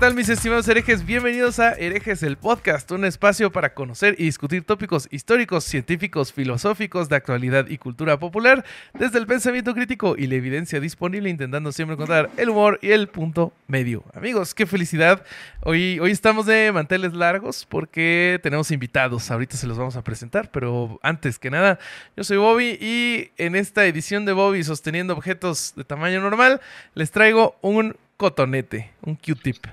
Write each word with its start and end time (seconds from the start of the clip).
¿Qué 0.00 0.06
tal 0.06 0.14
mis 0.14 0.30
estimados 0.30 0.66
herejes? 0.66 1.04
Bienvenidos 1.04 1.58
a 1.58 1.72
Herejes 1.72 2.22
el 2.22 2.38
Podcast, 2.38 2.90
un 2.90 3.04
espacio 3.04 3.52
para 3.52 3.74
conocer 3.74 4.14
y 4.16 4.24
discutir 4.24 4.64
tópicos 4.64 5.06
históricos, 5.10 5.64
científicos, 5.64 6.32
filosóficos, 6.32 7.10
de 7.10 7.16
actualidad 7.16 7.68
y 7.68 7.76
cultura 7.76 8.18
popular, 8.18 8.64
desde 8.94 9.18
el 9.18 9.26
pensamiento 9.26 9.74
crítico 9.74 10.14
y 10.16 10.26
la 10.26 10.36
evidencia 10.36 10.80
disponible, 10.80 11.28
intentando 11.28 11.70
siempre 11.70 11.96
encontrar 11.96 12.30
el 12.38 12.48
humor 12.48 12.78
y 12.80 12.92
el 12.92 13.08
punto 13.08 13.52
medio. 13.66 14.02
Amigos, 14.14 14.54
qué 14.54 14.64
felicidad. 14.64 15.22
Hoy, 15.64 15.98
hoy 16.00 16.12
estamos 16.12 16.46
de 16.46 16.72
manteles 16.72 17.12
largos 17.12 17.66
porque 17.68 18.40
tenemos 18.42 18.70
invitados, 18.70 19.30
ahorita 19.30 19.58
se 19.58 19.66
los 19.66 19.76
vamos 19.76 19.96
a 19.96 20.02
presentar, 20.02 20.50
pero 20.50 20.98
antes 21.02 21.38
que 21.38 21.50
nada, 21.50 21.78
yo 22.16 22.24
soy 22.24 22.38
Bobby 22.38 22.78
y 22.80 23.32
en 23.36 23.54
esta 23.54 23.84
edición 23.84 24.24
de 24.24 24.32
Bobby 24.32 24.64
sosteniendo 24.64 25.12
objetos 25.12 25.74
de 25.76 25.84
tamaño 25.84 26.22
normal, 26.22 26.62
les 26.94 27.10
traigo 27.10 27.58
un 27.60 27.96
cotonete, 28.20 28.90
un 29.00 29.16
Q-tip. 29.16 29.64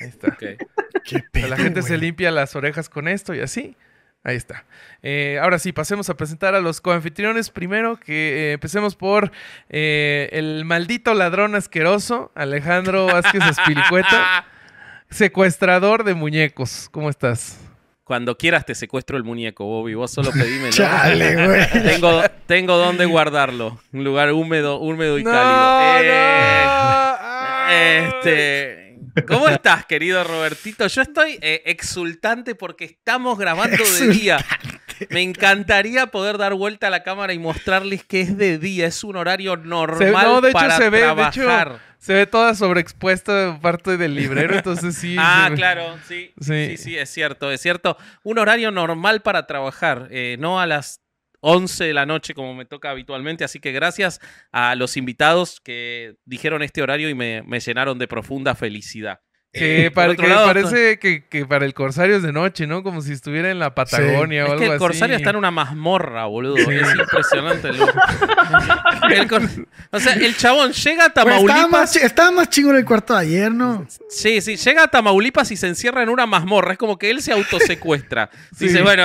Ahí 0.00 0.06
está. 0.06 0.36
la 1.48 1.56
gente 1.56 1.82
se 1.82 1.98
limpia 1.98 2.30
las 2.30 2.54
orejas 2.54 2.88
con 2.88 3.08
esto 3.08 3.34
y 3.34 3.40
así. 3.40 3.76
Ahí 4.22 4.36
está. 4.36 4.64
Eh, 5.02 5.40
ahora 5.42 5.58
sí, 5.58 5.72
pasemos 5.72 6.08
a 6.08 6.16
presentar 6.16 6.54
a 6.54 6.60
los 6.60 6.80
coanfitriones. 6.80 7.50
Primero, 7.50 7.98
que 7.98 8.12
eh, 8.12 8.52
empecemos 8.52 8.94
por 8.94 9.32
eh, 9.68 10.28
el 10.30 10.64
maldito 10.64 11.12
ladrón 11.12 11.56
asqueroso, 11.56 12.30
Alejandro 12.36 13.06
Vázquez 13.06 13.42
Espilicueta, 13.44 14.46
secuestrador 15.10 16.04
de 16.04 16.14
muñecos. 16.14 16.88
¿Cómo 16.92 17.10
estás? 17.10 17.58
Cuando 18.04 18.38
quieras 18.38 18.64
te 18.64 18.76
secuestro 18.76 19.16
el 19.16 19.24
muñeco, 19.24 19.64
Bobby. 19.64 19.94
Vos 19.94 20.12
solo 20.12 20.30
pedime. 20.30 20.70
Chale, 20.70 21.46
güey. 21.46 21.68
Tengo, 21.82 22.22
tengo 22.46 22.76
dónde 22.76 23.06
guardarlo. 23.06 23.80
Un 23.92 24.04
lugar 24.04 24.32
húmedo, 24.32 24.78
húmedo 24.78 25.18
y 25.18 25.24
cálido. 25.24 27.07
Este, 27.70 28.98
¿Cómo 29.26 29.48
estás, 29.48 29.86
querido 29.86 30.22
Robertito? 30.24 30.86
Yo 30.86 31.02
estoy 31.02 31.38
eh, 31.40 31.62
exultante 31.66 32.54
porque 32.54 32.84
estamos 32.84 33.38
grabando 33.38 33.84
de 33.84 34.08
día. 34.08 34.38
Me 35.10 35.22
encantaría 35.22 36.08
poder 36.08 36.38
dar 36.38 36.54
vuelta 36.54 36.88
a 36.88 36.90
la 36.90 37.02
cámara 37.02 37.32
y 37.32 37.38
mostrarles 37.38 38.04
que 38.04 38.20
es 38.20 38.36
de 38.36 38.58
día, 38.58 38.86
es 38.86 39.04
un 39.04 39.16
horario 39.16 39.56
normal 39.56 40.26
no, 40.26 40.40
de 40.40 40.48
hecho, 40.48 40.58
para 40.58 40.76
se 40.76 40.90
ve, 40.90 41.00
trabajar. 41.00 41.68
De 41.68 41.74
hecho, 41.74 41.82
se 41.98 42.14
ve 42.14 42.26
toda 42.26 42.54
sobreexpuesta 42.54 43.58
parte 43.60 43.96
del 43.96 44.14
librero, 44.14 44.56
entonces 44.56 44.96
sí. 44.96 45.16
ah, 45.18 45.50
claro, 45.54 45.96
sí, 46.06 46.32
sí, 46.40 46.76
sí. 46.76 46.96
es 46.96 47.10
cierto, 47.10 47.50
es 47.50 47.60
cierto. 47.60 47.96
Un 48.22 48.38
horario 48.38 48.70
normal 48.70 49.22
para 49.22 49.46
trabajar, 49.46 50.08
eh, 50.10 50.36
no 50.38 50.60
a 50.60 50.66
las 50.66 51.00
11 51.40 51.84
de 51.84 51.94
la 51.94 52.06
noche 52.06 52.34
como 52.34 52.54
me 52.54 52.64
toca 52.64 52.90
habitualmente, 52.90 53.44
así 53.44 53.60
que 53.60 53.72
gracias 53.72 54.20
a 54.52 54.74
los 54.74 54.96
invitados 54.96 55.60
que 55.60 56.16
dijeron 56.24 56.62
este 56.62 56.82
horario 56.82 57.08
y 57.08 57.14
me, 57.14 57.42
me 57.42 57.60
llenaron 57.60 57.98
de 57.98 58.08
profunda 58.08 58.54
felicidad. 58.54 59.20
Que, 59.50 59.86
eh, 59.86 59.90
parece 59.90 60.98
que, 60.98 61.46
para 61.46 61.64
el 61.64 61.72
Corsario 61.72 62.16
es 62.16 62.22
de 62.22 62.32
noche, 62.32 62.66
¿no? 62.66 62.82
Como 62.82 63.00
si 63.00 63.12
estuviera 63.12 63.50
en 63.50 63.58
la 63.58 63.74
Patagonia 63.74 64.44
o 64.44 64.52
algo 64.52 64.56
así. 64.56 64.64
Es 64.64 64.68
que 64.68 64.74
el 64.74 64.78
Corsario 64.78 65.16
está 65.16 65.30
en 65.30 65.36
una 65.36 65.50
mazmorra, 65.50 66.26
boludo. 66.26 66.56
Es 66.56 66.94
impresionante. 66.94 67.70
o 69.90 70.00
sea, 70.00 70.12
el 70.12 70.36
chabón 70.36 70.72
llega 70.72 71.06
a 71.06 71.14
Tamaulipas. 71.14 71.96
estaba, 71.96 72.30
más, 72.30 72.50
chingo 72.50 72.72
en 72.72 72.76
el 72.76 72.84
cuarto 72.84 73.14
de 73.14 73.20
ayer, 73.20 73.50
¿no? 73.50 73.86
Sí, 74.10 74.42
sí. 74.42 74.56
Llega 74.56 74.82
a 74.82 74.88
Tamaulipas 74.88 75.50
y 75.50 75.56
se 75.56 75.68
encierra 75.68 76.02
en 76.02 76.10
una 76.10 76.26
mazmorra. 76.26 76.72
Es 76.72 76.78
como 76.78 76.98
que 76.98 77.10
él 77.10 77.22
se 77.22 77.32
autosecuestra. 77.32 78.28
Dice, 78.58 78.82
bueno, 78.82 79.04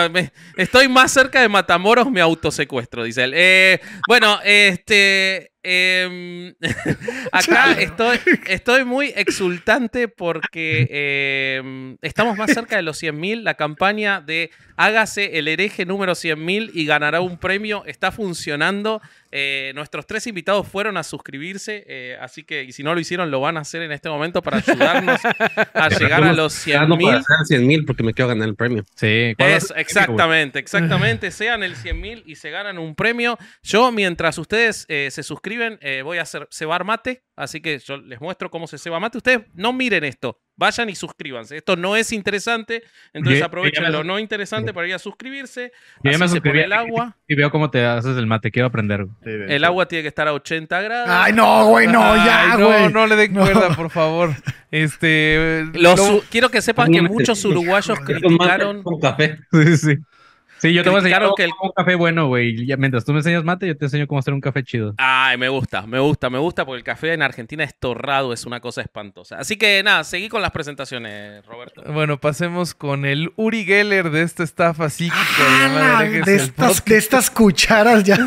estoy 0.57 0.89
más 0.89 1.13
cerca 1.13 1.39
de 1.39 1.47
Matamoros, 1.47 2.11
me 2.11 2.19
autosecuestro, 2.19 3.05
dice 3.05 3.23
él. 3.23 3.31
Eh, 3.33 3.79
bueno, 4.07 4.39
este. 4.43 5.52
Em, 5.63 6.53
acá 7.31 7.71
estoy, 7.73 8.19
estoy 8.47 8.83
muy 8.83 9.13
exultante 9.15 10.09
porque 10.09 11.57
em, 11.59 11.97
estamos 12.01 12.37
más 12.37 12.53
cerca 12.53 12.75
de 12.75 12.81
los 12.81 13.01
100.000. 13.01 13.41
La 13.43 13.53
campaña 13.53 14.19
de 14.19 14.51
hágase 14.75 15.37
el 15.37 15.47
hereje 15.47 15.85
número 15.85 16.13
100.000 16.13 16.71
y 16.73 16.85
ganará 16.85 17.21
un 17.21 17.37
premio 17.37 17.83
está 17.85 18.11
funcionando. 18.11 19.01
Eh, 19.35 19.71
nuestros 19.73 20.05
tres 20.05 20.27
invitados 20.27 20.67
fueron 20.67 20.95
a 20.95 21.01
suscribirse, 21.01 21.83
eh, 21.87 22.17
así 22.21 22.43
que 22.43 22.63
y 22.63 22.71
si 22.71 22.83
no 22.83 22.93
lo 22.93 22.99
hicieron, 22.99 23.31
lo 23.31 23.39
van 23.39 23.57
a 23.57 23.61
hacer 23.61 23.81
en 23.81 23.91
este 23.91 24.07
momento 24.07 24.43
para 24.43 24.57
ayudarnos 24.57 25.19
a 25.73 25.89
llegar 25.99 26.23
a 26.23 26.33
los 26.33 26.67
100.000. 26.67 27.61
mil 27.61 27.85
porque 27.85 28.03
me 28.03 28.13
quiero 28.13 28.29
ganar 28.29 28.47
el 28.47 28.55
premio. 28.55 28.83
Sí, 28.95 29.33
es, 29.37 29.73
exactamente, 29.75 30.59
exactamente. 30.59 31.31
Sean 31.31 31.63
el 31.63 31.75
100.000 31.75 32.23
y 32.27 32.35
se 32.35 32.51
ganan 32.51 32.77
un 32.77 32.93
premio. 32.93 33.39
Yo, 33.63 33.91
mientras 33.91 34.37
ustedes 34.37 34.85
eh, 34.87 35.09
se 35.09 35.23
suscriben, 35.23 35.52
voy 36.03 36.17
a 36.17 36.21
hacer 36.21 36.47
cebar 36.51 36.83
mate, 36.83 37.23
así 37.35 37.61
que 37.61 37.79
yo 37.79 37.97
les 37.97 38.19
muestro 38.21 38.49
cómo 38.49 38.67
se 38.67 38.77
ceba 38.77 38.99
mate. 38.99 39.17
Ustedes 39.17 39.41
no 39.53 39.73
miren 39.73 40.03
esto, 40.03 40.39
Vayan 40.55 40.87
y 40.89 40.95
suscríbanse. 40.95 41.57
Esto 41.57 41.75
no 41.75 41.95
es 41.95 42.11
interesante, 42.11 42.83
entonces 43.11 43.41
aprovechen 43.41 43.91
lo 43.91 44.03
no 44.03 44.19
interesante 44.19 44.71
para 44.71 44.87
ir 44.87 44.93
a 44.93 44.99
suscribirse. 44.99 45.71
Así 46.03 46.27
se 46.27 46.41
pone 46.41 46.63
el 46.63 46.73
agua. 46.73 47.17
Y 47.27 47.33
veo 47.33 47.49
cómo 47.49 47.71
te 47.71 47.83
haces 47.83 48.17
el 48.17 48.27
mate, 48.27 48.51
quiero 48.51 48.67
aprender. 48.67 49.07
el 49.23 49.63
agua 49.63 49.87
tiene 49.87 50.03
que 50.03 50.09
estar 50.09 50.27
a 50.27 50.33
80 50.33 50.81
grados. 50.81 51.09
Ay, 51.09 51.33
no, 51.33 51.67
güey, 51.69 51.87
no, 51.87 52.15
ya, 52.15 52.55
güey. 52.55 52.83
No, 52.83 52.89
no 52.89 53.07
le 53.07 53.15
den 53.15 53.33
cuerda, 53.33 53.75
por 53.75 53.89
favor. 53.89 54.31
Este, 54.69 55.65
Quiero 56.29 56.49
que 56.49 56.61
sepan 56.61 56.91
que 56.91 57.01
muchos 57.01 57.43
uruguayos 57.45 57.99
criticaron. 57.99 58.83
Con 58.83 58.99
café. 58.99 59.37
Sí, 59.51 59.77
sí. 59.77 59.95
Sí, 60.63 60.73
yo 60.73 60.81
te 60.81 60.89
voy 60.89 60.95
a 60.95 60.99
enseñar 60.99 61.29
que 61.35 61.43
el... 61.43 61.51
un 61.61 61.71
café 61.75 61.95
bueno, 61.95 62.27
güey. 62.29 62.65
Mientras 62.77 63.03
tú 63.03 63.11
me 63.11 63.19
enseñas 63.19 63.43
mate, 63.43 63.67
yo 63.67 63.75
te 63.75 63.83
enseño 63.83 64.07
cómo 64.07 64.19
hacer 64.19 64.33
un 64.33 64.39
café 64.39 64.63
chido. 64.63 64.95
Ay, 64.97 65.37
me 65.37 65.49
gusta, 65.49 65.85
me 65.85 65.99
gusta, 65.99 66.29
me 66.29 66.39
gusta, 66.39 66.65
porque 66.65 66.77
el 66.77 66.85
café 66.85 67.11
en 67.11 67.21
Argentina 67.21 67.65
es 67.65 67.77
torrado, 67.77 68.31
es 68.31 68.45
una 68.45 68.61
cosa 68.61 68.81
espantosa. 68.81 69.39
Así 69.39 69.57
que 69.57 69.83
nada, 69.83 70.05
seguí 70.05 70.29
con 70.29 70.41
las 70.41 70.51
presentaciones, 70.51 71.45
Roberto. 71.45 71.83
Bueno, 71.91 72.17
pasemos 72.17 72.73
con 72.73 73.03
el 73.03 73.33
Uri 73.35 73.65
Geller 73.65 74.09
de 74.09 74.21
esta 74.21 74.43
estafa 74.43 74.89
psíquica. 74.89 75.17
Ah, 75.41 76.01
de, 76.01 76.33
estas, 76.33 76.85
de 76.85 76.95
estas 76.97 77.29
cucharas 77.29 78.05
ya 78.05 78.15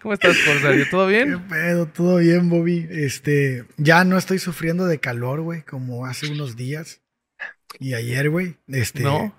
¿Cómo 0.00 0.14
estás, 0.14 0.36
Corsario? 0.46 0.84
¿Todo 0.88 1.08
bien? 1.08 1.32
¿Qué 1.32 1.38
pedo? 1.56 1.86
Todo 1.86 2.18
bien, 2.18 2.48
Bobby. 2.48 2.86
Este, 2.88 3.64
ya 3.78 4.04
no 4.04 4.16
estoy 4.16 4.38
sufriendo 4.38 4.86
de 4.86 5.00
calor, 5.00 5.40
güey, 5.40 5.62
como 5.62 6.06
hace 6.06 6.30
unos 6.30 6.54
días. 6.54 7.00
Y 7.80 7.94
ayer, 7.94 8.30
güey, 8.30 8.56
este... 8.68 9.02
No. 9.02 9.34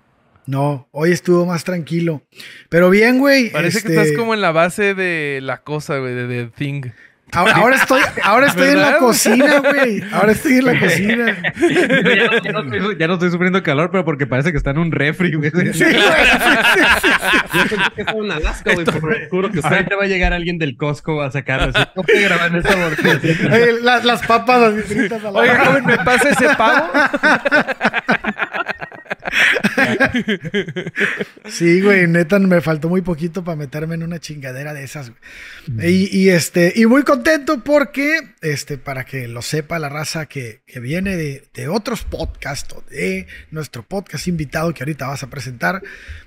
No, 0.46 0.88
hoy 0.92 1.10
estuvo 1.10 1.44
más 1.44 1.64
tranquilo. 1.64 2.22
Pero 2.68 2.88
bien, 2.88 3.18
güey. 3.18 3.50
Parece 3.50 3.82
que 3.82 3.88
estás 3.88 4.06
este 4.06 4.16
como 4.16 4.32
en 4.32 4.40
la 4.40 4.52
base 4.52 4.94
de 4.94 5.40
la 5.42 5.62
cosa, 5.62 5.98
güey, 5.98 6.14
de 6.14 6.28
The 6.28 6.52
Thing. 6.56 6.82
Ahora, 7.32 7.76
estoy, 7.76 8.00
ahora 8.22 8.46
estoy 8.46 8.68
en 8.68 8.80
la 8.80 8.98
cocina, 8.98 9.58
güey. 9.58 10.02
Ahora 10.12 10.32
estoy 10.32 10.54
en 10.54 10.64
la 10.64 10.78
cocina. 10.78 11.36
Ya 12.98 13.08
no, 13.08 13.14
estoy, 13.14 13.30
sufriendo 13.30 13.62
calor, 13.62 13.90
pero 13.90 14.04
porque 14.04 14.26
parece 14.26 14.52
que 14.52 14.58
está 14.58 14.70
en 14.70 14.78
un 14.78 14.92
refri, 14.92 15.34
güey. 15.34 15.50
Sí, 15.50 15.84
güey. 15.84 15.96
Yo 17.96 18.24
en 18.24 18.30
Alaska, 18.30 18.74
güey. 18.74 18.86
Ahorita 19.62 19.96
va 19.96 20.04
a 20.04 20.06
llegar 20.06 20.32
alguien 20.32 20.58
del 20.58 20.76
Costco 20.76 21.20
a 21.22 21.30
sacarlo. 21.30 21.72
Así, 21.74 21.88
¿Cómo 21.94 22.06
graban 22.08 22.56
esta 22.56 22.76
las, 23.82 24.04
las 24.04 24.26
papas 24.26 24.62
así 24.62 24.82
fritas 24.82 25.24
a 25.24 25.30
la 25.30 25.40
Oye, 25.40 25.56
joven, 25.56 25.86
¿me 25.86 25.98
pasa 25.98 26.30
ese 26.30 26.48
pavo? 26.56 26.86
sí, 31.48 31.80
güey, 31.80 32.06
neta, 32.06 32.38
me 32.38 32.60
faltó 32.60 32.88
muy 32.88 33.02
poquito 33.02 33.44
para 33.44 33.56
meterme 33.56 33.94
en 33.94 34.02
una 34.02 34.18
chingadera 34.18 34.74
de 34.74 34.84
esas. 34.84 35.12
Y, 35.82 36.28
este, 36.28 36.72
y 36.76 36.86
muy 36.86 37.02
contento 37.02 37.62
porque, 37.62 38.18
este, 38.42 38.78
para 38.78 39.04
que 39.04 39.28
lo 39.28 39.42
sepa 39.42 39.78
la 39.78 39.88
raza 39.88 40.26
que, 40.26 40.62
viene 40.80 41.16
de, 41.16 41.68
otros 41.68 42.02
podcasts, 42.02 42.74
de 42.90 43.26
nuestro 43.50 43.82
podcast 43.82 44.28
invitado 44.28 44.72
que 44.72 44.82
ahorita 44.82 45.08
vas 45.08 45.22
a 45.22 45.30
presentar, 45.30 45.82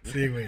Sí, 0.05 0.27
güey. 0.29 0.47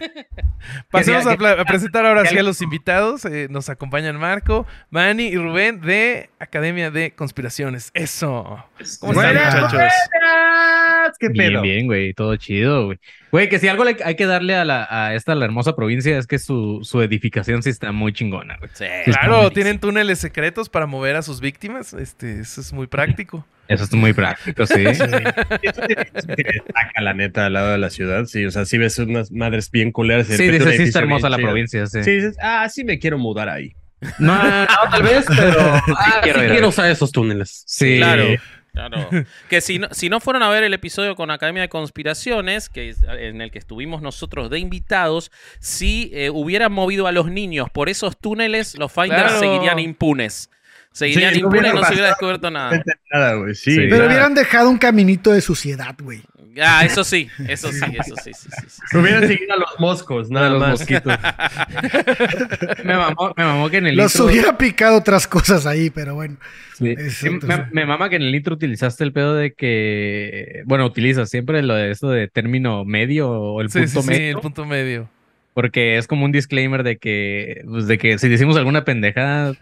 Pasemos 0.91 1.27
a, 1.27 1.37
presentar 1.65 2.07
ahora 2.07 2.25
sí 2.25 2.39
a 2.39 2.43
los 2.43 2.63
invitados. 2.63 3.27
Eh, 3.27 3.49
nos 3.51 3.69
acompañan 3.69 4.17
Marco, 4.17 4.67
Manny 4.89 5.25
y 5.29 5.37
Rubén 5.37 5.81
de 5.83 6.31
Academia 6.39 6.91
de 6.91 7.13
Conspiraciones. 7.13 7.91
Eso. 7.93 8.65
¿Cómo 9.01 9.23
están, 9.23 9.35
muchachos? 9.35 9.73
buenas. 9.73 11.19
¿Qué 11.19 11.29
Bien, 11.29 11.53
pedo? 11.53 11.63
bien, 11.63 11.87
güey, 11.87 12.15
todo 12.15 12.37
chido, 12.37 12.87
güey. 12.87 12.99
Güey, 13.31 13.49
que 13.49 13.59
si 13.59 13.69
algo 13.69 13.85
le 13.85 13.97
hay 14.05 14.17
que 14.17 14.27
darle 14.27 14.57
a, 14.57 14.65
la, 14.65 14.87
a 14.91 15.15
esta, 15.15 15.35
la 15.35 15.45
hermosa 15.45 15.77
provincia, 15.77 16.17
es 16.19 16.27
que 16.27 16.39
su, 16.39 16.81
su 16.83 17.01
edificación 17.03 17.63
sí 17.63 17.71
está 17.71 17.93
muy 17.93 18.13
chingona, 18.13 18.57
güey. 18.59 18.71
sí. 18.75 18.87
Claro, 19.05 19.51
tienen 19.51 19.79
túneles 19.79 20.19
secretos 20.19 20.69
para 20.69 20.87
mover 20.87 21.17
a 21.17 21.23
sus 21.23 21.41
víctimas. 21.41 21.93
Este, 21.93 22.41
eso 22.41 22.61
es 22.61 22.73
muy 22.73 22.87
práctico. 22.87 23.47
Eso 23.71 23.85
es 23.85 23.93
muy 23.95 24.13
práctico, 24.13 24.67
sí. 24.67 24.85
Eso 24.87 25.07
destaca, 25.07 27.01
la 27.01 27.15
neta, 27.15 27.47
al 27.47 27.53
lado 27.53 27.71
de 27.73 27.79
la 27.79 27.91
ciudad. 27.91 28.25
Sí, 28.27 28.45
o 28.45 28.51
sea, 28.51 28.65
sí 28.65 28.79
ves 28.79 28.99
unas 28.99 29.31
madres 29.33 29.71
bien 29.71 29.93
culeras. 29.93 30.27
Sí, 30.27 30.37
repente 30.37 30.65
un 30.65 30.71
dice, 30.71 30.77
sí 30.83 30.89
está 30.89 30.99
hermosa 31.01 31.29
la 31.29 31.37
chido. 31.37 31.49
provincia, 31.49 31.87
sí. 31.87 32.03
Sí, 32.05 32.11
dices, 32.13 32.37
ah, 32.43 32.69
sí 32.69 32.85
me 32.85 32.99
quiero 32.99 33.19
mudar 33.19 33.49
ahí. 33.49 33.75
No, 34.19 34.35
no, 34.43 34.61
no, 34.63 34.67
tal 34.91 35.03
vez, 35.03 35.25
pero 35.29 35.61
ah, 35.99 36.21
quiero, 36.23 36.41
sí 36.41 36.47
quiero 36.49 36.69
usar 36.69 36.91
esos 36.91 37.13
túneles. 37.13 37.65
Sí, 37.67 37.97
Claro. 37.99 38.25
Claro. 38.73 39.09
Que 39.49 39.61
si 39.61 39.81
no, 39.81 39.89
si 39.91 40.09
no 40.09 40.21
fueron 40.21 40.45
a 40.45 40.49
ver 40.49 40.63
el 40.63 40.73
episodio 40.73 41.17
con 41.17 41.33
Academia 41.33 41.63
de 41.63 41.69
Conspiraciones, 41.69 42.69
que 42.69 42.89
es- 42.91 43.03
en 43.03 43.41
el 43.41 43.51
que 43.51 43.59
estuvimos 43.59 44.01
nosotros 44.01 44.49
de 44.49 44.61
invitados, 44.61 45.33
si 45.59 46.11
eh, 46.15 46.31
hubieran 46.31 46.71
movido 46.73 47.09
a 47.09 47.13
los 47.13 47.27
niños 47.27 47.69
por 47.69 47.89
esos 47.89 48.17
túneles, 48.17 48.79
los 48.79 48.93
Finders 48.93 49.23
Claro. 49.25 49.39
seguirían 49.41 49.81
impunes. 49.81 50.51
Seguirían 50.93 51.35
Sí, 51.35 51.41
no 51.41 51.47
impunes, 51.49 51.75
no 51.75 51.85
se 51.85 51.93
hubiera 51.93 52.09
descubierto 52.09 52.51
nada. 52.51 52.83
Nada, 53.13 53.35
güey. 53.35 53.55
Sí, 53.55 53.71
Sí. 53.73 53.77
Pero 53.83 53.97
nada. 53.99 54.07
hubieran 54.09 54.35
dejado 54.35 54.69
un 54.71 54.79
caminito 54.79 55.33
de 55.33 55.41
suciedad, 55.41 55.95
güey. 56.03 56.21
Ah, 56.61 56.85
eso 56.85 57.05
sí, 57.05 57.29
eso 57.47 57.71
sí, 57.71 57.79
eso 57.79 58.15
sí, 58.25 58.33
sí, 58.35 58.49
sí, 58.51 58.67
sí. 58.69 58.97
Hubieran 58.99 59.27
seguido 59.29 59.55
a 59.55 59.57
los 59.57 59.71
moscos, 59.79 60.31
nada 60.31 60.51
los 60.51 60.59
más. 60.61 60.71
mosquitos. 60.81 61.17
me, 62.85 62.97
mamó, 62.97 63.33
me 63.37 63.45
mamó 63.45 63.71
que 63.71 63.77
en 63.79 63.87
el 63.87 63.97
Los 63.97 64.15
intro... 64.17 64.27
hubiera 64.27 64.59
picado 64.59 64.97
otras 64.99 65.27
cosas 65.29 65.65
ahí, 65.65 65.91
pero 65.91 66.17
bueno. 66.17 66.37
Sí. 66.75 66.95
Es 66.99 67.15
Sí, 67.15 67.29
otro, 67.29 67.47
me, 67.49 67.67
me 67.73 67.87
mama 67.87 68.09
que 68.09 68.17
en 68.17 68.23
el 68.23 68.35
intro 68.35 68.55
utilizaste 68.55 69.05
el 69.05 69.13
pedo 69.13 69.35
de 69.35 69.53
que, 69.53 70.63
bueno, 70.67 70.87
utilizas 70.87 71.31
siempre 71.31 71.63
lo 71.63 71.75
de 71.75 71.93
esto 71.93 72.11
de 72.11 72.27
término 72.29 72.85
medio 72.85 73.31
o 73.31 73.61
el 73.61 73.71
Sí, 73.71 73.79
punto 73.81 74.03
sí, 74.03 74.09
sí, 74.09 74.09
medio, 74.09 74.37
el 74.37 74.43
punto 74.43 74.65
medio. 74.67 75.09
porque 75.55 75.99
es 75.99 76.07
como 76.09 76.25
un 76.25 76.33
disclaimer 76.33 76.83
de 76.83 76.99
que, 76.99 77.63
pues, 77.69 77.87
de 77.87 77.97
que 77.99 78.19
si 78.19 78.29
decimos 78.29 78.57
alguna 78.57 78.85
pendejada, 78.85 79.55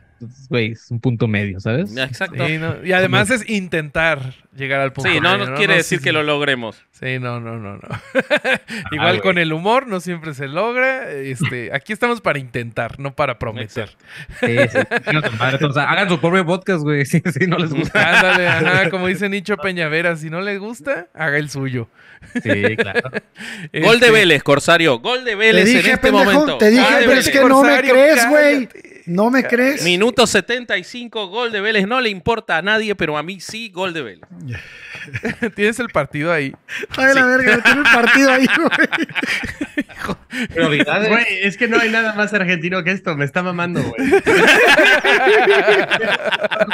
güey, 0.48 0.72
es 0.72 0.90
un 0.90 1.00
punto 1.00 1.28
medio, 1.28 1.60
¿sabes? 1.60 1.96
Exacto. 1.96 2.46
Sí, 2.46 2.58
no, 2.58 2.84
Y 2.84 2.92
además 2.92 3.30
es 3.30 3.48
intentar 3.48 4.34
llegar 4.56 4.80
al 4.80 4.92
punto 4.92 5.10
Sí, 5.10 5.20
no 5.20 5.32
medio, 5.32 5.46
nos 5.46 5.58
quiere 5.58 5.74
No, 5.74 5.76
decir 5.78 5.98
sí, 5.98 6.04
que 6.04 6.10
sí. 6.10 6.14
lo 6.14 6.22
logremos. 6.22 6.82
Sí, 6.92 7.18
no, 7.20 7.40
no, 7.40 7.58
no, 7.58 7.76
no. 7.76 7.88
Igual 8.92 9.20
con 9.22 9.38
el 9.38 9.52
humor 9.52 9.86
no 9.86 10.00
siempre 10.00 10.34
se 10.34 10.48
logra. 10.48 11.10
Este, 11.10 11.70
aquí 11.72 11.92
estamos 11.92 12.20
para 12.20 12.38
intentar, 12.38 12.98
no 12.98 13.14
para 13.14 13.38
prometer. 13.38 13.90
O 14.42 15.72
sea, 15.72 15.84
hagan 15.90 16.08
su 16.08 16.20
propio 16.20 16.44
podcast, 16.44 16.82
güey, 16.82 17.04
si, 17.06 17.20
si 17.20 17.46
no 17.46 17.58
les 17.58 17.72
gusta. 17.72 18.18
Ándale, 18.18 18.48
ajá, 18.48 18.90
como 18.90 19.06
dice 19.06 19.28
Nicho 19.28 19.56
Peñavera, 19.56 20.16
si 20.16 20.30
no 20.30 20.40
le 20.40 20.58
gusta, 20.58 21.08
haga 21.14 21.38
el 21.38 21.50
suyo. 21.50 21.88
Sí, 22.42 22.76
claro. 22.76 23.10
Gol 23.72 24.00
de 24.00 24.06
Este, 24.06 24.10
Vélez, 24.10 24.42
Corsario. 24.42 24.98
Gol 24.98 25.24
de 25.24 25.34
Vélez 25.36 25.68
en 25.68 25.76
dije, 25.76 25.92
este 25.92 26.10
pendejo, 26.10 26.32
momento. 26.32 26.58
te 26.58 26.70
dije, 26.70 26.84
pero 26.98 27.12
es 27.12 27.28
que 27.30 27.40
no 27.44 27.62
me 27.62 27.80
crees, 27.80 28.28
güey. 28.28 28.68
No 29.08 29.30
me 29.30 29.42
crees. 29.44 29.82
Minuto 29.84 30.26
75, 30.26 31.28
gol 31.28 31.50
de 31.50 31.60
Vélez. 31.60 31.86
No 31.86 32.00
le 32.00 32.10
importa 32.10 32.58
a 32.58 32.62
nadie, 32.62 32.94
pero 32.94 33.16
a 33.16 33.22
mí 33.22 33.40
sí, 33.40 33.70
gol 33.70 33.92
de 33.94 34.02
Vélez. 34.02 34.28
Tienes 35.56 35.78
el 35.80 35.88
partido 35.88 36.32
ahí. 36.32 36.52
Ay, 36.96 37.14
la 37.14 37.24
verga, 37.24 37.62
tiene 37.62 37.80
el 37.80 37.86
partido 37.94 38.30
ahí, 38.30 38.46
güey. 38.56 38.88
Güey, 41.08 41.26
es 41.42 41.56
que 41.56 41.66
no 41.68 41.78
hay 41.78 41.88
nada 41.90 42.12
más 42.14 42.32
argentino 42.34 42.84
que 42.84 42.90
esto. 42.92 43.16
Me 43.16 43.24
está 43.24 43.42
mamando, 43.42 43.82
güey. 43.82 43.94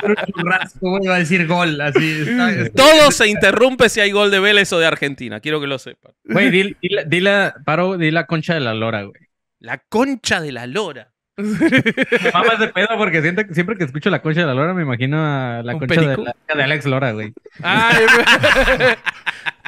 Un 0.05 0.17
churrasco, 0.33 0.91
güey, 0.91 1.07
va 1.07 1.17
a 1.17 1.19
decir 1.19 1.47
gol. 1.47 1.81
Así 1.81 2.23
está. 2.23 2.51
está- 2.51 2.71
Todo 2.83 3.11
se 3.11 3.29
interrumpe 3.29 3.89
si 3.89 4.01
hay 4.01 4.11
gol 4.11 4.31
de 4.31 4.41
Vélez 4.41 4.73
o 4.73 4.79
de 4.79 4.87
Argentina. 4.87 5.41
Quiero 5.41 5.61
que 5.61 5.67
lo 5.67 5.79
sepan. 5.79 6.13
Güey, 6.25 6.51
di, 6.51 6.77
di 6.81 6.89
la- 6.91 7.05
di 7.05 7.21
la, 7.21 7.55
paro, 7.65 7.97
di 7.97 8.11
la 8.11 8.27
concha 8.27 8.55
de 8.55 8.61
la 8.61 8.75
lora, 8.75 9.03
güey. 9.03 9.21
La 9.61 9.79
concha 9.79 10.41
de 10.41 10.53
la 10.53 10.67
lora. 10.67 11.13
Me 11.37 12.31
mama 12.33 12.53
ese 12.55 12.69
pedo 12.75 12.89
porque 12.97 13.21
siento, 13.23 13.45
que- 13.47 13.55
siempre 13.55 13.77
que 13.77 13.85
escucho 13.85 14.09
la 14.11 14.23
concha 14.23 14.41
de 14.41 14.47
la 14.47 14.55
lora 14.55 14.73
me 14.73 14.83
imagino 14.83 15.19
a 15.19 15.63
la 15.65 15.73
¿Un 15.75 15.81
concha 15.81 16.01
de, 16.01 16.17
la, 16.17 16.37
de 16.55 16.63
Alex 16.63 16.85
Lora, 16.87 17.13
güey. 17.13 17.33
Ah, 17.63 17.93
yo 18.01 18.07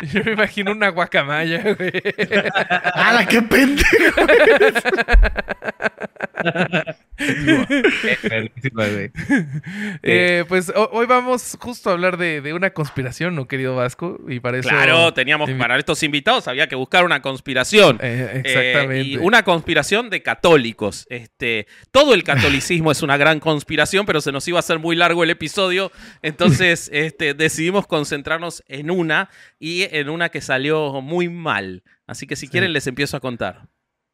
me, 0.00 0.08
yo 0.12 0.24
me 0.24 0.32
imagino 0.32 0.70
una 0.72 0.90
guacamaya, 0.90 1.74
güey. 1.74 1.92
¡Hala, 2.94 3.26
qué 3.26 3.42
pendejo! 3.42 4.20
Eh. 7.18 9.10
Eh, 10.02 10.44
pues 10.48 10.70
ho- 10.74 10.90
hoy 10.92 11.06
vamos 11.06 11.56
justo 11.60 11.88
a 11.90 11.94
hablar 11.94 12.16
de, 12.18 12.40
de 12.40 12.52
una 12.52 12.70
conspiración, 12.70 13.34
¿no, 13.34 13.48
querido 13.48 13.74
Vasco? 13.74 14.18
Y 14.28 14.40
para 14.40 14.58
eso... 14.58 14.68
Claro, 14.68 15.14
teníamos 15.14 15.50
para 15.52 15.78
estos 15.78 16.02
invitados 16.02 16.46
había 16.48 16.66
que 16.68 16.74
buscar 16.76 17.04
una 17.04 17.22
conspiración. 17.22 17.98
Eh, 18.02 18.30
Eh, 18.34 18.42
exactamente. 18.44 19.08
y 19.08 19.16
una 19.16 19.42
conspiración 19.44 20.10
de 20.10 20.22
católicos. 20.22 21.06
Este, 21.08 21.66
todo 21.90 22.14
el 22.14 22.22
catolicismo 22.22 22.92
es 22.92 23.02
una 23.02 23.16
gran 23.16 23.40
conspiración, 23.40 24.04
pero 24.06 24.20
se 24.20 24.32
nos 24.32 24.46
iba 24.48 24.58
a 24.58 24.60
hacer 24.60 24.78
muy 24.78 24.94
largo 24.96 25.24
el 25.24 25.30
episodio. 25.30 25.90
Entonces 26.22 26.90
este, 26.92 27.34
decidimos 27.34 27.86
concentrarnos 27.86 28.62
en 28.68 28.90
una 28.90 29.30
y 29.58 29.82
en 29.96 30.10
una 30.10 30.28
que 30.28 30.40
salió 30.40 31.00
muy 31.00 31.28
mal. 31.28 31.82
Así 32.06 32.26
que 32.26 32.36
si 32.36 32.48
quieren 32.48 32.72
les 32.72 32.86
empiezo 32.86 33.16
a 33.16 33.20
contar. 33.20 33.68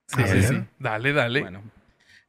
Sí, 0.06 0.22
A 0.22 0.26
sí, 0.26 0.42
sí. 0.42 0.54
Dale, 0.78 1.12
dale. 1.12 1.40
Bueno. 1.40 1.62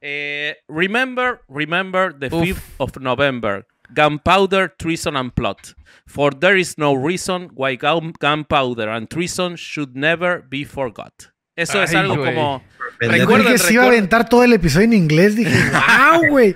Eh, 0.06 0.56
remember, 0.68 1.40
remember 1.48 2.14
the 2.20 2.28
Uf. 2.28 2.44
5th 2.44 2.62
of 2.80 2.98
November. 3.00 3.66
Gunpowder, 3.96 4.74
treason 4.78 5.16
and 5.16 5.32
plot. 5.34 5.76
For 6.08 6.32
there 6.38 6.58
is 6.60 6.78
no 6.78 6.94
reason 6.94 7.50
why 7.54 7.78
gun- 7.78 8.12
gunpowder 8.20 8.90
and 8.90 9.08
treason 9.08 9.56
should 9.56 9.96
never 9.96 10.44
be 10.50 10.66
forgot. 10.66 11.14
Eso 11.56 11.82
es 11.82 11.94
algo 11.94 12.18
güey. 12.18 12.34
como... 12.34 12.64
Recuerden, 13.00 13.54
que 13.54 13.58
se 13.60 13.74
iba 13.74 13.84
a 13.84 13.88
aventar 13.88 14.28
todo 14.28 14.44
el 14.44 14.54
episodio 14.54 14.86
en 14.86 14.94
inglés. 14.94 15.36
Dije, 15.36 15.52
¡wow, 15.72 16.28
güey! 16.30 16.56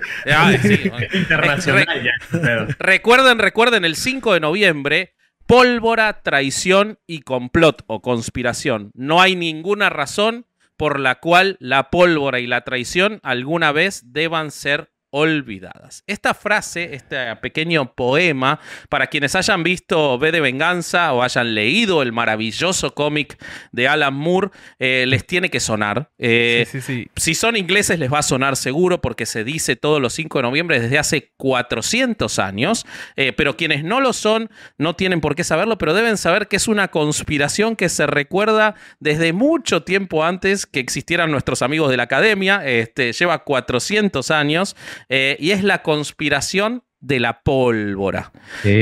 Sí. 0.62 0.90
Internacional 1.14 1.86
Re- 1.86 2.04
ya. 2.04 2.10
pero- 2.30 2.66
Recuerden, 2.78 3.38
recuerden, 3.38 3.84
el 3.84 3.94
5 3.96 4.34
de 4.34 4.40
noviembre, 4.40 5.14
pólvora, 5.46 6.20
traición 6.22 6.98
y 7.06 7.20
complot 7.20 7.82
o 7.86 8.02
conspiración. 8.02 8.90
No 8.94 9.20
hay 9.22 9.36
ninguna 9.36 9.88
razón 9.88 10.44
por 10.78 10.98
la 10.98 11.16
cual 11.16 11.58
la 11.60 11.90
pólvora 11.90 12.40
y 12.40 12.46
la 12.46 12.62
traición 12.62 13.20
alguna 13.22 13.72
vez 13.72 14.12
deban 14.12 14.50
ser 14.50 14.90
olvidadas. 15.10 16.04
Esta 16.06 16.34
frase, 16.34 16.94
este 16.94 17.34
pequeño 17.36 17.94
poema, 17.94 18.60
para 18.88 19.06
quienes 19.06 19.34
hayan 19.34 19.62
visto 19.62 20.16
V 20.16 20.32
de 20.32 20.40
Venganza 20.40 21.12
o 21.12 21.22
hayan 21.22 21.54
leído 21.54 22.02
el 22.02 22.12
maravilloso 22.12 22.94
cómic 22.94 23.42
de 23.72 23.88
Alan 23.88 24.14
Moore, 24.14 24.50
eh, 24.78 25.04
les 25.06 25.26
tiene 25.26 25.50
que 25.50 25.60
sonar. 25.60 26.10
Eh, 26.18 26.66
sí, 26.70 26.80
sí, 26.80 27.04
sí. 27.04 27.10
si 27.16 27.34
son 27.34 27.56
ingleses 27.56 27.98
les 27.98 28.12
va 28.12 28.18
a 28.18 28.22
sonar 28.22 28.56
seguro 28.56 29.00
porque 29.00 29.26
se 29.26 29.44
dice 29.44 29.76
todos 29.76 30.00
los 30.00 30.12
5 30.12 30.38
de 30.38 30.42
noviembre 30.42 30.80
desde 30.80 30.98
hace 30.98 31.32
400 31.36 32.38
años, 32.38 32.86
eh, 33.16 33.32
pero 33.32 33.56
quienes 33.56 33.84
no 33.84 34.00
lo 34.00 34.12
son 34.12 34.50
no 34.76 34.94
tienen 34.94 35.20
por 35.20 35.34
qué 35.34 35.44
saberlo, 35.44 35.78
pero 35.78 35.94
deben 35.94 36.16
saber 36.16 36.48
que 36.48 36.56
es 36.56 36.68
una 36.68 36.88
conspiración 36.88 37.76
que 37.76 37.88
se 37.88 38.06
recuerda 38.06 38.74
desde 39.00 39.32
mucho 39.32 39.82
tiempo 39.82 40.24
antes 40.24 40.66
que 40.66 40.80
existieran 40.80 41.30
nuestros 41.30 41.62
amigos 41.62 41.90
de 41.90 41.96
la 41.96 42.04
academia, 42.04 42.66
este, 42.66 43.12
lleva 43.12 43.44
400 43.44 44.30
años 44.30 44.76
eh, 45.08 45.36
y 45.38 45.52
es 45.52 45.62
la 45.64 45.82
conspiración 45.82 46.82
de 47.00 47.20
la 47.20 47.42
pólvora. 47.42 48.32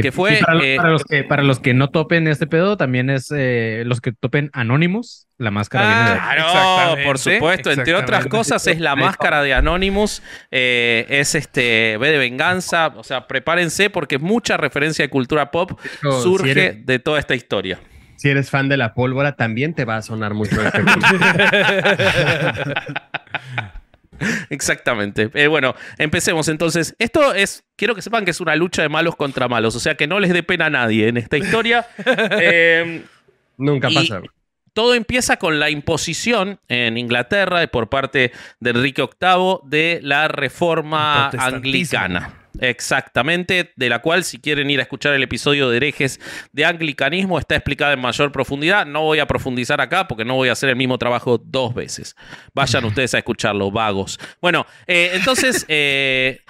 Que 0.00 0.10
fue, 0.10 0.38
para, 0.42 0.64
eh, 0.64 0.76
para 0.78 0.88
los 0.90 1.04
que, 1.04 1.22
para 1.24 1.42
los 1.42 1.60
que 1.60 1.74
no 1.74 1.90
topen 1.90 2.26
este 2.28 2.46
pedo, 2.46 2.78
también 2.78 3.10
es 3.10 3.30
eh, 3.36 3.82
los 3.84 4.00
que 4.00 4.10
topen 4.12 4.48
Anonymous, 4.54 5.28
la 5.36 5.50
máscara 5.50 5.86
de. 5.86 6.14
Claro, 6.18 6.40
Exactamente, 6.40 7.04
por 7.04 7.18
supuesto. 7.18 7.70
Entre 7.70 7.94
otras 7.94 8.26
cosas, 8.26 8.66
es 8.68 8.80
la 8.80 8.96
máscara 8.96 9.42
de 9.42 9.52
Anonymous. 9.52 10.22
eh, 10.50 11.04
es 11.10 11.34
este 11.34 11.98
B 11.98 12.10
de 12.10 12.16
venganza. 12.16 12.86
O 12.96 13.04
sea, 13.04 13.26
prepárense 13.26 13.90
porque 13.90 14.16
mucha 14.18 14.56
referencia 14.56 15.04
de 15.04 15.10
cultura 15.10 15.50
pop 15.50 15.78
surge 16.22 16.44
si 16.44 16.50
eres- 16.58 16.86
de 16.86 16.98
toda 16.98 17.18
esta 17.18 17.34
historia. 17.34 17.78
Si 18.16 18.30
eres 18.30 18.48
fan 18.48 18.70
de 18.70 18.78
la 18.78 18.94
pólvora, 18.94 19.36
también 19.36 19.74
te 19.74 19.84
va 19.84 19.98
a 19.98 20.02
sonar 20.02 20.32
mucho 20.32 20.56
este 20.62 20.82
Exactamente. 24.50 25.30
Eh, 25.34 25.46
bueno, 25.46 25.74
empecemos 25.98 26.48
entonces. 26.48 26.94
Esto 26.98 27.34
es, 27.34 27.64
quiero 27.76 27.94
que 27.94 28.02
sepan 28.02 28.24
que 28.24 28.30
es 28.30 28.40
una 28.40 28.56
lucha 28.56 28.82
de 28.82 28.88
malos 28.88 29.16
contra 29.16 29.48
malos. 29.48 29.76
O 29.76 29.80
sea, 29.80 29.94
que 29.94 30.06
no 30.06 30.20
les 30.20 30.32
dé 30.32 30.42
pena 30.42 30.66
a 30.66 30.70
nadie 30.70 31.08
en 31.08 31.16
esta 31.16 31.36
historia. 31.36 31.86
Eh, 32.38 33.02
Nunca 33.56 33.88
pasa. 33.88 34.20
todo 34.72 34.94
empieza 34.94 35.36
con 35.38 35.58
la 35.58 35.70
imposición 35.70 36.60
en 36.68 36.98
Inglaterra 36.98 37.66
por 37.66 37.88
parte 37.88 38.32
de 38.60 38.70
Enrique 38.70 39.02
VIII 39.02 39.58
de 39.64 40.00
la 40.02 40.28
reforma 40.28 41.30
anglicana. 41.30 42.45
Exactamente, 42.60 43.72
de 43.76 43.88
la 43.88 44.00
cual 44.00 44.24
si 44.24 44.38
quieren 44.38 44.70
ir 44.70 44.80
a 44.80 44.82
escuchar 44.82 45.14
el 45.14 45.22
episodio 45.22 45.68
de 45.70 45.76
herejes 45.76 46.20
de 46.52 46.64
anglicanismo 46.64 47.38
está 47.38 47.56
explicada 47.56 47.92
en 47.92 48.00
mayor 48.00 48.32
profundidad. 48.32 48.86
No 48.86 49.02
voy 49.02 49.18
a 49.18 49.26
profundizar 49.26 49.80
acá 49.80 50.08
porque 50.08 50.24
no 50.24 50.34
voy 50.34 50.48
a 50.48 50.52
hacer 50.52 50.68
el 50.68 50.76
mismo 50.76 50.98
trabajo 50.98 51.38
dos 51.38 51.74
veces. 51.74 52.16
Vayan 52.54 52.84
ustedes 52.84 53.14
a 53.14 53.18
escucharlo, 53.18 53.70
vagos. 53.70 54.18
Bueno, 54.40 54.66
eh, 54.86 55.10
entonces 55.14 55.64
eh, 55.68 56.40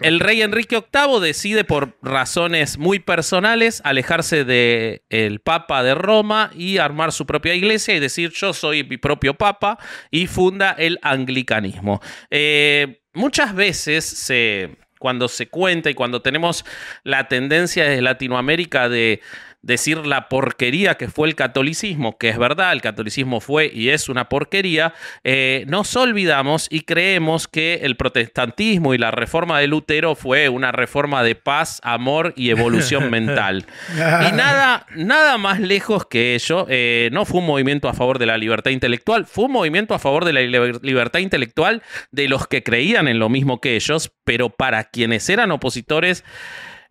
el 0.00 0.20
rey 0.20 0.42
Enrique 0.42 0.76
VIII 0.92 1.20
decide 1.20 1.64
por 1.64 1.96
razones 2.02 2.78
muy 2.78 2.98
personales 2.98 3.80
alejarse 3.84 4.44
del 4.44 5.02
el 5.08 5.40
Papa 5.40 5.82
de 5.82 5.94
Roma 5.94 6.50
y 6.54 6.78
armar 6.78 7.12
su 7.12 7.26
propia 7.26 7.54
iglesia 7.54 7.94
y 7.94 8.00
decir 8.00 8.32
yo 8.34 8.52
soy 8.52 8.84
mi 8.84 8.96
propio 8.96 9.34
Papa 9.34 9.78
y 10.10 10.26
funda 10.26 10.72
el 10.72 10.98
anglicanismo. 11.02 12.00
Eh, 12.30 13.00
muchas 13.14 13.54
veces 13.54 14.04
se, 14.04 14.76
cuando 15.06 15.28
se 15.28 15.46
cuenta 15.46 15.88
y 15.88 15.94
cuando 15.94 16.20
tenemos 16.20 16.64
la 17.04 17.28
tendencia 17.28 17.84
desde 17.84 18.02
Latinoamérica 18.02 18.88
de 18.88 19.20
decir 19.66 20.06
la 20.06 20.28
porquería 20.28 20.94
que 20.94 21.08
fue 21.08 21.26
el 21.26 21.34
catolicismo, 21.34 22.16
que 22.18 22.28
es 22.28 22.38
verdad, 22.38 22.72
el 22.72 22.80
catolicismo 22.80 23.40
fue 23.40 23.70
y 23.72 23.88
es 23.88 24.08
una 24.08 24.28
porquería, 24.28 24.94
eh, 25.24 25.64
nos 25.66 25.94
olvidamos 25.96 26.68
y 26.70 26.82
creemos 26.82 27.48
que 27.48 27.80
el 27.82 27.96
protestantismo 27.96 28.94
y 28.94 28.98
la 28.98 29.10
reforma 29.10 29.58
de 29.58 29.66
Lutero 29.66 30.14
fue 30.14 30.48
una 30.48 30.70
reforma 30.70 31.24
de 31.24 31.34
paz, 31.34 31.80
amor 31.82 32.32
y 32.36 32.50
evolución 32.50 33.10
mental. 33.10 33.66
Y 33.92 34.32
nada, 34.32 34.86
nada 34.94 35.36
más 35.36 35.58
lejos 35.58 36.06
que 36.06 36.36
ello, 36.36 36.66
eh, 36.68 37.10
no 37.12 37.24
fue 37.24 37.40
un 37.40 37.46
movimiento 37.46 37.88
a 37.88 37.94
favor 37.94 38.20
de 38.20 38.26
la 38.26 38.38
libertad 38.38 38.70
intelectual, 38.70 39.26
fue 39.26 39.46
un 39.46 39.52
movimiento 39.52 39.94
a 39.94 39.98
favor 39.98 40.24
de 40.24 40.32
la 40.32 40.40
libertad 40.82 41.18
intelectual 41.18 41.82
de 42.12 42.28
los 42.28 42.46
que 42.46 42.62
creían 42.62 43.08
en 43.08 43.18
lo 43.18 43.28
mismo 43.28 43.60
que 43.60 43.74
ellos, 43.74 44.12
pero 44.24 44.48
para 44.48 44.84
quienes 44.84 45.28
eran 45.28 45.50
opositores, 45.50 46.24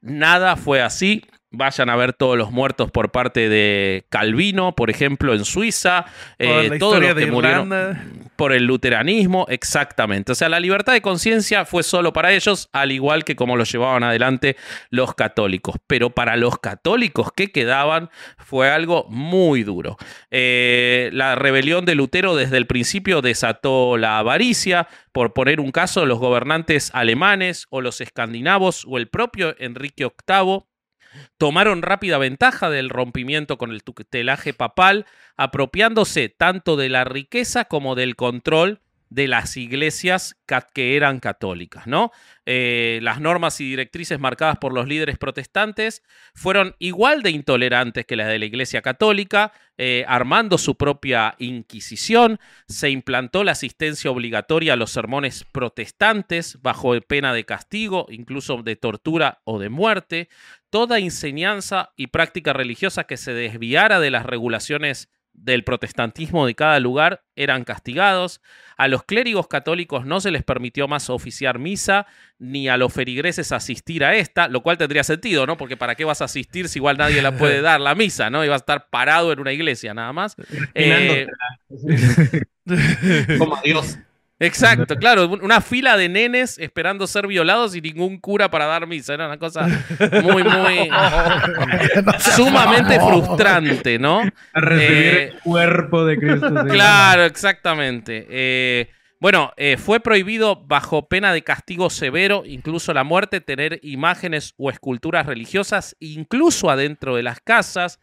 nada 0.01 0.57
fue 0.57 0.81
así. 0.81 1.23
Vayan 1.57 1.89
a 1.89 1.95
ver 1.95 2.13
todos 2.13 2.37
los 2.37 2.51
muertos 2.51 2.91
por 2.91 3.11
parte 3.11 3.49
de 3.49 4.05
Calvino, 4.09 4.75
por 4.75 4.89
ejemplo, 4.89 5.33
en 5.33 5.45
Suiza. 5.45 6.05
Eh, 6.37 6.77
todos 6.79 7.01
los 7.01 7.15
que 7.15 7.27
murieron 7.27 7.69
por 8.35 8.51
el 8.51 8.65
luteranismo, 8.65 9.45
exactamente. 9.49 10.31
O 10.31 10.35
sea, 10.35 10.49
la 10.49 10.59
libertad 10.59 10.93
de 10.93 11.01
conciencia 11.01 11.65
fue 11.65 11.83
solo 11.83 12.13
para 12.13 12.33
ellos, 12.33 12.69
al 12.73 12.91
igual 12.91 13.23
que 13.23 13.35
como 13.35 13.55
lo 13.55 13.63
llevaban 13.63 14.03
adelante 14.03 14.57
los 14.89 15.15
católicos. 15.15 15.75
Pero 15.87 16.09
para 16.09 16.35
los 16.35 16.59
católicos 16.59 17.31
que 17.35 17.51
quedaban 17.51 18.09
fue 18.37 18.69
algo 18.69 19.05
muy 19.09 19.63
duro. 19.63 19.97
Eh, 20.31 21.09
la 21.13 21.35
rebelión 21.35 21.85
de 21.85 21.95
Lutero 21.95 22.35
desde 22.35 22.57
el 22.57 22.67
principio 22.67 23.21
desató 23.21 23.97
la 23.97 24.19
avaricia. 24.19 24.87
Por 25.11 25.33
poner 25.33 25.59
un 25.59 25.71
caso, 25.71 26.05
los 26.05 26.19
gobernantes 26.19 26.91
alemanes 26.93 27.67
o 27.69 27.81
los 27.81 28.01
escandinavos 28.01 28.85
o 28.87 28.97
el 28.97 29.07
propio 29.07 29.55
Enrique 29.59 30.05
VIII 30.27 30.63
tomaron 31.37 31.81
rápida 31.81 32.17
ventaja 32.17 32.69
del 32.69 32.89
rompimiento 32.89 33.57
con 33.57 33.71
el 33.71 33.83
tutelaje 33.83 34.53
papal, 34.53 35.05
apropiándose 35.37 36.29
tanto 36.29 36.75
de 36.75 36.89
la 36.89 37.03
riqueza 37.03 37.65
como 37.65 37.95
del 37.95 38.15
control 38.15 38.81
de 39.09 39.27
las 39.27 39.55
iglesias 39.55 40.35
que 40.73 40.95
eran 40.95 41.19
católicas, 41.19 41.87
¿no? 41.87 42.11
Eh, 42.45 42.99
las 43.01 43.21
normas 43.21 43.61
y 43.61 43.69
directrices 43.69 44.19
marcadas 44.19 44.57
por 44.57 44.73
los 44.73 44.87
líderes 44.87 45.17
protestantes 45.17 46.03
fueron 46.33 46.75
igual 46.79 47.21
de 47.21 47.31
intolerantes 47.31 48.05
que 48.05 48.15
las 48.15 48.27
de 48.27 48.39
la 48.39 48.45
Iglesia 48.45 48.81
Católica, 48.81 49.53
eh, 49.77 50.05
armando 50.07 50.57
su 50.57 50.75
propia 50.75 51.35
Inquisición, 51.39 52.39
se 52.67 52.89
implantó 52.89 53.43
la 53.43 53.53
asistencia 53.53 54.11
obligatoria 54.11 54.73
a 54.73 54.77
los 54.77 54.91
sermones 54.91 55.45
protestantes 55.51 56.61
bajo 56.61 56.99
pena 57.01 57.33
de 57.33 57.45
castigo, 57.45 58.07
incluso 58.09 58.63
de 58.63 58.75
tortura 58.75 59.39
o 59.43 59.59
de 59.59 59.69
muerte, 59.69 60.29
toda 60.75 60.99
enseñanza 60.99 61.93
y 61.95 62.07
práctica 62.07 62.51
religiosa 62.51 63.05
que 63.05 63.15
se 63.15 63.33
desviara 63.33 64.01
de 64.01 64.11
las 64.11 64.25
regulaciones 64.25 65.07
del 65.31 65.63
protestantismo 65.63 66.45
de 66.45 66.53
cada 66.53 66.81
lugar 66.81 67.23
eran 67.37 67.63
castigados. 67.63 68.41
A 68.75 68.89
los 68.89 69.03
clérigos 69.03 69.47
católicos 69.47 70.05
no 70.05 70.19
se 70.19 70.31
les 70.31 70.43
permitió 70.43 70.89
más 70.89 71.09
oficiar 71.09 71.59
misa, 71.59 72.07
ni 72.39 72.67
a 72.67 72.75
los 72.75 72.91
ferigreses 72.91 73.53
asistir 73.53 74.03
a 74.03 74.15
esta, 74.17 74.49
lo 74.49 74.63
cual 74.63 74.77
tendría 74.77 75.05
sentido, 75.05 75.45
¿no? 75.45 75.55
Porque 75.55 75.77
¿para 75.77 75.95
qué 75.95 76.03
vas 76.03 76.21
a 76.21 76.25
asistir 76.25 76.67
si 76.67 76.79
igual 76.79 76.97
nadie 76.97 77.21
la 77.21 77.37
puede 77.37 77.61
dar 77.61 77.79
la 77.79 77.95
misa, 77.95 78.29
¿no? 78.29 78.43
Y 78.43 78.49
vas 78.49 78.55
a 78.55 78.63
estar 78.63 78.89
parado 78.89 79.31
en 79.31 79.39
una 79.39 79.53
iglesia 79.53 79.93
nada 79.93 80.11
más. 80.11 80.35
Eh, 80.73 81.25
Como 83.37 83.61
Dios. 83.63 83.97
Exacto, 84.37 84.97
claro, 84.97 85.29
una 85.29 85.61
fila 85.61 85.95
de 85.95 86.09
nenes 86.09 86.57
esperando 86.59 87.07
ser 87.07 87.25
violados 87.25 87.73
y 87.75 87.81
ningún 87.81 88.19
cura 88.19 88.51
para 88.51 88.65
dar 88.65 88.85
misa. 88.85 89.13
Era 89.13 89.27
una 89.27 89.39
cosa 89.39 89.65
muy, 90.23 90.43
muy 90.43 90.89
sumamente 92.19 92.99
frustrante, 92.99 93.97
¿no? 93.97 94.23
Recibir 94.53 94.91
Eh, 94.91 95.31
el 95.33 95.39
cuerpo 95.39 96.05
de 96.05 96.17
Cristo. 96.17 96.53
Claro, 96.69 97.23
exactamente. 97.23 98.27
Eh, 98.29 98.89
bueno, 99.21 99.53
eh, 99.55 99.77
fue 99.77 100.01
prohibido 100.01 100.65
bajo 100.65 101.07
pena 101.07 101.33
de 101.33 101.41
castigo 101.41 101.89
severo, 101.89 102.43
incluso 102.45 102.93
la 102.93 103.05
muerte, 103.05 103.39
tener 103.39 103.79
imágenes 103.83 104.53
o 104.57 104.69
esculturas 104.69 105.25
religiosas, 105.25 105.95
incluso 105.99 106.69
adentro 106.69 107.15
de 107.15 107.23
las 107.23 107.39
casas. 107.39 107.99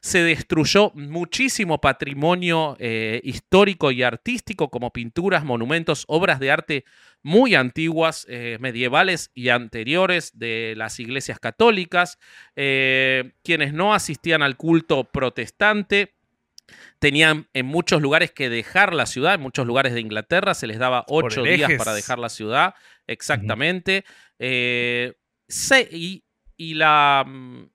Se 0.00 0.22
destruyó 0.22 0.92
muchísimo 0.94 1.80
patrimonio 1.80 2.76
eh, 2.78 3.20
histórico 3.24 3.90
y 3.90 4.02
artístico, 4.02 4.68
como 4.70 4.92
pinturas, 4.92 5.44
monumentos, 5.44 6.04
obras 6.08 6.38
de 6.40 6.50
arte 6.50 6.84
muy 7.22 7.54
antiguas, 7.54 8.24
eh, 8.28 8.58
medievales 8.60 9.30
y 9.34 9.48
anteriores 9.48 10.38
de 10.38 10.74
las 10.76 11.00
iglesias 11.00 11.38
católicas. 11.40 12.18
Eh, 12.54 13.32
quienes 13.42 13.72
no 13.72 13.94
asistían 13.94 14.42
al 14.42 14.56
culto 14.56 15.04
protestante 15.04 16.14
tenían 16.98 17.48
en 17.52 17.66
muchos 17.66 18.02
lugares 18.02 18.32
que 18.32 18.48
dejar 18.48 18.92
la 18.94 19.06
ciudad, 19.06 19.34
en 19.34 19.40
muchos 19.40 19.66
lugares 19.66 19.94
de 19.94 20.00
Inglaterra 20.00 20.54
se 20.54 20.66
les 20.66 20.78
daba 20.78 21.04
ocho 21.08 21.42
días 21.56 21.68
para 21.78 21.94
dejar 21.94 22.18
la 22.18 22.28
ciudad, 22.28 22.74
exactamente. 23.06 24.04
Se- 25.48 25.88
y 25.92 26.24
y 26.56 26.74
la, 26.74 27.26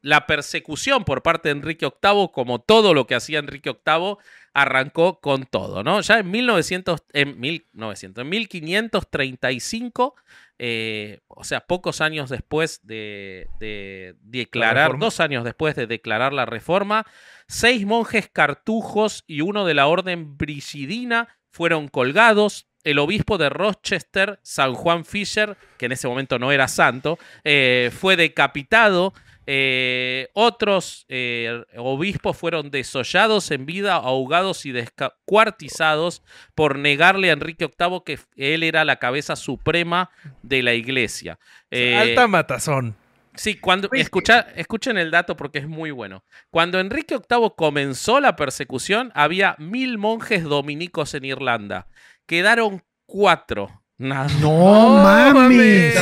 la 0.02 0.26
persecución 0.26 1.04
por 1.04 1.22
parte 1.22 1.50
de 1.50 1.54
Enrique 1.54 1.86
VIII, 1.86 2.30
como 2.34 2.60
todo 2.60 2.94
lo 2.94 3.08
que 3.08 3.16
hacía 3.16 3.40
Enrique 3.40 3.72
VIII, 3.86 4.18
arrancó 4.54 5.20
con 5.20 5.46
todo, 5.46 5.84
¿no? 5.84 6.02
Ya 6.02 6.20
en 6.20 6.30
1900, 6.30 7.04
en 7.14 7.40
1900, 7.40 8.22
en 8.22 8.30
1535, 8.30 10.16
eh, 10.60 11.20
o 11.28 11.44
sea, 11.44 11.62
pocos 11.62 12.02
años 12.02 12.30
después 12.30 12.82
de, 12.84 13.48
de 13.60 14.16
declarar, 14.22 15.00
dos 15.00 15.20
años 15.20 15.44
después 15.44 15.76
de 15.76 15.88
declarar 15.88 16.34
la 16.34 16.46
reforma, 16.46 17.06
seis 17.48 17.86
monjes 17.86 18.30
cartujos 18.30 19.24
y 19.28 19.42
uno 19.42 19.66
de 19.66 19.74
la 19.74 19.88
orden 19.88 20.38
brigidina 20.38 21.28
fueron 21.50 21.88
colgados. 21.88 22.68
El 22.84 23.00
obispo 23.00 23.38
de 23.38 23.50
Rochester, 23.50 24.40
San 24.42 24.74
Juan 24.74 25.06
Fisher, 25.06 25.58
que 25.78 25.86
en 25.86 25.92
ese 25.92 26.08
momento 26.08 26.40
no 26.40 26.52
era 26.52 26.68
santo, 26.68 27.20
eh, 27.44 27.92
fue 27.98 28.16
decapitado. 28.16 29.14
Eh, 29.48 30.30
otros 30.34 31.06
eh, 31.10 31.64
obispos 31.76 32.38
fueron 32.38 32.70
desollados 32.70 33.50
en 33.52 33.66
vida, 33.66 33.96
ahogados 33.96 34.66
y 34.66 34.72
descuartizados 34.72 36.22
por 36.54 36.78
negarle 36.78 37.32
a 37.32 37.34
Enrique 37.34 37.68
VIII 37.78 38.02
que 38.06 38.20
él 38.38 38.64
era 38.64 38.86
la 38.86 38.98
cabeza 38.98 39.36
suprema 39.36 40.12
de 40.44 40.62
la 40.62 40.74
iglesia. 40.74 41.40
Eh, 41.72 41.98
Alta 41.98 42.28
matazón. 42.28 42.96
Sí, 43.34 43.56
cuando 43.56 43.90
escucha, 43.94 44.48
escuchen 44.56 44.98
el 44.98 45.10
dato 45.10 45.38
porque 45.38 45.60
es 45.60 45.68
muy 45.68 45.92
bueno. 45.92 46.24
Cuando 46.50 46.80
Enrique 46.80 47.18
VIII 47.18 47.54
comenzó 47.56 48.20
la 48.20 48.36
persecución, 48.36 49.12
había 49.16 49.56
mil 49.58 49.98
monjes 49.98 50.44
dominicos 50.44 51.14
en 51.14 51.26
Irlanda. 51.26 51.88
Quedaron 52.26 52.84
cuatro. 53.06 53.81
Nada. 54.02 54.28
No 54.42 54.96
mames. 55.04 55.94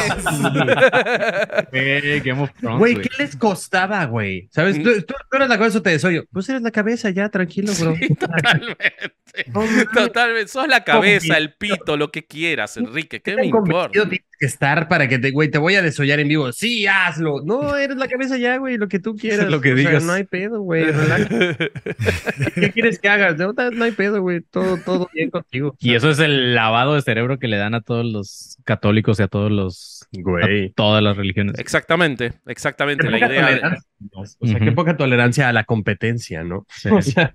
Güey, 1.72 2.22
Thrones, 2.22 2.80
Güey. 2.80 2.96
¿qué 2.96 3.10
les 3.20 3.36
costaba, 3.36 4.06
güey? 4.06 4.48
¿Sabes? 4.52 4.82
Tú, 4.82 4.90
tú, 5.02 5.14
tú 5.30 5.36
eres 5.36 5.50
la 5.50 5.58
cabeza 5.58 5.80
o 5.80 5.82
te 5.82 5.90
desoyo. 5.92 6.24
Pues 6.32 6.48
eres 6.50 6.62
la 6.62 6.72
cabeza 6.72 7.10
ya, 7.10 7.30
tranquilo, 7.30 7.74
bro. 7.80 7.96
Sí, 7.96 8.16
totalmente. 8.16 8.94
Totalmente. 9.94 10.48
Sos 10.48 10.68
la 10.68 10.84
cabeza, 10.84 11.38
el 11.38 11.54
pito, 11.54 11.98
lo 11.98 12.10
que 12.12 12.26
quieras, 12.26 12.78
Enrique. 12.78 13.22
¿Qué 13.22 13.36
me 13.36 13.46
importa? 13.46 13.92
tienes 13.92 14.22
que 14.40 14.46
estar 14.46 14.88
para 14.88 15.08
que 15.10 15.20
te, 15.20 15.32
güey, 15.32 15.50
te 15.52 15.58
voy 15.58 15.76
a 15.76 15.82
desollar 15.82 16.20
en 16.20 16.30
vivo? 16.30 16.52
Sí, 16.54 16.88
hazlo. 16.88 17.42
No, 17.44 17.76
eres 17.76 17.98
la 17.98 18.08
cabeza 18.08 18.38
ya, 18.38 18.58
güey, 18.58 18.78
lo 18.78 18.88
que 18.88 19.00
tú 19.00 19.16
quieras. 19.16 19.50
Lo 19.50 19.60
que 19.62 19.74
O 19.74 19.78
sea, 19.78 19.88
digas. 19.88 20.04
no 20.04 20.14
hay 20.14 20.24
pedo, 20.24 20.62
güey. 20.62 20.86
¿Qué 22.56 22.72
quieres 22.72 23.00
que 23.00 23.10
hagas? 23.10 23.38
No, 23.38 23.54
no 23.54 23.84
hay 23.84 23.92
pedo, 23.92 24.22
güey. 24.22 24.42
Todo, 24.42 24.78
todo 24.78 25.10
bien 25.14 25.30
contigo. 25.30 25.76
Y 25.80 25.96
eso 25.96 26.10
es 26.10 26.20
el 26.20 26.56
lavado 26.56 26.96
de 26.96 27.02
cerebro 27.02 27.38
que 27.40 27.48
le 27.48 27.58
dan 27.58 27.76
a 27.76 27.82
todos 27.90 28.06
los 28.06 28.58
católicos 28.64 29.20
y 29.20 29.24
a 29.24 29.28
todos 29.28 29.52
los 29.52 30.04
a 30.16 30.22
Güey. 30.22 30.70
todas 30.74 31.02
las 31.04 31.18
religiones. 31.18 31.58
Exactamente, 31.58 32.34
exactamente. 32.46 33.04
Qué 33.06 33.12
La 33.12 33.20
poca 33.20 33.34
idea. 33.34 33.78
O 34.14 34.26
sea, 34.26 34.60
qué 34.60 34.72
poca 34.72 34.96
tolerancia 34.96 35.50
a 35.50 35.54
la 35.54 35.64
competencia, 35.64 36.44
¿no? 36.44 36.66
O 36.92 37.02
sea, 37.02 37.34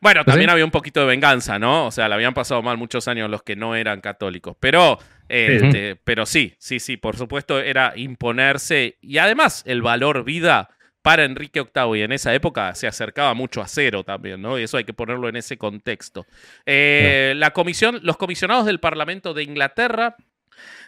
Bueno, 0.00 0.22
Pues 0.24 0.32
también 0.32 0.48
sí. 0.48 0.52
había 0.52 0.64
un 0.64 0.70
poquito 0.70 1.00
de 1.00 1.06
venganza, 1.06 1.58
¿no? 1.58 1.86
O 1.86 1.90
sea, 1.90 2.08
le 2.08 2.14
habían 2.14 2.32
pasado 2.32 2.62
mal 2.62 2.78
muchos 2.78 3.08
años 3.08 3.28
los 3.28 3.42
que 3.42 3.56
no 3.56 3.74
eran 3.74 4.00
católicos. 4.00 4.56
Pero, 4.58 4.98
eh, 5.28 5.60
este, 5.62 5.96
pero 5.96 6.24
sí, 6.24 6.54
sí, 6.58 6.78
sí, 6.80 6.96
por 6.96 7.16
supuesto 7.16 7.60
era 7.60 7.92
imponerse. 7.96 8.96
Y 9.02 9.18
además, 9.18 9.62
el 9.66 9.82
valor 9.82 10.24
vida 10.24 10.70
para 11.08 11.24
Enrique 11.24 11.62
VIII 11.62 11.98
y 11.98 12.02
en 12.02 12.12
esa 12.12 12.34
época 12.34 12.74
se 12.74 12.86
acercaba 12.86 13.32
mucho 13.32 13.62
a 13.62 13.66
cero 13.66 14.04
también, 14.04 14.42
¿no? 14.42 14.58
Y 14.58 14.64
eso 14.64 14.76
hay 14.76 14.84
que 14.84 14.92
ponerlo 14.92 15.26
en 15.30 15.36
ese 15.36 15.56
contexto. 15.56 16.26
Eh, 16.66 17.32
la 17.34 17.54
comisión, 17.54 18.00
los 18.02 18.18
comisionados 18.18 18.66
del 18.66 18.78
Parlamento 18.78 19.32
de 19.32 19.42
Inglaterra 19.42 20.16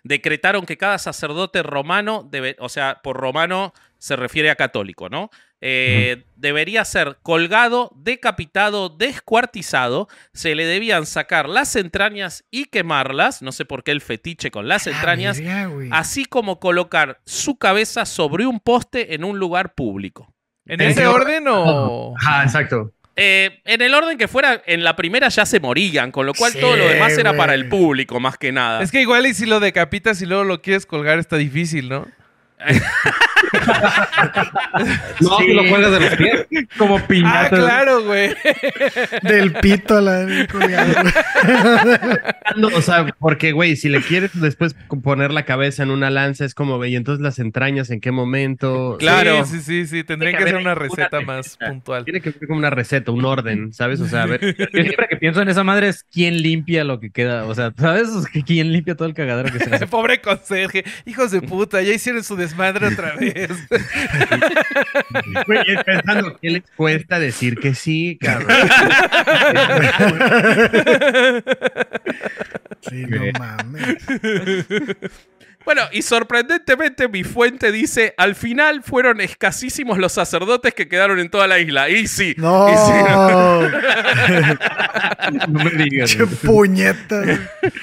decretaron 0.05 0.67
que 0.67 0.77
cada 0.77 0.99
sacerdote 0.99 1.63
romano, 1.63 2.29
debe, 2.31 2.55
o 2.59 2.69
sea, 2.69 3.01
por 3.03 3.17
romano 3.17 3.73
se 3.97 4.15
refiere 4.15 4.51
a 4.51 4.57
católico, 4.57 5.09
¿no? 5.09 5.31
Eh, 5.63 6.25
Debería 6.37 6.85
ser 6.87 7.19
colgado, 7.23 7.93
decapitado, 7.97 8.89
descuartizado, 8.89 10.09
se 10.33 10.55
le 10.55 10.65
debían 10.65 11.05
sacar 11.07 11.49
las 11.51 11.77
entrañas 11.77 12.45
y 12.51 12.65
quemarlas, 12.67 13.43
no 13.43 13.53
sé 13.53 13.65
por 13.67 13.85
qué 13.85 13.91
el 13.91 14.01
fetiche 14.01 14.51
con 14.51 14.69
las 14.69 14.87
entrañas, 14.87 15.39
Ah, 15.47 15.67
güey. 15.67 15.89
así 15.93 16.25
como 16.25 16.59
colocar 16.61 17.21
su 17.27 17.57
cabeza 17.59 18.07
sobre 18.07 18.47
un 18.47 18.59
poste 18.61 19.15
en 19.15 19.23
un 19.25 19.39
lugar 19.39 19.75
público. 19.75 20.33
¿En 20.67 20.81
ese 20.81 21.07
orden 21.07 21.45
o...? 21.49 22.15
Ah, 22.27 22.43
exacto. 22.45 22.93
Eh, 23.17 23.61
en 23.67 23.83
el 23.83 23.93
orden 23.93 24.17
que 24.17 24.29
fuera, 24.29 24.63
en 24.65 24.83
la 24.83 24.97
primera 24.97 25.29
ya 25.29 25.45
se 25.45 25.61
morían, 25.61 26.11
con 26.11 26.25
lo 26.25 26.33
cual 26.33 26.53
Sí, 26.53 26.61
todo 26.61 26.75
lo 26.77 26.89
demás 26.89 27.19
era 27.19 27.37
para 27.37 27.55
el 27.55 27.69
público, 27.69 28.19
más 28.19 28.39
que 28.39 28.51
nada. 28.51 28.81
Es 28.83 28.91
que 28.91 29.03
igual 29.03 29.27
y 29.27 29.35
si 29.35 29.45
lo 29.45 29.61
decapitas 29.61 30.23
y 30.23 30.27
luego 30.27 30.45
lo 30.45 30.63
quieres 30.63 30.87
colgar 30.87 31.19
está 31.19 31.37
difícil, 31.37 31.91
¿no? 31.91 32.07
No, 35.21 35.39
Sí. 35.39 35.53
lo 35.53 35.69
cuelgas 35.69 35.93
de 35.93 36.01
los 36.01 36.17
pies. 36.17 36.47
Como 36.79 36.97
Ah, 36.99 37.07
piñata. 37.07 37.49
claro, 37.51 38.05
güey. 38.05 38.35
Del 39.23 39.53
pito 39.55 39.97
a 39.97 40.01
la. 40.01 40.27
No, 42.57 42.69
o 42.69 42.83
sea, 42.83 43.07
porque, 43.19 43.53
güey, 43.53 43.77
si 43.77 43.89
le 43.89 44.01
quieres 44.03 44.31
después 44.41 44.75
poner 45.03 45.33
la 45.33 45.45
cabeza 45.45 45.83
en 45.83 45.91
una 45.91 46.11
lanza, 46.11 46.45
es 46.45 46.55
como, 46.55 46.77
güey, 46.77 46.97
entonces 46.97 47.23
las 47.23 47.39
entrañas, 47.39 47.91
¿en 47.91 48.01
qué 48.01 48.11
momento? 48.13 48.97
Claro. 48.99 49.45
Sí, 49.47 49.59
sí, 49.59 49.63
sí, 49.63 49.87
sí. 49.87 50.05
Tendría 50.05 50.33
que 50.33 50.39
que 50.39 50.45
ser 50.51 50.57
una 50.57 50.75
receta 50.75 51.21
más 51.21 51.47
receta. 51.47 51.69
puntual. 51.69 52.05
Tiene 52.05 52.21
que 52.21 52.33
ser 52.33 52.47
como 52.47 52.59
una 52.59 52.71
receta, 52.71 53.11
un 53.13 53.25
orden, 53.25 53.73
¿sabes? 53.73 54.01
O 54.01 54.07
sea, 54.09 54.23
a 54.23 54.27
ver. 54.27 54.41
Yo 54.59 54.67
siempre 54.83 55.07
que 55.09 55.17
pienso 55.17 55.43
en 55.43 55.49
esa 55.49 55.65
madre 55.65 55.89
es 55.89 56.05
quién 56.13 56.43
limpia 56.43 56.85
lo 56.85 57.01
que 57.01 57.11
queda. 57.11 57.45
O 57.45 57.55
sea, 57.55 57.73
¿sabes? 57.79 58.09
¿Quién 58.47 58.73
limpia 58.73 58.95
todo 58.97 59.09
el 59.09 59.15
cagadero 59.15 59.51
que 59.53 59.59
se 59.65 59.75
hace? 59.75 59.87
Pobre 59.91 60.21
conserje. 60.21 60.85
Hijos 61.07 61.31
de 61.31 61.41
puta, 61.43 61.81
ya 61.83 61.93
hicieron 61.93 62.23
su 62.25 62.37
desmadre 62.51 62.89
otra 62.89 63.15
vez. 63.21 63.51
Güey, 65.47 65.65
pensando, 65.85 66.37
¿qué 66.41 66.51
les 66.51 66.63
cuesta 66.77 67.19
decir 67.19 67.57
que 67.57 67.75
sí, 67.75 68.19
cabrón? 68.21 68.49
Sí, 72.89 73.05
no 73.07 73.21
mames. 73.39 73.97
Bueno, 75.65 75.83
y 75.93 76.03
sorprendentemente 76.03 77.09
mi 77.09 77.23
fuente 77.25 77.71
dice, 77.71 78.15
al 78.17 78.35
final 78.35 78.83
fueron 78.83 79.21
escasísimos 79.21 79.99
los 79.99 80.13
sacerdotes 80.13 80.73
que 80.73 80.89
quedaron 80.89 81.19
en 81.21 81.29
toda 81.29 81.47
la 81.47 81.59
isla. 81.59 81.91
Y 81.91 82.07
sí. 82.07 82.35
No. 82.39 82.69
y 82.69 82.77
sí, 82.77 82.93
¿no? 83.11 83.61
No 85.49 85.65
me 85.65 85.71
digas. 85.85 86.11
Che 86.11 86.27
puñeta. 86.27 87.23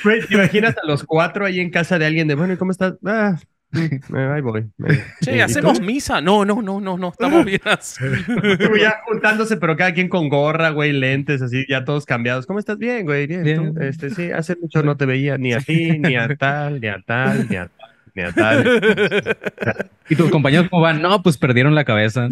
Güey, 0.04 0.26
¿te 0.26 0.34
imaginas 0.34 0.76
a 0.82 0.88
los 0.88 1.04
cuatro 1.04 1.46
ahí 1.46 1.60
en 1.60 1.70
casa 1.70 2.00
de 2.00 2.06
alguien 2.08 2.28
de, 2.28 2.34
bueno, 2.36 2.54
¿y 2.54 2.58
cómo 2.58 2.72
estás? 2.72 2.94
Ah, 3.06 3.38
ahí 4.14 4.42
voy. 4.42 4.66
Eh, 4.88 5.04
Che, 5.22 5.36
¿y 5.36 5.40
¿hacemos 5.42 5.82
misa? 5.82 6.22
No, 6.22 6.46
no, 6.46 6.62
no, 6.62 6.80
no, 6.80 6.98
no, 6.98 7.10
estamos 7.10 7.46
bien 7.46 7.62
así. 7.66 8.04
Ya 8.80 9.02
juntándose, 9.06 9.58
pero 9.58 9.76
cada 9.76 9.94
quien 9.94 10.10
con 10.10 10.30
gorra, 10.30 10.70
güey, 10.70 10.94
lentes, 10.94 11.42
así, 11.42 11.66
ya 11.68 11.84
todos 11.84 12.06
cambiados. 12.06 12.46
¿Cómo 12.46 12.60
estás? 12.60 12.78
Bien, 12.78 13.06
güey, 13.06 13.28
bien. 13.28 13.44
Bien. 13.44 13.74
Este, 13.82 14.10
sí, 14.10 14.32
hace 14.32 14.56
mucho 14.56 14.84
no 14.84 14.96
te 14.96 15.06
veía 15.06 15.38
ni 15.38 15.54
a 15.54 15.60
ti, 15.60 16.00
ni 16.00 16.16
a 16.16 16.28
tal, 16.38 16.80
ni 16.80 16.88
a 16.88 17.02
tal, 17.06 17.48
ni 17.50 17.56
a 17.58 17.68
tal, 17.68 17.87
tal. 18.34 19.88
¿Y 20.10 20.16
tus 20.16 20.30
compañeros 20.32 20.68
cómo 20.70 20.84
van? 20.84 21.02
No, 21.02 21.22
pues 21.22 21.38
perdieron 21.38 21.76
la 21.76 21.84
cabeza. 21.84 22.28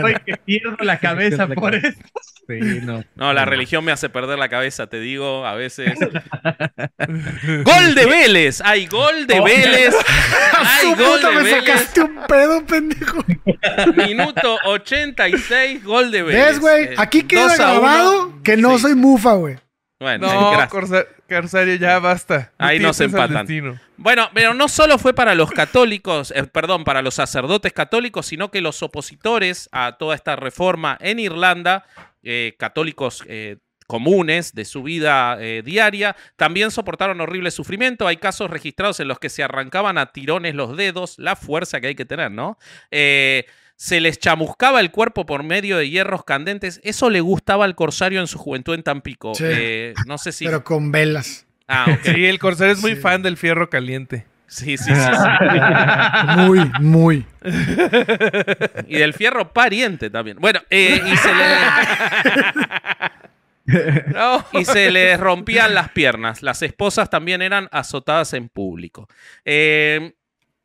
Güey, 0.00 0.14
que 0.24 0.36
pierdo 0.44 0.76
la 0.84 0.98
cabeza 1.00 1.46
por 1.48 1.72
cabeza. 1.72 1.98
Sí, 2.46 2.80
no. 2.82 3.04
No, 3.16 3.32
la 3.32 3.44
religión 3.44 3.84
me 3.84 3.92
hace 3.92 4.08
perder 4.08 4.38
la 4.38 4.48
cabeza, 4.48 4.86
te 4.86 5.00
digo, 5.00 5.44
a 5.44 5.54
veces. 5.54 5.92
¡Gol 7.64 7.94
de 7.94 8.06
Vélez! 8.06 8.62
¡Hay 8.64 8.86
gol 8.86 9.26
de 9.26 9.40
Vélez! 9.40 9.94
¡Hay 10.56 10.82
Su 10.90 10.96
gol 10.96 11.16
puta, 11.20 11.28
de 11.30 11.34
me 11.36 11.42
Vélez! 11.42 11.64
sacaste 11.64 12.00
un 12.02 12.16
pedo, 12.28 12.64
pendejo. 12.66 13.18
Minuto 13.96 14.56
86, 14.66 15.84
gol 15.84 16.10
de 16.10 16.22
Vélez. 16.22 16.46
¿Ves, 16.46 16.60
güey? 16.60 16.84
Eh, 16.84 16.94
Aquí 16.96 17.22
queda 17.22 17.42
2 17.48 17.60
a 17.60 17.72
1. 17.72 17.80
grabado 17.80 18.42
que 18.42 18.56
no 18.56 18.76
Sí. 18.76 18.82
soy 18.82 18.94
mufa, 18.94 19.32
güey. 19.34 19.56
Bueno, 20.00 20.28
No, 20.28 20.68
Corsario, 21.28 21.74
ya 21.74 21.98
basta. 21.98 22.52
Ahí 22.56 22.78
nos 22.78 23.00
empatan. 23.00 23.46
Bueno, 23.98 24.30
pero 24.32 24.54
no 24.54 24.68
solo 24.68 24.96
fue 24.96 25.12
para 25.12 25.34
los 25.34 25.50
católicos, 25.50 26.32
eh, 26.34 26.44
perdón, 26.44 26.84
para 26.84 27.02
los 27.02 27.14
sacerdotes 27.14 27.72
católicos, 27.72 28.26
sino 28.26 28.50
que 28.50 28.60
los 28.60 28.82
opositores 28.82 29.68
a 29.72 29.98
toda 29.98 30.14
esta 30.14 30.36
reforma 30.36 30.96
en 31.00 31.18
Irlanda, 31.18 31.84
eh, 32.22 32.54
católicos 32.58 33.22
eh, 33.26 33.58
comunes 33.88 34.54
de 34.54 34.66
su 34.66 34.82
vida 34.82 35.38
eh, 35.40 35.62
diaria, 35.64 36.14
también 36.36 36.70
soportaron 36.70 37.20
horrible 37.20 37.50
sufrimiento. 37.50 38.06
Hay 38.06 38.18
casos 38.18 38.50
registrados 38.50 39.00
en 39.00 39.08
los 39.08 39.18
que 39.18 39.30
se 39.30 39.42
arrancaban 39.42 39.98
a 39.98 40.12
tirones 40.12 40.54
los 40.54 40.76
dedos, 40.76 41.18
la 41.18 41.34
fuerza 41.34 41.80
que 41.80 41.88
hay 41.88 41.94
que 41.94 42.04
tener, 42.04 42.30
¿no? 42.30 42.58
Eh, 42.90 43.46
se 43.76 44.00
les 44.00 44.18
chamuscaba 44.18 44.80
el 44.80 44.90
cuerpo 44.90 45.24
por 45.24 45.42
medio 45.42 45.78
de 45.78 45.88
hierros 45.88 46.24
candentes. 46.24 46.80
Eso 46.84 47.08
le 47.08 47.20
gustaba 47.20 47.64
al 47.64 47.76
corsario 47.76 48.20
en 48.20 48.26
su 48.26 48.36
juventud 48.36 48.74
en 48.74 48.82
Tampico. 48.82 49.34
Sí. 49.34 49.44
Eh, 49.46 49.94
no 50.06 50.18
sé 50.18 50.32
si... 50.32 50.44
Pero 50.44 50.62
con 50.62 50.92
velas. 50.92 51.47
Ah. 51.68 51.98
Sí, 52.02 52.24
el 52.26 52.38
Corsario 52.38 52.72
es 52.72 52.80
muy 52.80 52.94
Sí. 52.94 53.00
fan 53.00 53.22
del 53.22 53.36
fierro 53.36 53.68
caliente. 53.70 54.26
Sí, 54.46 54.78
sí, 54.78 54.84
sí. 54.94 54.94
sí. 54.94 56.36
Muy, 56.38 56.60
muy. 56.80 57.26
Y 58.86 58.96
del 58.96 59.12
fierro 59.12 59.52
pariente 59.52 60.08
también. 60.08 60.38
Bueno, 60.40 60.60
eh, 60.70 61.02
y, 61.04 61.16
se 61.18 61.28
le, 61.34 61.44
No. 64.14 64.44
y 64.52 64.64
se 64.64 64.90
les 64.90 65.20
rompían 65.20 65.74
las 65.74 65.90
piernas. 65.90 66.42
Las 66.42 66.62
esposas 66.62 67.10
también 67.10 67.42
eran 67.42 67.68
azotadas 67.70 68.32
en 68.32 68.48
público. 68.48 69.06
Eh, 69.44 70.14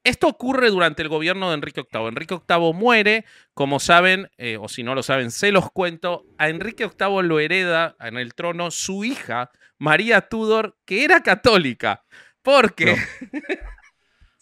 esto 0.03 0.27
ocurre 0.27 0.69
durante 0.69 1.01
el 1.01 1.09
gobierno 1.09 1.49
de 1.49 1.55
Enrique 1.55 1.83
VIII. 1.91 2.07
Enrique 2.07 2.39
VIII 2.47 2.73
muere, 2.73 3.25
como 3.53 3.79
saben, 3.79 4.29
eh, 4.37 4.57
o 4.59 4.67
si 4.67 4.83
no 4.83 4.95
lo 4.95 5.03
saben, 5.03 5.31
se 5.31 5.51
los 5.51 5.71
cuento. 5.71 6.25
A 6.37 6.49
Enrique 6.49 6.87
VIII 6.87 7.23
lo 7.23 7.39
hereda 7.39 7.95
en 7.99 8.17
el 8.17 8.33
trono 8.33 8.71
su 8.71 9.05
hija, 9.05 9.51
María 9.77 10.21
Tudor, 10.21 10.77
que 10.85 11.03
era 11.03 11.21
católica. 11.21 12.03
Porque... 12.41 12.95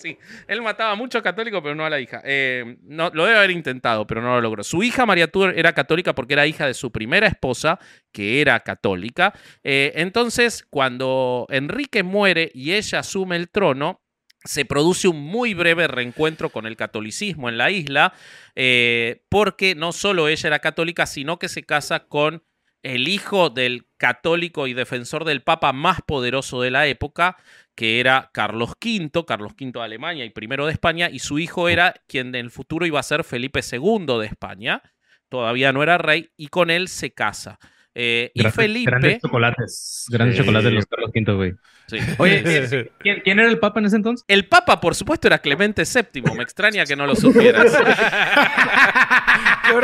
Sí, 0.02 0.18
él 0.48 0.64
mataba 0.64 0.94
a 0.94 0.96
muchos 0.96 1.22
católicos, 1.22 1.62
pero 1.62 1.76
no 1.76 1.86
a 1.86 1.90
la 1.90 2.00
hija. 2.00 2.24
Eh, 2.26 2.78
no, 2.82 3.12
lo 3.14 3.26
debe 3.26 3.38
haber 3.38 3.52
intentado, 3.52 4.08
pero 4.08 4.20
no 4.20 4.30
lo 4.34 4.42
logró. 4.42 4.64
Su 4.64 4.82
hija, 4.82 5.06
María 5.06 5.28
Tudor, 5.28 5.54
era 5.56 5.74
católica 5.74 6.16
porque 6.16 6.34
era 6.34 6.48
hija 6.48 6.66
de 6.66 6.74
su 6.74 6.92
primera 6.92 7.28
esposa, 7.28 7.78
que 8.12 8.42
era 8.42 8.60
católica. 8.62 9.32
Eh, 9.64 9.92
entonces, 9.96 10.66
cuando 10.68 11.46
Enrique 11.52 12.02
muere 12.02 12.50
y 12.56 12.74
ella 12.74 13.00
asume 13.00 13.36
el 13.36 13.52
trono, 13.52 14.02
se 14.44 14.66
produce 14.66 15.08
un 15.08 15.22
muy 15.22 15.54
breve 15.54 15.88
reencuentro 15.88 16.50
con 16.50 16.66
el 16.66 16.76
catolicismo 16.76 17.50
en 17.50 17.58
la 17.58 17.72
isla, 17.72 18.14
eh, 18.56 19.24
porque 19.30 19.76
no 19.76 19.92
solo 19.92 20.28
ella 20.28 20.48
era 20.48 20.60
católica, 20.60 21.06
sino 21.06 21.38
que 21.38 21.50
se 21.50 21.64
casa 21.64 22.08
con 22.08 22.44
el 22.84 23.08
hijo 23.08 23.50
del 23.50 23.88
católico 23.98 24.66
y 24.66 24.74
defensor 24.74 25.26
del 25.26 25.44
papa 25.44 25.72
más 25.74 26.00
poderoso 26.02 26.62
de 26.62 26.72
la 26.72 26.88
época, 26.88 27.38
que 27.76 28.00
era 28.00 28.32
Carlos 28.34 28.72
V, 28.84 29.26
Carlos 29.26 29.54
V 29.54 29.72
de 29.72 29.82
Alemania 29.82 30.26
y 30.26 30.32
primero 30.32 30.66
de 30.66 30.74
España, 30.74 31.10
y 31.12 31.20
su 31.20 31.38
hijo 31.38 31.70
era 31.70 31.94
quien 32.08 32.28
en 32.30 32.36
el 32.36 32.52
futuro 32.52 32.86
iba 32.86 33.00
a 33.00 33.04
ser 33.04 33.24
Felipe 33.24 33.62
II 33.70 34.06
de 34.20 34.26
España, 34.26 34.82
todavía 35.30 35.72
no 35.72 35.84
era 35.84 35.98
rey, 35.98 36.32
y 36.36 36.48
con 36.48 36.72
él 36.72 36.88
se 36.88 37.14
casa. 37.14 37.60
Eh, 37.94 38.32
y 38.34 38.44
Felipe... 38.44 38.90
Grandes 38.90 39.20
chocolates. 39.22 40.06
Grandes 40.10 40.38
Sí. 40.38 40.42
chocolates 40.42 40.66
de 40.66 40.72
los 40.72 40.86
Carlos 40.86 41.12
V, 41.14 41.34
güey. 41.34 41.54
sí. 41.88 41.98
Oye, 42.20 42.90
¿quién, 43.00 43.20
quién 43.24 43.40
era 43.40 43.50
el 43.50 43.60
papa 43.60 43.80
en 43.82 43.88
ese 43.88 43.98
entonces? 43.98 44.24
El 44.28 44.48
Papa, 44.48 44.80
por 44.80 44.96
supuesto, 44.96 45.28
era 45.28 45.40
Clemente 45.40 45.84
VII. 45.84 46.24
Me 46.36 46.44
extraña 46.44 46.86
que 46.86 46.96
no 46.96 47.06
lo 47.06 47.16
supieras. 47.16 47.72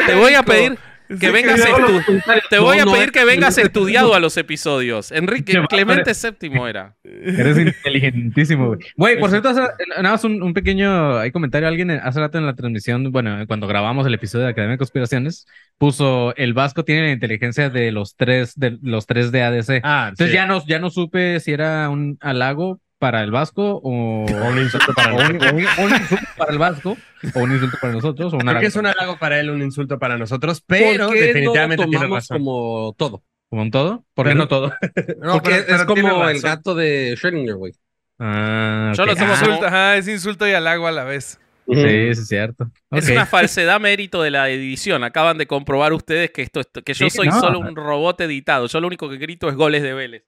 Te 0.06 0.16
voy 0.16 0.34
a 0.34 0.44
pedir 0.44 0.78
que 1.20 1.32
vengas 1.32 1.60
estu- 1.60 2.24
Te 2.50 2.60
voy 2.60 2.80
a 2.80 2.86
No, 2.86 2.92
pedir 2.94 3.12
que 3.12 3.24
vengas 3.26 3.58
estudiado 3.58 4.14
a 4.14 4.20
los 4.20 4.38
episodios. 4.38 5.12
Enrique 5.12 5.62
Clemente 5.70 6.12
VII 6.14 6.52
era. 6.68 6.96
Eres 7.04 7.58
inteligentísimo, 7.58 8.68
güey. 8.68 8.80
Güey, 8.96 9.20
por 9.20 9.30
cierto, 9.30 9.50
hace- 9.50 9.62
nada 9.90 10.12
más 10.12 10.24
un, 10.24 10.42
un 10.44 10.54
pequeño 10.54 11.18
hay 11.18 11.32
comentario. 11.32 11.68
Alguien 11.68 11.92
hace 11.92 12.20
rato 12.20 12.38
en 12.38 12.46
la 12.46 12.56
transmisión, 12.56 13.12
bueno, 13.12 13.38
cuando 13.48 13.68
grabamos 13.68 14.06
el 14.08 14.14
episodio 14.14 14.46
de 14.46 14.52
Academia 14.52 14.74
de 14.74 14.78
Conspiraciones, 14.80 15.46
puso 15.78 16.36
el 16.36 16.54
Vasco 16.54 16.84
tiene 16.84 17.04
la 17.08 17.12
inteligencia 17.12 17.70
de 17.70 17.92
los 17.92 18.16
tres 18.16 18.54
de 18.56 18.78
los 18.82 19.06
tres 19.06 19.32
de 19.32 19.44
ADC. 19.44 19.82
Ah, 19.84 20.08
Entonces 20.10 20.30
sí. 20.32 20.34
ya 20.36 20.46
no, 20.46 20.66
ya 20.66 20.80
no 20.80 20.90
supe 20.90 21.40
si 21.40 21.52
era 21.52 21.90
un 21.90 22.18
halago 22.22 22.80
para 23.00 23.22
el 23.24 23.32
Vasco 23.32 23.80
o, 23.84 24.26
O 24.26 24.48
un 24.50 24.60
insulto 24.60 24.94
para 24.94 25.14
o 25.14 25.18
un, 25.18 25.38
nosotros. 25.38 25.70
o 25.78 25.82
un- 25.84 25.92
insulto 25.92 26.26
para 26.38 26.52
el 26.52 26.58
Vasco 26.58 26.98
o 27.36 27.40
un 27.40 27.52
insulto 27.52 27.78
para 27.82 27.94
nosotros 27.94 28.34
o 28.34 28.36
un 28.38 28.40
Creo 28.42 28.50
halago 28.52 28.62
que 28.62 28.68
es 28.68 28.76
un 28.76 28.86
halago 28.88 29.18
para 29.18 29.40
él, 29.40 29.50
un 29.50 29.62
insulto 29.62 30.00
para 30.00 30.18
nosotros, 30.18 30.62
pero 30.66 31.08
¿Por 31.08 31.16
qué 31.16 31.22
definitivamente 31.22 31.84
no 31.86 31.90
tiene 31.90 32.06
tomamos 32.06 32.24
razón. 32.30 32.38
como 32.40 32.96
todo? 32.98 33.24
como 33.50 33.62
un 33.62 33.72
todo. 33.72 34.04
¿Por 34.14 34.28
qué 34.28 34.36
no 34.36 34.48
todo? 34.48 34.74
No, 35.22 35.34
Porque 35.34 35.50
pero- 35.52 35.60
es 35.62 35.66
pero 35.68 35.94
tiene 35.94 36.10
como 36.10 36.28
el 36.30 36.42
gato 36.42 36.76
de 36.76 37.16
Schrödinger, 37.18 37.56
güey. 37.56 37.74
Ah, 38.20 38.92
Yo 38.96 39.04
ok. 39.04 39.10
lo 39.10 39.16
tomo 39.16 39.32
Ah, 39.34 39.38
Insulto, 39.40 39.66
ajá, 39.68 39.98
es 39.98 40.08
insulto 40.08 40.48
y 40.48 40.52
halago 40.54 40.88
a 40.88 40.92
la 40.92 41.04
vez. 41.04 41.40
Sí, 41.68 41.76
sí, 41.76 41.82
es 41.88 42.28
cierto. 42.28 42.72
Es 42.92 43.10
una 43.10 43.26
falsedad 43.26 43.80
mérito 43.80 44.22
de 44.24 44.32
la 44.32 44.50
edición. 44.50 45.04
Acaban 45.04 45.38
de 45.38 45.48
comprobar 45.48 45.92
ustedes 45.94 46.32
que 46.32 46.42
esto 46.42 46.62
es- 46.62 46.68
que 46.84 46.94
yo 46.94 47.10
Sí, 47.10 47.18
soy 47.18 47.28
no. 47.28 47.40
solo 47.40 47.60
un 47.60 47.76
robot 47.76 48.22
editado. 48.22 48.68
Yo 48.68 48.80
lo 48.80 48.88
único 48.88 49.10
que 49.10 49.18
grito 49.18 49.50
es 49.50 49.56
goles 49.56 49.84
de 49.84 49.94
Vélez. 49.94 50.24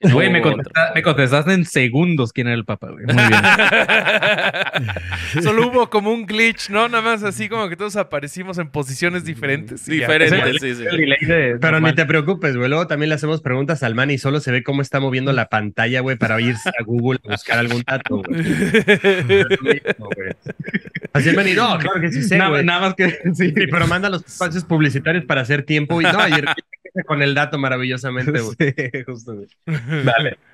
Güey, 0.00 0.30
me, 0.30 0.38
Otro. 0.38 0.52
contesta- 0.52 0.92
me 0.94 1.02
contestaste 1.02 1.52
en 1.54 1.64
segundos 1.64 2.32
quién 2.32 2.46
era 2.46 2.54
el 2.54 2.64
papá, 2.64 2.88
güey. 2.90 3.04
Muy 3.04 3.16
bien. 3.16 3.32
Solo 5.42 5.66
hubo 5.68 5.90
como 5.90 6.12
un 6.12 6.24
glitch, 6.24 6.70
¿no? 6.70 6.88
Nada 6.88 7.02
más 7.02 7.24
así 7.24 7.48
como 7.48 7.68
que 7.68 7.74
todos 7.76 7.96
aparecimos 7.96 8.58
en 8.58 8.70
posiciones 8.70 9.24
diferentes. 9.24 9.88
y 9.88 9.98
ya. 9.98 10.06
Diferente, 10.06 10.52
sí, 10.60 10.74
sí. 10.76 10.84
Pero 11.60 11.80
ni 11.80 11.92
te 11.94 12.06
preocupes, 12.06 12.56
güey. 12.56 12.68
Luego 12.68 12.86
también 12.86 13.08
le 13.08 13.16
hacemos 13.16 13.42
preguntas 13.42 13.82
al 13.82 13.96
man 13.96 14.12
y 14.12 14.18
solo 14.18 14.38
se 14.38 14.52
ve 14.52 14.62
cómo 14.62 14.82
está 14.82 15.00
moviendo 15.00 15.32
la 15.32 15.46
pantalla, 15.48 15.98
güey, 16.00 16.16
para 16.16 16.40
irse 16.40 16.68
a 16.68 16.84
Google 16.84 17.18
a 17.26 17.32
buscar 17.32 17.58
algún 17.58 17.82
dato, 17.84 18.22
güey. 18.22 18.44
Así 21.12 21.28
el 21.30 21.36
man 21.36 21.48
y 21.48 21.54
no, 21.54 21.76
claro 21.78 22.00
que 22.00 22.12
sí 22.12 22.22
sé, 22.22 22.38
nada, 22.38 22.50
güey. 22.50 22.64
nada 22.64 22.80
más 22.80 22.94
que 22.94 23.10
sí. 23.34 23.48
Sí, 23.48 23.52
pero 23.70 23.86
manda 23.88 24.08
los 24.10 24.24
espacios 24.24 24.62
publicitarios 24.64 25.24
para 25.24 25.40
hacer 25.40 25.62
tiempo 25.64 26.00
y 26.00 26.04
no, 26.04 26.18
ayer 26.20 26.44
con 27.06 27.22
el 27.22 27.34
dato 27.34 27.58
maravillosamente, 27.58 28.40
güey. 28.40 28.56
Sí, 28.58 28.74
justo, 29.06 29.34
güey. 29.34 29.46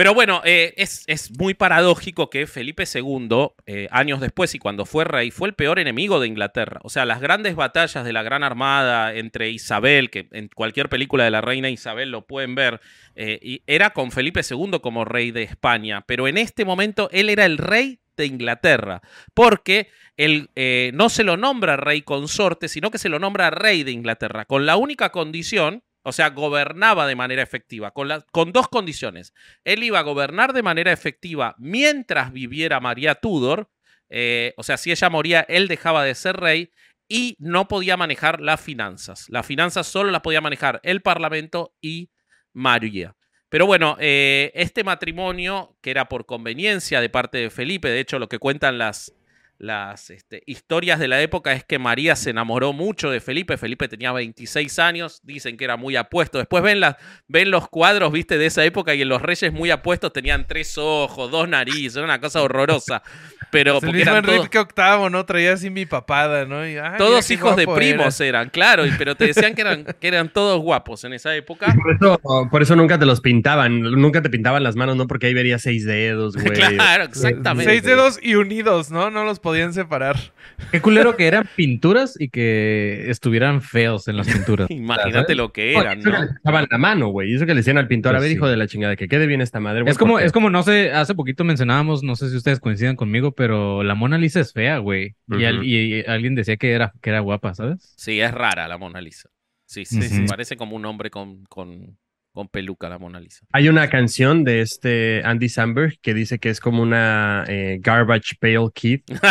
Pero 0.00 0.14
bueno, 0.14 0.40
eh, 0.46 0.72
es, 0.78 1.04
es 1.08 1.30
muy 1.38 1.52
paradójico 1.52 2.30
que 2.30 2.46
Felipe 2.46 2.84
II, 2.90 3.48
eh, 3.66 3.86
años 3.90 4.18
después 4.18 4.54
y 4.54 4.58
cuando 4.58 4.86
fue 4.86 5.04
rey, 5.04 5.30
fue 5.30 5.48
el 5.48 5.54
peor 5.54 5.78
enemigo 5.78 6.20
de 6.20 6.26
Inglaterra. 6.26 6.80
O 6.84 6.88
sea, 6.88 7.04
las 7.04 7.20
grandes 7.20 7.54
batallas 7.54 8.02
de 8.02 8.14
la 8.14 8.22
Gran 8.22 8.42
Armada 8.42 9.14
entre 9.14 9.50
Isabel, 9.50 10.08
que 10.08 10.26
en 10.32 10.48
cualquier 10.48 10.88
película 10.88 11.24
de 11.24 11.30
la 11.30 11.42
reina 11.42 11.68
Isabel 11.68 12.10
lo 12.10 12.26
pueden 12.26 12.54
ver, 12.54 12.80
eh, 13.14 13.38
y 13.42 13.62
era 13.66 13.90
con 13.90 14.10
Felipe 14.10 14.40
II 14.40 14.78
como 14.80 15.04
rey 15.04 15.32
de 15.32 15.42
España. 15.42 16.02
Pero 16.06 16.28
en 16.28 16.38
este 16.38 16.64
momento 16.64 17.10
él 17.12 17.28
era 17.28 17.44
el 17.44 17.58
rey 17.58 18.00
de 18.16 18.24
Inglaterra, 18.24 19.02
porque 19.34 19.88
él 20.16 20.48
no 20.94 21.10
se 21.10 21.24
lo 21.24 21.36
nombra 21.36 21.76
rey 21.76 22.00
consorte, 22.00 22.68
sino 22.68 22.90
que 22.90 22.96
se 22.96 23.10
lo 23.10 23.18
nombra 23.18 23.50
rey 23.50 23.82
de 23.82 23.90
Inglaterra, 23.90 24.46
con 24.46 24.64
la 24.64 24.76
única 24.76 25.12
condición, 25.12 25.82
o 26.02 26.12
sea, 26.12 26.30
gobernaba 26.30 27.06
de 27.06 27.16
manera 27.16 27.42
efectiva, 27.42 27.90
con, 27.90 28.08
la- 28.08 28.22
con 28.32 28.52
dos 28.52 28.68
condiciones. 28.68 29.34
Él 29.64 29.82
iba 29.82 29.98
a 29.98 30.02
gobernar 30.02 30.52
de 30.52 30.62
manera 30.62 30.92
efectiva 30.92 31.54
mientras 31.58 32.32
viviera 32.32 32.80
María 32.80 33.14
Tudor, 33.16 33.70
eh, 34.08 34.54
o 34.56 34.62
sea, 34.62 34.76
si 34.76 34.90
ella 34.90 35.08
moría, 35.10 35.40
él 35.48 35.68
dejaba 35.68 36.04
de 36.04 36.14
ser 36.14 36.36
rey 36.36 36.70
y 37.08 37.36
no 37.38 37.68
podía 37.68 37.96
manejar 37.96 38.40
las 38.40 38.60
finanzas. 38.60 39.26
Las 39.28 39.44
finanzas 39.46 39.86
solo 39.86 40.10
las 40.10 40.20
podía 40.22 40.40
manejar 40.40 40.80
el 40.84 41.02
Parlamento 41.02 41.74
y 41.80 42.10
María. 42.52 43.16
Pero 43.48 43.66
bueno, 43.66 43.96
eh, 43.98 44.52
este 44.54 44.84
matrimonio, 44.84 45.76
que 45.80 45.90
era 45.90 46.08
por 46.08 46.24
conveniencia 46.24 47.00
de 47.00 47.08
parte 47.08 47.38
de 47.38 47.50
Felipe, 47.50 47.88
de 47.88 47.98
hecho 48.00 48.18
lo 48.20 48.28
que 48.28 48.38
cuentan 48.38 48.78
las, 48.78 49.12
las 49.60 50.08
este, 50.08 50.42
historias 50.46 50.98
de 50.98 51.06
la 51.06 51.20
época 51.20 51.52
es 51.52 51.64
que 51.64 51.78
María 51.78 52.16
se 52.16 52.30
enamoró 52.30 52.72
mucho 52.72 53.10
de 53.10 53.20
Felipe. 53.20 53.58
Felipe 53.58 53.88
tenía 53.88 54.10
26 54.10 54.78
años, 54.78 55.20
dicen 55.22 55.58
que 55.58 55.64
era 55.64 55.76
muy 55.76 55.96
apuesto. 55.96 56.38
Después 56.38 56.62
ven, 56.62 56.80
las 56.80 56.96
ven 57.28 57.50
los 57.50 57.68
cuadros, 57.68 58.10
viste, 58.10 58.38
de 58.38 58.46
esa 58.46 58.64
época 58.64 58.94
y 58.94 59.02
en 59.02 59.10
los 59.10 59.20
reyes 59.20 59.52
muy 59.52 59.70
apuestos 59.70 60.14
tenían 60.14 60.46
tres 60.48 60.78
ojos, 60.78 61.30
dos 61.30 61.46
narices, 61.46 61.96
era 61.96 62.06
una 62.06 62.18
cosa 62.20 62.40
horrorosa. 62.40 63.02
Pero 63.50 63.74
El 63.74 63.80
porque 63.80 63.96
mismo 63.98 64.12
eran 64.12 64.24
todos, 64.24 64.36
Enrique 64.38 64.58
VIII, 64.76 65.10
¿no? 65.10 65.26
Traía 65.26 65.52
así 65.52 65.68
mi 65.68 65.84
papada, 65.84 66.46
¿no? 66.46 66.66
Y, 66.66 66.78
ay, 66.78 66.96
todos 66.96 67.30
hijos 67.30 67.54
de 67.56 67.66
primos 67.66 68.18
era. 68.20 68.28
eran, 68.40 68.48
claro, 68.48 68.86
y- 68.86 68.92
pero 68.92 69.14
te 69.14 69.26
decían 69.26 69.54
que 69.54 69.60
eran, 69.60 69.84
que 69.84 70.08
eran 70.08 70.30
todos 70.32 70.58
guapos 70.62 71.04
en 71.04 71.12
esa 71.12 71.36
época. 71.36 71.74
Por 71.74 71.94
eso, 71.94 72.48
por 72.50 72.62
eso 72.62 72.76
nunca 72.76 72.98
te 72.98 73.04
los 73.04 73.20
pintaban, 73.20 73.82
nunca 73.82 74.22
te 74.22 74.30
pintaban 74.30 74.62
las 74.62 74.74
manos, 74.74 74.96
¿no? 74.96 75.06
Porque 75.06 75.26
ahí 75.26 75.34
verías 75.34 75.60
seis 75.60 75.84
dedos, 75.84 76.34
güey. 76.36 76.50
Claro, 76.80 77.04
exactamente. 77.04 77.70
Seis 77.70 77.82
dedos 77.82 78.18
y 78.22 78.36
unidos, 78.36 78.90
¿no? 78.90 79.10
No 79.10 79.24
los 79.24 79.38
podían 79.50 79.72
separar. 79.72 80.16
Qué 80.70 80.80
culero 80.80 81.16
que 81.16 81.26
eran 81.26 81.48
pinturas 81.56 82.16
y 82.20 82.28
que 82.28 83.10
estuvieran 83.10 83.62
feos 83.62 84.08
en 84.08 84.16
las 84.16 84.26
pinturas. 84.28 84.70
Imagínate 84.70 85.34
lo 85.34 85.52
que 85.52 85.74
eran, 85.74 85.98
eso 86.00 86.10
que 86.10 86.16
¿no? 86.16 86.22
les 86.24 86.30
echaban 86.40 86.66
la 86.70 86.78
mano, 86.78 87.08
güey. 87.08 87.34
Eso 87.34 87.46
que 87.46 87.52
le 87.54 87.60
decían 87.60 87.78
al 87.78 87.88
pintor, 87.88 88.14
a 88.14 88.18
Pues 88.18 88.22
ver, 88.22 88.30
sí. 88.30 88.36
hijo 88.36 88.48
de 88.48 88.56
la 88.56 88.66
chingada, 88.66 88.96
que 88.96 89.08
quede 89.08 89.26
bien 89.26 89.40
esta 89.40 89.60
madre. 89.60 89.82
güey, 89.82 89.90
Es 89.92 89.98
como, 89.98 90.14
porque- 90.14 90.26
es 90.26 90.32
como, 90.32 90.50
no 90.50 90.62
sé, 90.62 90.92
hace 90.92 91.14
poquito 91.14 91.44
mencionábamos, 91.44 92.02
no 92.02 92.16
sé 92.16 92.30
si 92.30 92.36
ustedes 92.36 92.60
coinciden 92.60 92.96
conmigo, 92.96 93.32
pero 93.32 93.82
la 93.82 93.94
Mona 93.94 94.18
Lisa 94.18 94.40
es 94.40 94.52
fea, 94.52 94.78
güey. 94.78 95.16
y, 95.28 95.44
al- 95.44 95.56
Ujú. 95.58 95.64
y- 95.64 95.94
y 96.00 96.04
alguien 96.06 96.34
decía 96.34 96.56
que 96.56 96.72
era, 96.72 96.92
que 97.00 97.10
era 97.10 97.20
guapa, 97.20 97.54
¿sabes? 97.54 97.92
Sí, 97.96 98.20
es 98.20 98.32
rara 98.32 98.66
la 98.68 98.78
Mona 98.78 99.00
Lisa. 99.00 99.28
Sí, 99.66 99.84
sí, 99.84 100.02
sí. 100.02 100.24
Parece 100.28 100.56
como 100.56 100.74
un 100.74 100.84
hombre 100.84 101.10
con, 101.10 101.44
con, 101.44 101.96
con 102.32 102.48
peluca 102.48 102.88
la 102.88 102.98
Mona 102.98 103.20
Lisa. 103.20 103.46
Hay 103.52 103.68
una 103.68 103.88
canción 103.88 104.44
de 104.44 104.60
este 104.60 105.22
Andy 105.24 105.48
Samberg 105.48 105.98
que 106.00 106.14
dice 106.14 106.38
que 106.38 106.50
es 106.50 106.60
como 106.60 106.82
una 106.82 107.44
eh, 107.48 107.78
Garbage 107.80 108.36
Pail 108.40 108.68
Kid. 108.74 109.00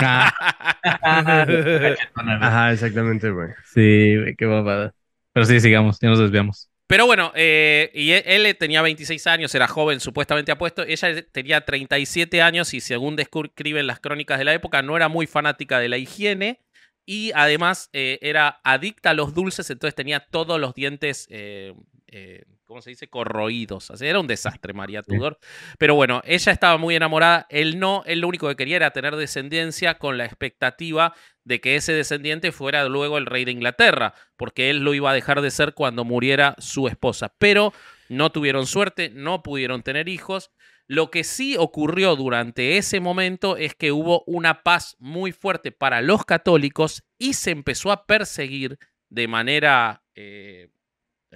Ajá, 2.13 2.71
exactamente, 2.71 3.29
güey. 3.31 3.49
sí, 3.65 4.17
güey, 4.17 4.35
qué 4.35 4.45
babada. 4.45 4.93
Pero 5.33 5.45
sí, 5.45 5.59
sigamos, 5.59 5.99
ya 6.01 6.09
nos 6.09 6.19
desviamos. 6.19 6.69
Pero 6.88 7.05
bueno, 7.05 7.31
eh, 7.35 7.91
y 7.93 8.12
él, 8.12 8.45
él 8.45 8.57
tenía 8.57 8.81
26 8.81 9.27
años, 9.27 9.53
era 9.53 9.67
joven, 9.67 9.99
supuestamente 9.99 10.51
apuesto. 10.51 10.83
Ella 10.83 11.23
tenía 11.31 11.62
37 11.62 12.41
años 12.41 12.73
y 12.73 12.81
según 12.81 13.15
describen 13.15 13.85
las 13.85 13.99
crónicas 13.99 14.39
de 14.39 14.45
la 14.45 14.53
época, 14.55 14.81
no 14.81 14.95
era 14.97 15.07
muy 15.07 15.27
fanática 15.27 15.79
de 15.79 15.89
la 15.89 15.97
higiene 15.97 16.62
y 17.09 17.31
además 17.33 17.89
eh, 17.91 18.19
era 18.21 18.62
adicta 18.63 19.09
a 19.09 19.13
los 19.15 19.33
dulces, 19.33 19.67
entonces 19.71 19.95
tenía 19.95 20.19
todos 20.19 20.59
los 20.59 20.75
dientes, 20.75 21.27
eh, 21.31 21.73
eh, 22.05 22.43
¿cómo 22.69 22.84
se 22.84 22.91
dice? 22.91 23.10
Corroídos. 23.10 23.89
Así, 23.89 24.05
era 24.05 24.19
un 24.19 24.27
desastre 24.27 24.73
María 24.73 25.01
Tudor. 25.01 25.39
Pero 25.79 25.95
bueno, 25.95 26.21
ella 26.23 26.51
estaba 26.51 26.77
muy 26.77 26.95
enamorada, 26.95 27.47
él 27.49 27.79
no, 27.79 28.03
él 28.05 28.19
lo 28.19 28.27
único 28.27 28.47
que 28.47 28.55
quería 28.55 28.75
era 28.75 28.91
tener 28.91 29.15
descendencia 29.15 29.97
con 29.97 30.19
la 30.19 30.25
expectativa 30.25 31.15
de 31.43 31.62
que 31.62 31.75
ese 31.75 31.93
descendiente 31.93 32.51
fuera 32.51 32.88
luego 32.88 33.17
el 33.17 33.25
rey 33.25 33.43
de 33.43 33.53
Inglaterra, 33.53 34.13
porque 34.38 34.69
él 34.69 34.84
lo 34.84 34.93
iba 34.93 35.10
a 35.10 35.15
dejar 35.15 35.41
de 35.41 35.49
ser 35.49 35.73
cuando 35.73 36.05
muriera 36.05 36.53
su 36.60 36.88
esposa. 36.88 37.34
Pero 37.39 37.73
no 38.08 38.32
tuvieron 38.32 38.67
suerte, 38.67 39.10
no 39.10 39.41
pudieron 39.41 39.82
tener 39.82 40.08
hijos. 40.08 40.51
Lo 40.86 41.10
que 41.10 41.23
sí 41.23 41.55
ocurrió 41.58 42.15
durante 42.15 42.77
ese 42.77 42.99
momento 42.99 43.58
es 43.58 43.73
que 43.73 43.91
hubo 43.91 44.23
una 44.27 44.62
paz 44.62 44.95
muy 44.99 45.32
fuerte 45.32 45.71
para 45.71 46.03
los 46.03 46.23
católicos 46.23 47.03
y 47.17 47.34
se 47.34 47.49
empezó 47.49 47.91
a 47.91 48.05
perseguir 48.05 48.77
de 49.10 49.27
manera 49.27 50.03
eh, 50.13 50.69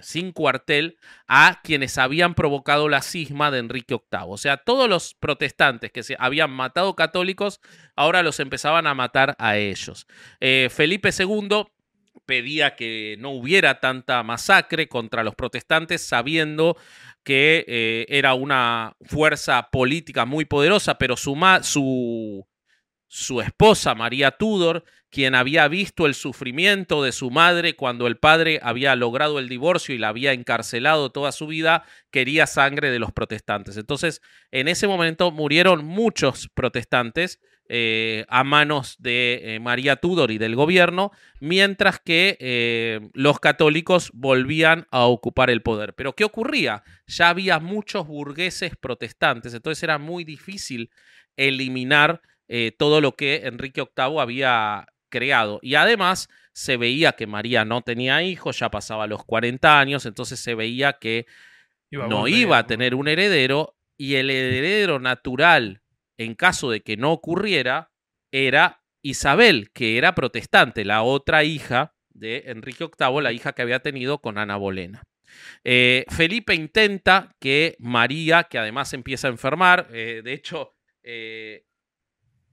sin 0.02 0.32
cuartel 0.32 0.98
a 1.28 1.62
quienes 1.64 1.98
habían 1.98 2.34
provocado 2.34 2.90
la 2.90 3.02
cisma 3.02 3.52
de 3.52 3.60
Enrique 3.60 3.96
VIII. 3.96 4.26
O 4.28 4.38
sea, 4.38 4.58
todos 4.58 4.90
los 4.90 5.14
protestantes 5.14 5.92
que 5.92 6.04
se 6.04 6.16
habían 6.20 6.52
matado 6.52 6.96
católicos, 6.96 7.60
ahora 7.96 8.24
los 8.24 8.40
empezaban 8.40 8.88
a 8.88 8.96
matar 8.96 9.36
a 9.40 9.58
ellos. 9.58 10.08
Eh, 10.40 10.70
Felipe 10.72 11.10
II 11.18 11.66
pedía 12.26 12.76
que 12.76 13.18
no 13.20 13.32
hubiera 13.32 13.80
tanta 13.80 14.24
masacre 14.24 14.88
contra 14.88 15.24
los 15.24 15.36
protestantes, 15.36 16.06
sabiendo 16.06 16.78
que 17.24 17.66
eh, 17.68 18.06
era 18.10 18.34
una 18.34 18.96
fuerza 19.02 19.70
política 19.72 20.26
muy 20.26 20.46
poderosa, 20.46 20.98
pero 20.98 21.18
su, 21.18 21.36
su, 21.62 22.48
su 23.08 23.42
esposa, 23.42 23.96
María 23.96 24.32
Tudor, 24.32 24.84
quien 25.13 25.36
había 25.36 25.67
visto 25.67 26.08
el 26.08 26.15
sufrimiento 26.15 27.04
de 27.04 27.12
su 27.12 27.30
madre 27.30 27.76
cuando 27.76 28.08
el 28.08 28.17
padre 28.17 28.60
había 28.63 28.95
logrado 28.95 29.38
el 29.38 29.47
divorcio 29.47 29.93
y 29.93 29.99
la 29.99 30.08
había 30.08 30.34
encarcelado 30.34 31.12
toda 31.12 31.32
su 31.32 31.45
vida, 31.45 31.84
quería 32.10 32.47
sangre 32.47 32.89
de 32.89 32.97
los 32.97 33.12
protestantes. 33.12 33.78
Entonces, 33.78 34.23
en 34.49 34.67
ese 34.67 34.88
momento 34.88 35.30
murieron 35.30 35.86
muchos 35.86 36.49
protestantes 36.56 37.39
eh, 37.69 38.26
a 38.28 38.43
manos 38.43 38.95
de 38.97 39.41
eh, 39.43 39.60
María 39.60 39.97
Tudor 39.97 40.32
y 40.32 40.39
del 40.39 40.56
gobierno, 40.56 41.12
mientras 41.39 41.99
que 41.99 42.36
eh, 42.39 42.99
los 43.13 43.39
católicos 43.39 44.10
volvían 44.15 44.88
a 44.89 45.04
ocupar 45.04 45.52
el 45.52 45.62
poder. 45.62 45.93
Pero 45.93 46.13
¿qué 46.13 46.23
ocurría? 46.23 46.82
Ya 47.06 47.30
había 47.30 47.60
muchos 47.60 48.08
burgueses 48.08 48.76
protestantes, 48.76 49.54
entonces 49.54 49.84
era 49.84 49.99
muy 49.99 50.23
difícil 50.23 50.89
eliminar 51.38 52.21
todo 52.78 53.02
lo 53.02 53.15
que 53.15 53.47
Enrique 53.47 53.82
VIII 53.82 54.19
había 54.19 54.86
creado. 55.13 55.60
Y 55.62 55.76
además 55.76 56.28
se 56.54 56.76
veía 56.76 57.12
que 57.12 57.28
María 57.28 57.65
no 57.65 57.84
tenía 57.84 58.23
hijos, 58.23 58.58
ya 58.58 58.71
pasaba 58.71 59.06
los 59.06 59.23
40 59.23 59.80
años, 59.80 60.08
entonces 60.08 60.39
se 60.39 60.56
veía 60.56 60.93
que 60.93 61.28
Iba 61.91 62.08
no 62.08 62.21
volver, 62.21 62.34
iba 62.34 62.58
a 62.58 62.65
tener 62.65 62.95
un 62.95 63.08
heredero 63.08 63.78
y 63.95 64.15
el 64.15 64.32
heredero 64.32 64.99
natural, 64.99 65.84
en 66.17 66.34
caso 66.34 66.71
de 66.71 66.82
que 66.82 66.97
no 66.97 67.12
ocurriera, 67.12 67.91
era 68.32 68.82
Isabel, 69.04 69.69
que 69.71 69.99
era 69.99 70.15
protestante, 70.15 70.84
la 70.84 71.04
otra 71.04 71.43
hija 71.43 71.93
de 72.10 72.45
Enrique 72.47 72.86
VIII, 72.86 73.21
la 73.21 73.32
hija 73.32 73.54
que 73.54 73.62
había 73.62 73.80
tenido 73.80 74.19
con 74.19 74.39
Ana 74.39 74.56
Bolena. 74.56 75.04
Eh, 75.63 76.06
Felipe 76.10 76.56
intenta 76.56 77.36
que 77.39 77.76
María, 77.78 78.45
que 78.45 78.58
además 78.58 78.93
empieza 78.93 79.28
a 79.28 79.32
enfermar, 79.32 79.88
eh, 79.91 80.21
de 80.23 80.34
hecho, 80.34 80.76
eh, 81.04 81.65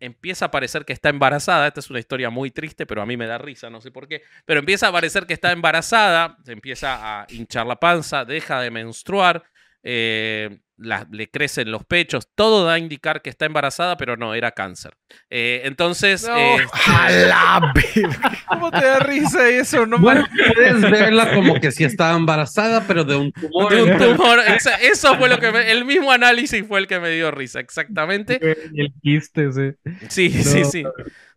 empieza 0.00 0.46
a 0.46 0.50
parecer 0.50 0.84
que 0.84 0.92
está 0.92 1.10
embarazada. 1.10 1.68
Esta 1.68 1.80
es 1.80 1.90
una 1.90 1.98
historia 1.98 2.30
muy 2.30 2.50
triste, 2.50 2.86
pero 2.86 3.02
a 3.02 3.06
mí 3.06 3.16
me 3.16 3.26
da 3.26 3.38
risa, 3.38 3.70
no 3.70 3.80
sé 3.80 3.90
por 3.90 4.08
qué. 4.08 4.22
Pero 4.44 4.60
empieza 4.60 4.88
a 4.88 4.92
parecer 4.92 5.26
que 5.26 5.34
está 5.34 5.52
embarazada, 5.52 6.36
se 6.44 6.52
empieza 6.52 7.20
a 7.20 7.26
hinchar 7.28 7.66
la 7.66 7.76
panza, 7.76 8.24
deja 8.24 8.60
de 8.60 8.70
menstruar, 8.70 9.44
eh, 9.82 10.60
la- 10.80 11.06
le 11.12 11.28
crecen 11.30 11.70
los 11.70 11.84
pechos, 11.84 12.28
todo 12.34 12.64
da 12.64 12.72
a 12.74 12.78
indicar 12.78 13.20
que 13.22 13.28
está 13.30 13.44
embarazada, 13.46 13.96
pero 13.96 14.16
no, 14.16 14.34
era 14.34 14.52
cáncer. 14.52 14.94
Eh, 15.28 15.60
entonces, 15.64 16.26
No. 16.26 16.36
eh, 16.36 16.56
A 16.86 17.10
la 17.10 17.72
verga. 17.74 18.32
¿Cómo 18.48 18.70
te 18.70 18.84
da 18.84 18.98
risa 19.00 19.48
eso? 19.48 19.86
No 19.86 19.98
Bueno, 19.98 20.26
puedes 20.54 20.80
verla 20.80 21.34
como 21.34 21.60
que 21.60 21.70
sí 21.70 21.84
estaba 21.84 22.16
embarazada, 22.16 22.86
pero 22.86 23.04
de 23.04 23.16
un 23.16 23.30
tumor. 23.32 23.72
de 23.74 23.82
un 23.82 23.98
tumor. 23.98 24.38
Eso 24.80 25.14
fue 25.16 25.28
lo 25.28 25.38
que 25.38 25.52
me- 25.52 25.70
el 25.70 25.84
mismo 25.84 26.10
análisis 26.10 26.64
fue 26.66 26.80
el 26.80 26.86
que 26.86 26.98
me 26.98 27.10
dio 27.10 27.30
risa, 27.30 27.60
exactamente. 27.60 28.38
El 28.74 28.92
quiste, 29.02 29.52
sí. 29.52 29.72
Sí, 30.08 30.30
sí, 30.42 30.64
sí. 30.64 30.84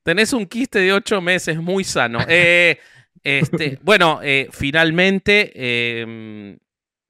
Tenés 0.03 0.33
un 0.33 0.45
quiste 0.45 0.79
de 0.79 0.93
ocho 0.93 1.21
meses 1.21 1.57
muy 1.57 1.83
sano. 1.83 2.19
Eh, 2.27 2.79
este, 3.23 3.79
bueno, 3.81 4.19
eh, 4.21 4.49
finalmente 4.51 5.51
eh, 5.55 6.57
¿te 6.57 6.62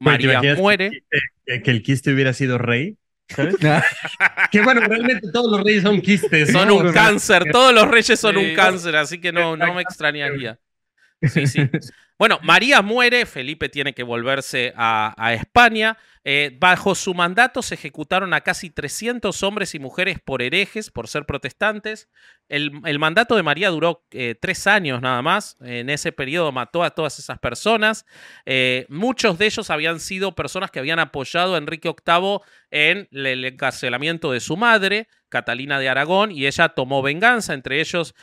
María 0.03 0.41
muere. 0.55 1.03
Que, 1.45 1.61
que 1.61 1.71
el 1.71 1.83
quiste 1.83 2.13
hubiera 2.13 2.33
sido 2.33 2.57
rey. 2.57 2.97
¿Sabes? 3.29 3.55
que 4.51 4.61
bueno, 4.61 4.81
realmente 4.81 5.31
todos 5.31 5.49
los 5.51 5.63
reyes 5.63 5.83
son 5.83 6.01
quistes. 6.01 6.51
Son 6.51 6.67
¿no? 6.67 6.75
un 6.75 6.91
cáncer, 6.91 7.45
todos 7.51 7.73
los 7.73 7.87
reyes 7.87 8.19
son 8.19 8.37
un 8.37 8.53
cáncer, 8.53 8.95
así 8.95 9.19
que 9.19 9.31
no, 9.31 9.55
no 9.55 9.73
me 9.73 9.81
extrañaría. 9.81 10.59
Sí, 11.21 11.47
sí. 11.47 11.69
Bueno, 12.19 12.39
María 12.43 12.81
muere, 12.81 13.25
Felipe 13.25 13.69
tiene 13.69 13.93
que 13.93 14.03
volverse 14.03 14.73
a, 14.75 15.13
a 15.17 15.33
España. 15.33 15.97
Eh, 16.25 16.55
bajo 16.57 16.95
su 16.95 17.13
mandato 17.13 17.61
se 17.61 17.75
ejecutaron 17.75 18.33
a 18.33 18.41
casi 18.41 18.69
300 18.69 19.43
hombres 19.43 19.75
y 19.75 19.79
mujeres 19.79 20.19
por 20.23 20.41
herejes, 20.41 20.89
por 20.89 21.07
ser 21.07 21.25
protestantes. 21.25 22.09
El, 22.47 22.71
mandato 22.99 23.35
de 23.35 23.43
María 23.43 23.69
duró 23.69 24.05
eh, 24.11 24.35
tres 24.39 24.67
años 24.67 25.01
nada 25.01 25.21
más. 25.21 25.57
En 25.61 25.89
ese 25.89 26.11
periodo 26.11 26.51
mató 26.51 26.83
a 26.83 26.91
todas 26.91 27.19
esas 27.19 27.39
personas. 27.39 28.05
Eh, 28.45 28.85
muchos 28.89 29.37
de 29.37 29.47
ellos 29.47 29.69
habían 29.69 29.99
sido 29.99 30.33
personas 30.33 30.71
que 30.71 30.79
habían 30.79 30.99
apoyado 30.99 31.55
a 31.55 31.57
Enrique 31.57 31.89
VIII 31.89 32.39
en 32.71 33.09
el 33.11 33.43
encarcelamiento 33.43 34.31
de 34.31 34.39
su 34.39 34.55
madre, 34.55 35.07
Catalina 35.29 35.79
de 35.79 35.89
Aragón, 35.89 36.31
y 36.31 36.47
ella 36.47 36.69
tomó 36.69 37.01
venganza, 37.01 37.53
entre 37.53 37.81
ellos, 37.81 38.15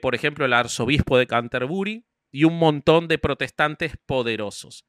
por 0.00 0.14
ejemplo, 0.14 0.44
el 0.44 0.52
arzobispo 0.52 1.18
de 1.18 1.26
Canterbury 1.26 2.04
y 2.30 2.44
un 2.44 2.58
montón 2.58 3.08
de 3.08 3.18
protestantes 3.18 3.94
poderosos. 4.06 4.86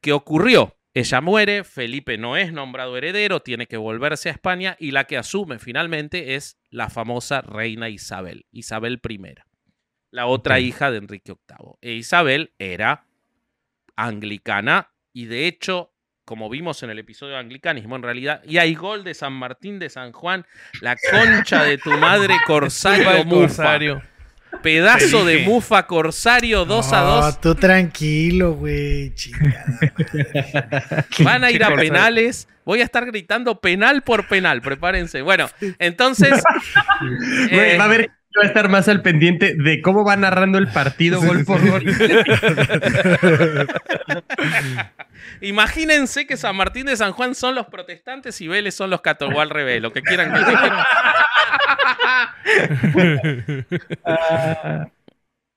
¿Qué 0.00 0.12
ocurrió? 0.12 0.77
Ella 0.94 1.20
muere, 1.20 1.64
Felipe 1.64 2.18
no 2.18 2.36
es 2.36 2.52
nombrado 2.52 2.96
heredero, 2.96 3.40
tiene 3.40 3.66
que 3.66 3.76
volverse 3.76 4.28
a 4.28 4.32
España 4.32 4.76
y 4.80 4.90
la 4.90 5.04
que 5.04 5.16
asume 5.16 5.58
finalmente 5.58 6.34
es 6.34 6.58
la 6.70 6.88
famosa 6.88 7.40
reina 7.42 7.88
Isabel, 7.88 8.46
Isabel 8.50 9.00
I, 9.08 9.34
la 10.10 10.26
otra 10.26 10.60
hija 10.60 10.90
de 10.90 10.98
Enrique 10.98 11.32
VIII. 11.32 11.74
E 11.82 11.92
Isabel 11.92 12.54
era 12.58 13.06
anglicana 13.96 14.90
y 15.12 15.26
de 15.26 15.46
hecho, 15.46 15.92
como 16.24 16.48
vimos 16.48 16.82
en 16.82 16.90
el 16.90 16.98
episodio 16.98 17.34
de 17.34 17.40
anglicanismo, 17.40 17.96
en 17.96 18.02
realidad, 18.02 18.42
y 18.44 18.58
hay 18.58 18.74
gol 18.74 19.04
de 19.04 19.14
San 19.14 19.34
Martín 19.34 19.78
de 19.78 19.90
San 19.90 20.12
Juan, 20.12 20.46
la 20.80 20.96
concha 21.10 21.64
de 21.64 21.78
tu 21.78 21.90
madre 21.90 22.36
Corsario 22.46 23.24
Mufa. 23.24 23.46
Corsario. 23.46 24.02
Pedazo 24.62 25.24
de. 25.24 25.40
Mufa 25.44 25.86
Corsario 25.86 26.64
2 26.64 26.92
a 26.92 27.00
No, 27.02 27.22
2. 27.22 27.40
tú 27.40 27.54
tranquilo, 27.54 28.54
güey. 28.54 29.14
Chingada. 29.14 29.78
Van 31.20 31.44
a 31.44 31.50
ir 31.50 31.62
a 31.64 31.74
penales. 31.74 32.48
Voy 32.64 32.80
a 32.80 32.84
estar 32.84 33.06
gritando 33.06 33.60
penal 33.60 34.02
por 34.02 34.28
penal. 34.28 34.60
Prepárense. 34.60 35.22
Bueno, 35.22 35.48
entonces. 35.78 36.42
Güey, 37.50 37.72
eh, 37.72 37.76
va 37.78 37.84
a 37.84 37.86
haber 37.86 38.10
va 38.38 38.44
a 38.44 38.46
estar 38.46 38.68
más 38.68 38.88
al 38.88 39.02
pendiente 39.02 39.54
de 39.54 39.82
cómo 39.82 40.04
va 40.04 40.16
narrando 40.16 40.58
el 40.58 40.68
partido 40.68 41.20
gol 41.20 41.44
por 41.44 41.60
gol. 41.68 41.84
Imagínense 45.40 46.26
que 46.26 46.36
San 46.36 46.56
Martín 46.56 46.86
de 46.86 46.96
San 46.96 47.12
Juan 47.12 47.34
son 47.34 47.54
los 47.54 47.66
protestantes 47.66 48.40
y 48.40 48.48
Vélez 48.48 48.74
son 48.74 48.90
los 48.90 49.00
católicos. 49.00 49.42
Al 49.42 49.50
revés, 49.50 49.82
lo 49.82 49.92
que 49.92 50.02
quieran 50.02 50.32
que 50.32 50.38
digan. 50.38 50.72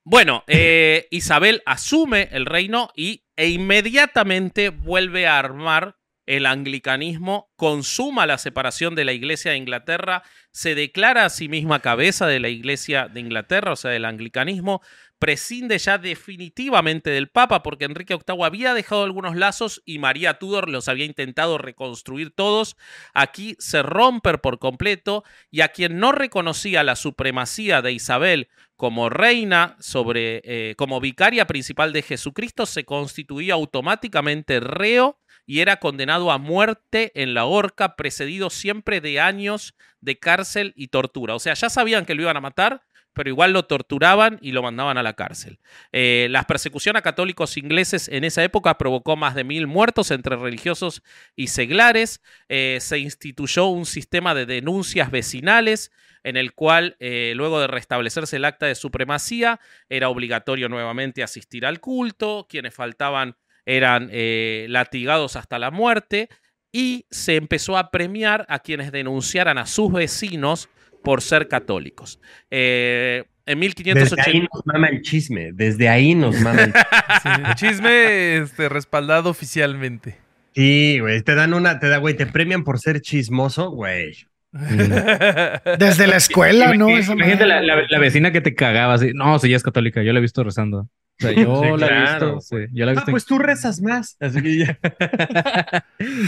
Bueno, 0.03 0.43
eh, 0.47 1.07
Isabel 1.11 1.61
asume 1.67 2.27
el 2.31 2.47
reino 2.47 2.89
y, 2.95 3.23
e 3.35 3.49
inmediatamente 3.49 4.69
vuelve 4.69 5.27
a 5.27 5.37
armar 5.37 5.95
el 6.25 6.45
anglicanismo, 6.45 7.51
consuma 7.55 8.27
la 8.27 8.37
separación 8.37 8.95
de 8.95 9.05
la 9.05 9.13
Iglesia 9.13 9.51
de 9.51 9.57
Inglaterra, 9.57 10.23
se 10.51 10.75
declara 10.75 11.25
a 11.25 11.29
sí 11.29 11.49
misma 11.49 11.79
cabeza 11.79 12.27
de 12.27 12.39
la 12.39 12.49
Iglesia 12.49 13.07
de 13.07 13.19
Inglaterra, 13.19 13.73
o 13.73 13.75
sea, 13.75 13.91
del 13.91 14.05
anglicanismo, 14.05 14.81
prescinde 15.21 15.77
ya 15.77 15.99
definitivamente 15.99 17.11
del 17.11 17.29
Papa 17.29 17.61
porque 17.61 17.85
Enrique 17.85 18.15
VIII 18.15 18.43
había 18.43 18.73
dejado 18.73 19.03
algunos 19.03 19.35
lazos 19.35 19.83
y 19.85 19.99
María 19.99 20.39
Tudor 20.39 20.67
los 20.67 20.87
había 20.87 21.05
intentado 21.05 21.59
reconstruir 21.59 22.31
todos. 22.31 22.75
Aquí 23.13 23.55
se 23.59 23.83
rompe 23.83 24.39
por 24.39 24.57
completo 24.57 25.23
y 25.51 25.61
a 25.61 25.67
quien 25.67 25.99
no 25.99 26.11
reconocía 26.11 26.83
la 26.83 26.95
supremacía 26.95 27.83
de 27.83 27.91
Isabel 27.91 28.49
como 28.75 29.09
reina 29.09 29.75
sobre 29.79 30.41
eh, 30.43 30.73
como 30.75 30.99
vicaria 30.99 31.45
principal 31.45 31.93
de 31.93 32.01
Jesucristo 32.01 32.65
se 32.65 32.83
constituía 32.83 33.53
automáticamente 33.53 34.59
reo 34.59 35.19
y 35.51 35.59
era 35.59 35.81
condenado 35.81 36.31
a 36.31 36.37
muerte 36.37 37.11
en 37.13 37.33
la 37.33 37.43
horca 37.43 37.97
precedido 37.97 38.49
siempre 38.49 39.01
de 39.01 39.19
años 39.19 39.75
de 39.99 40.17
cárcel 40.17 40.71
y 40.77 40.87
tortura. 40.87 41.35
O 41.35 41.39
sea, 41.39 41.55
ya 41.55 41.69
sabían 41.69 42.05
que 42.05 42.15
lo 42.15 42.21
iban 42.21 42.37
a 42.37 42.39
matar, 42.39 42.83
pero 43.11 43.27
igual 43.27 43.51
lo 43.51 43.65
torturaban 43.65 44.39
y 44.41 44.53
lo 44.53 44.63
mandaban 44.63 44.97
a 44.97 45.03
la 45.03 45.11
cárcel. 45.11 45.59
Eh, 45.91 46.27
la 46.29 46.43
persecución 46.43 46.95
a 46.95 47.01
católicos 47.01 47.57
ingleses 47.57 48.07
en 48.07 48.23
esa 48.23 48.45
época 48.45 48.77
provocó 48.77 49.17
más 49.17 49.35
de 49.35 49.43
mil 49.43 49.67
muertos 49.67 50.11
entre 50.11 50.37
religiosos 50.37 51.03
y 51.35 51.47
seglares. 51.47 52.21
Eh, 52.47 52.77
se 52.79 52.99
instituyó 52.99 53.65
un 53.65 53.85
sistema 53.85 54.33
de 54.33 54.45
denuncias 54.45 55.11
vecinales 55.11 55.91
en 56.23 56.37
el 56.37 56.53
cual, 56.53 56.95
eh, 57.01 57.33
luego 57.35 57.59
de 57.59 57.67
restablecerse 57.67 58.37
el 58.37 58.45
acta 58.45 58.67
de 58.67 58.75
supremacía, 58.75 59.59
era 59.89 60.07
obligatorio 60.07 60.69
nuevamente 60.69 61.23
asistir 61.23 61.65
al 61.65 61.81
culto, 61.81 62.47
quienes 62.49 62.73
faltaban 62.73 63.35
eran 63.65 64.09
eh, 64.11 64.65
latigados 64.69 65.35
hasta 65.35 65.59
la 65.59 65.71
muerte, 65.71 66.29
y 66.71 67.05
se 67.11 67.35
empezó 67.35 67.77
a 67.77 67.91
premiar 67.91 68.45
a 68.47 68.59
quienes 68.59 68.91
denunciaran 68.91 69.57
a 69.57 69.65
sus 69.65 69.91
vecinos 69.91 70.69
por 71.03 71.21
ser 71.21 71.47
católicos. 71.47 72.19
Eh, 72.49 73.23
en 73.45 73.59
Desde 73.59 73.75
1580... 73.81 74.23
ahí 74.29 74.39
nos 74.53 74.65
mama 74.65 74.87
el 74.87 75.01
chisme. 75.01 75.51
Desde 75.51 75.89
ahí 75.89 76.15
nos 76.15 76.39
mama 76.39 76.61
el 76.63 76.73
chisme. 76.73 76.81
Sí, 77.55 77.55
chisme 77.55 78.37
este, 78.37 78.69
respaldado 78.69 79.29
oficialmente. 79.29 80.17
Sí, 80.55 80.99
güey. 80.99 81.21
Te 81.23 81.35
dan 81.35 81.53
una, 81.53 81.79
te 81.79 81.87
da, 81.89 81.97
güey, 81.97 82.15
te 82.15 82.25
premian 82.25 82.63
por 82.63 82.79
ser 82.79 83.01
chismoso, 83.01 83.71
güey. 83.71 84.15
Desde 84.53 86.07
la 86.07 86.17
escuela, 86.17 86.73
¿no? 86.73 86.89
Imagínate 86.89 87.45
la- 87.45 87.61
la 87.61 87.99
vecina 87.99 88.31
que 88.31 88.41
te 88.41 88.53
cagaba 88.53 88.93
así. 88.95 89.11
No, 89.13 89.37
si 89.39 89.47
ella 89.47 89.57
es 89.57 89.63
católica, 89.63 90.03
yo 90.03 90.13
la 90.13 90.19
he 90.19 90.21
visto 90.21 90.43
rezando. 90.43 90.87
O 91.21 91.27
sea, 91.27 91.31
yo 91.33 91.61
Sí, 91.61 91.77
la 91.77 91.91
he 91.91 91.97
claro, 91.97 92.35
visto. 92.35 92.41
Sí, 92.41 92.55
yo 92.73 92.85
la 92.85 92.91
he 92.93 92.95
Ah, 92.95 92.95
visto. 92.95 93.11
pues 93.11 93.25
tú 93.25 93.37
rezas 93.39 93.81
más. 93.81 94.17
Así 94.19 94.41
que 94.41 94.57
ya. 94.57 94.79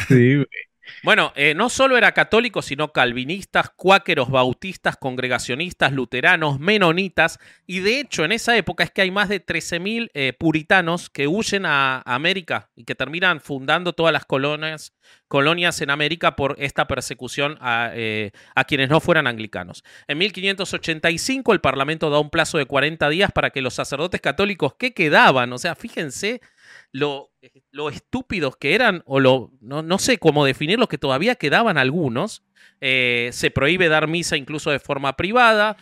Sí, 0.08 0.36
güey. 0.36 0.48
Bueno, 1.04 1.34
eh, 1.36 1.54
no 1.54 1.68
solo 1.68 1.98
era 1.98 2.14
católico, 2.14 2.62
sino 2.62 2.94
calvinistas, 2.94 3.70
cuáqueros, 3.76 4.30
bautistas, 4.30 4.96
congregacionistas, 4.96 5.92
luteranos, 5.92 6.62
menonitas, 6.62 7.40
y 7.68 7.82
de 7.82 8.00
hecho 8.00 8.24
en 8.24 8.32
esa 8.32 8.56
época 8.56 8.86
es 8.86 8.92
que 8.92 9.02
hay 9.02 9.12
más 9.12 9.28
de 9.28 9.46
13.000 9.46 10.12
eh, 10.14 10.32
puritanos 10.32 11.10
que 11.10 11.28
huyen 11.28 11.66
a 11.66 12.02
América 12.06 12.70
y 12.78 12.86
que 12.86 12.96
terminan 12.96 13.42
fundando 13.42 13.92
todas 13.92 14.14
las 14.14 14.24
colonias, 14.24 14.94
colonias 15.28 15.82
en 15.82 15.90
América 15.90 16.38
por 16.38 16.56
esta 16.58 16.88
persecución 16.88 17.58
a, 17.60 17.92
eh, 17.94 18.32
a 18.56 18.64
quienes 18.64 18.90
no 18.90 19.02
fueran 19.02 19.28
anglicanos. 19.28 19.84
En 20.08 20.18
1585 20.20 21.52
el 21.52 21.60
Parlamento 21.60 22.10
da 22.12 22.20
un 22.20 22.30
plazo 22.30 22.58
de 22.58 22.66
40 22.66 23.10
días 23.10 23.30
para 23.34 23.50
que 23.50 23.62
los 23.62 23.74
sacerdotes 23.74 24.22
católicos 24.22 24.76
que 24.76 24.94
quedaban, 24.94 25.52
o 25.52 25.58
sea, 25.58 25.76
fíjense 25.76 26.40
lo, 26.94 27.32
lo 27.72 27.90
estúpidos 27.90 28.56
que 28.56 28.76
eran, 28.76 29.02
o 29.06 29.20
lo, 29.20 29.52
no, 29.60 29.82
no 29.82 29.98
sé 29.98 30.20
cómo 30.20 30.46
definirlos, 30.46 30.88
que 30.88 31.00
todavía 31.00 31.36
quedaban 31.36 31.78
algunos. 31.78 32.44
Eh, 32.80 33.30
se 33.34 33.52
prohíbe 33.52 33.90
dar 33.90 34.08
misa 34.08 34.38
incluso 34.38 34.70
de 34.70 34.80
forma 34.80 35.18
privada. 35.18 35.76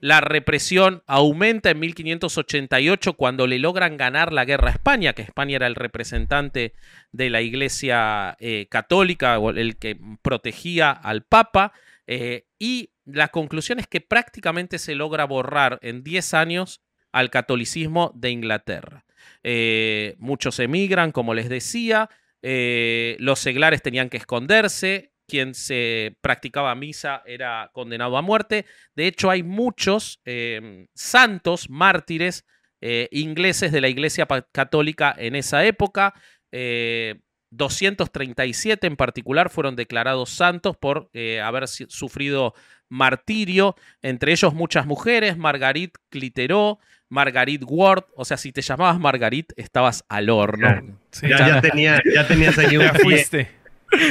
La 0.00 0.20
represión 0.20 1.02
aumenta 1.06 1.70
en 1.70 1.78
1588 1.78 3.14
cuando 3.14 3.46
le 3.46 3.58
logran 3.58 3.96
ganar 3.96 4.32
la 4.32 4.44
guerra 4.44 4.68
a 4.68 4.72
España, 4.72 5.12
que 5.12 5.22
España 5.22 5.56
era 5.56 5.68
el 5.68 5.76
representante 5.76 6.74
de 7.12 7.30
la 7.30 7.40
Iglesia 7.40 8.36
eh, 8.40 8.66
católica, 8.68 9.38
el 9.54 9.76
que 9.76 9.96
protegía 10.22 10.90
al 10.90 11.22
Papa. 11.22 11.72
eh, 12.06 12.46
y 12.58 12.90
la 13.04 13.28
conclusión 13.28 13.78
es 13.78 13.86
que 13.86 14.00
prácticamente 14.00 14.78
se 14.78 14.94
logra 14.94 15.24
borrar 15.24 15.78
en 15.82 16.02
10 16.02 16.34
años 16.34 16.82
al 17.12 17.30
catolicismo 17.30 18.12
de 18.14 18.30
Inglaterra. 18.30 19.04
Eh, 19.42 20.16
muchos 20.18 20.58
emigran, 20.58 21.12
como 21.12 21.34
les 21.34 21.48
decía, 21.48 22.08
eh, 22.42 23.16
los 23.18 23.38
seglares 23.38 23.82
tenían 23.82 24.08
que 24.08 24.18
esconderse, 24.18 25.12
quien 25.28 25.54
se 25.54 26.16
practicaba 26.22 26.74
misa 26.74 27.22
era 27.26 27.70
condenado 27.74 28.16
a 28.16 28.22
muerte. 28.22 28.64
De 28.96 29.06
hecho, 29.06 29.30
hay 29.30 29.42
muchos 29.42 30.20
eh, 30.24 30.88
santos, 30.94 31.68
mártires 31.68 32.44
eh, 32.80 33.08
ingleses 33.12 33.70
de 33.70 33.80
la 33.80 33.88
Iglesia 33.88 34.26
Católica 34.50 35.14
en 35.16 35.36
esa 35.36 35.64
época. 35.64 36.14
Eh, 36.50 37.20
237 37.50 38.86
en 38.86 38.96
particular 38.96 39.50
fueron 39.50 39.76
declarados 39.76 40.30
santos 40.30 40.76
por 40.76 41.10
haber 41.42 41.66
sufrido 41.66 42.52
martirio, 42.90 43.74
entre 44.02 44.32
ellos 44.32 44.52
muchas 44.52 44.84
mujeres, 44.84 45.38
Margarit 45.38 45.96
Cliteró, 46.10 46.78
Margarit 47.08 47.62
Ward, 47.66 48.04
o 48.14 48.24
sea, 48.24 48.36
si 48.36 48.52
te 48.52 48.62
llamabas 48.62 48.98
Margarit, 48.98 49.52
estabas 49.56 50.04
al 50.08 50.30
horno. 50.30 50.98
Sí, 51.10 51.28
Ya, 51.28 51.38
ya, 51.38 51.60
tenía, 51.60 52.00
ya 52.14 52.26
tenías 52.26 52.58
ahí 52.62 52.76
un 52.76 52.84
ya 52.84 52.94
fuiste. 52.94 53.50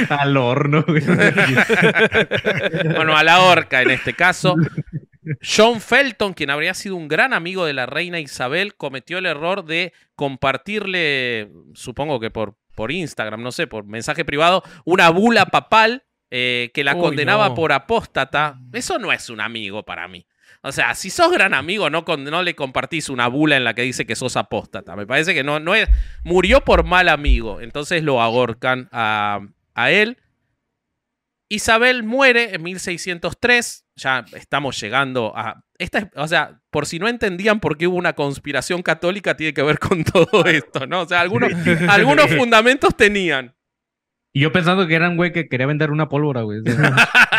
Al 0.08 0.36
horno, 0.36 0.84
bueno, 2.96 3.16
a 3.16 3.22
la 3.22 3.40
horca 3.42 3.82
en 3.82 3.92
este 3.92 4.12
caso. 4.12 4.56
John 5.42 5.80
Felton, 5.80 6.32
quien 6.32 6.50
habría 6.50 6.74
sido 6.74 6.96
un 6.96 7.06
gran 7.06 7.32
amigo 7.32 7.64
de 7.64 7.74
la 7.74 7.86
reina 7.86 8.18
Isabel, 8.18 8.74
cometió 8.74 9.18
el 9.18 9.26
error 9.26 9.64
de 9.64 9.92
compartirle, 10.14 11.50
supongo 11.74 12.18
que 12.18 12.30
por, 12.30 12.56
por 12.74 12.90
Instagram, 12.90 13.42
no 13.42 13.52
sé, 13.52 13.66
por 13.66 13.84
mensaje 13.84 14.24
privado, 14.24 14.62
una 14.84 15.10
bula 15.10 15.46
papal 15.46 16.04
eh, 16.30 16.70
que 16.74 16.84
la 16.84 16.94
Uy, 16.94 17.00
condenaba 17.00 17.50
no. 17.50 17.54
por 17.54 17.72
apóstata. 17.72 18.58
Eso 18.72 18.98
no 18.98 19.12
es 19.12 19.30
un 19.30 19.40
amigo 19.40 19.84
para 19.84 20.08
mí. 20.08 20.26
O 20.68 20.72
sea, 20.72 20.94
si 20.94 21.10
sos 21.10 21.32
gran 21.32 21.54
amigo, 21.54 21.88
no, 21.90 22.04
con- 22.04 22.24
no 22.24 22.42
le 22.42 22.54
compartís 22.54 23.08
una 23.08 23.26
bula 23.28 23.56
en 23.56 23.64
la 23.64 23.74
que 23.74 23.82
dice 23.82 24.06
que 24.06 24.14
sos 24.16 24.36
apóstata. 24.36 24.94
Me 24.96 25.06
parece 25.06 25.32
que 25.34 25.42
no, 25.42 25.58
no 25.60 25.74
es. 25.74 25.88
Murió 26.24 26.64
por 26.64 26.84
mal 26.84 27.08
amigo. 27.08 27.60
Entonces 27.60 28.02
lo 28.02 28.20
ahorcan 28.20 28.88
a, 28.92 29.40
a 29.74 29.90
él. 29.90 30.18
Isabel 31.50 32.02
muere 32.02 32.54
en 32.54 32.62
1603. 32.62 33.84
Ya 33.96 34.24
estamos 34.34 34.78
llegando 34.80 35.32
a. 35.34 35.64
Esta, 35.78 35.98
es- 36.00 36.08
o 36.14 36.28
sea, 36.28 36.60
por 36.70 36.86
si 36.86 36.98
no 36.98 37.08
entendían 37.08 37.60
por 37.60 37.78
qué 37.78 37.86
hubo 37.86 37.96
una 37.96 38.12
conspiración 38.12 38.82
católica, 38.82 39.36
tiene 39.36 39.54
que 39.54 39.62
ver 39.62 39.78
con 39.78 40.04
todo 40.04 40.44
esto, 40.44 40.86
¿no? 40.86 41.02
O 41.02 41.08
sea, 41.08 41.20
algunos, 41.20 41.50
algunos 41.88 42.26
fundamentos 42.38 42.94
tenían. 42.96 43.54
Y 44.32 44.40
yo 44.40 44.52
pensando 44.52 44.86
que 44.86 44.94
era 44.94 45.08
un 45.08 45.16
güey 45.16 45.32
que 45.32 45.48
quería 45.48 45.66
vender 45.66 45.90
una 45.90 46.08
pólvora, 46.08 46.42
güey. 46.42 46.60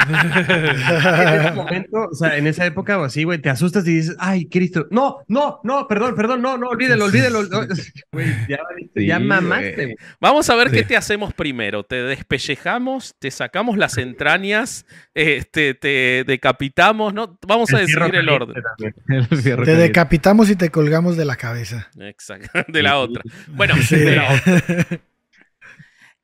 En 0.09 1.39
ese 1.39 1.51
momento, 1.53 2.07
o 2.11 2.15
sea, 2.15 2.37
en 2.37 2.47
esa 2.47 2.65
época 2.65 2.97
o 2.99 3.03
así, 3.03 3.23
güey, 3.23 3.37
te 3.39 3.49
asustas 3.49 3.87
y 3.87 3.95
dices, 3.97 4.15
ay, 4.19 4.47
Cristo, 4.49 4.87
no, 4.89 5.17
no, 5.27 5.59
no, 5.63 5.87
perdón, 5.87 6.15
perdón, 6.15 6.41
no, 6.41 6.57
no, 6.57 6.69
olvídelo, 6.69 7.05
olvídelo. 7.05 7.43
no". 7.43 7.59
Güey, 8.11 8.27
ya, 8.47 8.57
valiste, 8.67 9.05
ya 9.05 9.17
Sí, 9.19 9.23
mamaste, 9.23 9.83
güey. 9.85 9.95
Vamos 10.19 10.49
a 10.49 10.55
ver 10.55 10.71
qué 10.71 10.79
Sí. 10.79 10.85
te 10.85 10.97
hacemos 10.97 11.33
primero. 11.33 11.83
Te 11.83 12.01
despellejamos, 12.03 13.13
te 13.19 13.29
sacamos 13.29 13.77
las 13.77 13.97
entrañas, 13.97 14.85
eh, 15.13 15.43
te, 15.51 15.73
te 15.75 16.23
decapitamos, 16.25 17.13
¿no? 17.13 17.37
Vamos 17.47 17.71
a 17.73 17.79
El 17.81 17.85
decidir 17.87 18.15
el 18.15 18.29
orden. 18.29 18.55
el 19.09 19.27
Te 19.27 19.39
caliente. 19.43 19.75
decapitamos 19.75 20.49
y 20.49 20.55
te 20.55 20.69
colgamos 20.71 21.17
de 21.17 21.25
la 21.25 21.35
cabeza. 21.35 21.89
Exacto, 21.99 22.49
de 22.67 22.81
la 22.83 22.97
otra. 22.97 23.21
Bueno, 23.47 23.75
Sí. 23.77 23.95
de 23.97 24.15
la 24.15 24.33
otra. 24.33 24.99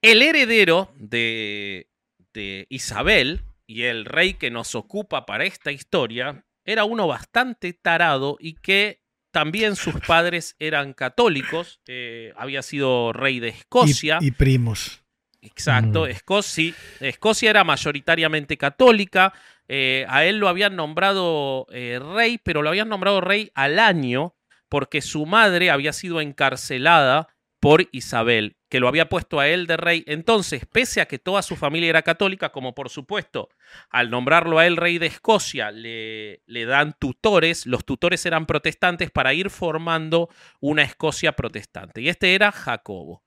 El 0.02 0.22
heredero 0.22 0.92
de, 0.96 1.90
de 2.34 2.68
Isabel 2.70 3.42
y 3.68 3.84
el 3.84 4.06
rey 4.06 4.36
que 4.36 4.52
nos 4.52 4.76
ocupa 4.76 5.26
para 5.26 5.46
esta 5.46 5.72
historia 5.72 6.46
era 6.64 6.84
uno 6.84 7.08
bastante 7.08 7.74
tarado 7.74 8.38
y 8.40 8.54
que 8.54 9.02
también 9.32 9.76
sus 9.76 9.96
padres 10.08 10.56
eran 10.60 10.94
católicos. 10.94 11.82
eh, 11.88 12.34
había 12.38 12.62
sido 12.62 13.14
rey 13.14 13.40
de 13.40 13.50
Escocia. 13.50 14.20
Y, 14.22 14.28
y 14.28 14.32
primos. 14.32 15.02
Exacto, 15.42 16.06
Mm. 16.06 16.10
Escocia, 16.10 16.74
Escocia 17.02 17.50
era 17.50 17.64
mayoritariamente 17.64 18.58
católica. 18.58 19.34
eh, 19.68 20.06
a 20.10 20.26
él 20.26 20.38
lo 20.38 20.48
habían 20.48 20.76
nombrado 20.76 21.66
eh, 21.72 22.00
rey, 22.16 22.38
pero 22.38 22.62
lo 22.62 22.70
habían 22.70 22.88
nombrado 22.90 23.20
rey 23.22 23.52
al 23.56 23.80
año 23.80 24.36
porque 24.70 25.02
su 25.02 25.26
madre 25.26 25.70
había 25.72 25.92
sido 25.94 26.22
encarcelada 26.22 27.30
por 27.60 27.88
Isabel, 27.92 28.58
que 28.76 28.82
lo 28.82 28.90
había 28.90 29.08
puesto 29.08 29.40
a 29.40 29.48
él 29.48 29.68
de 29.68 29.78
rey. 29.78 30.04
Entonces, 30.06 30.66
pese 30.70 31.00
a 31.00 31.06
que 31.06 31.18
toda 31.18 31.42
su 31.44 31.56
familia 31.56 31.88
era 31.88 32.02
católica, 32.02 32.52
como 32.52 32.76
por 32.76 32.90
supuesto, 32.90 33.48
al 33.90 34.10
nombrarlo 34.10 34.60
a 34.60 34.68
él 34.68 34.76
rey 34.76 34.98
de 34.98 35.06
Escocia, 35.06 35.72
le, 35.72 36.42
le 36.46 36.66
dan 36.66 36.94
tutores, 37.00 37.68
los 37.68 37.86
tutores 37.86 38.26
eran 38.26 38.46
protestantes 38.46 39.12
para 39.12 39.34
ir 39.34 39.50
formando 39.50 40.28
una 40.60 40.84
Escocia 40.84 41.38
protestante. 41.38 42.02
Y 42.02 42.10
este 42.10 42.36
era 42.36 42.52
Jacobo. 42.52 43.24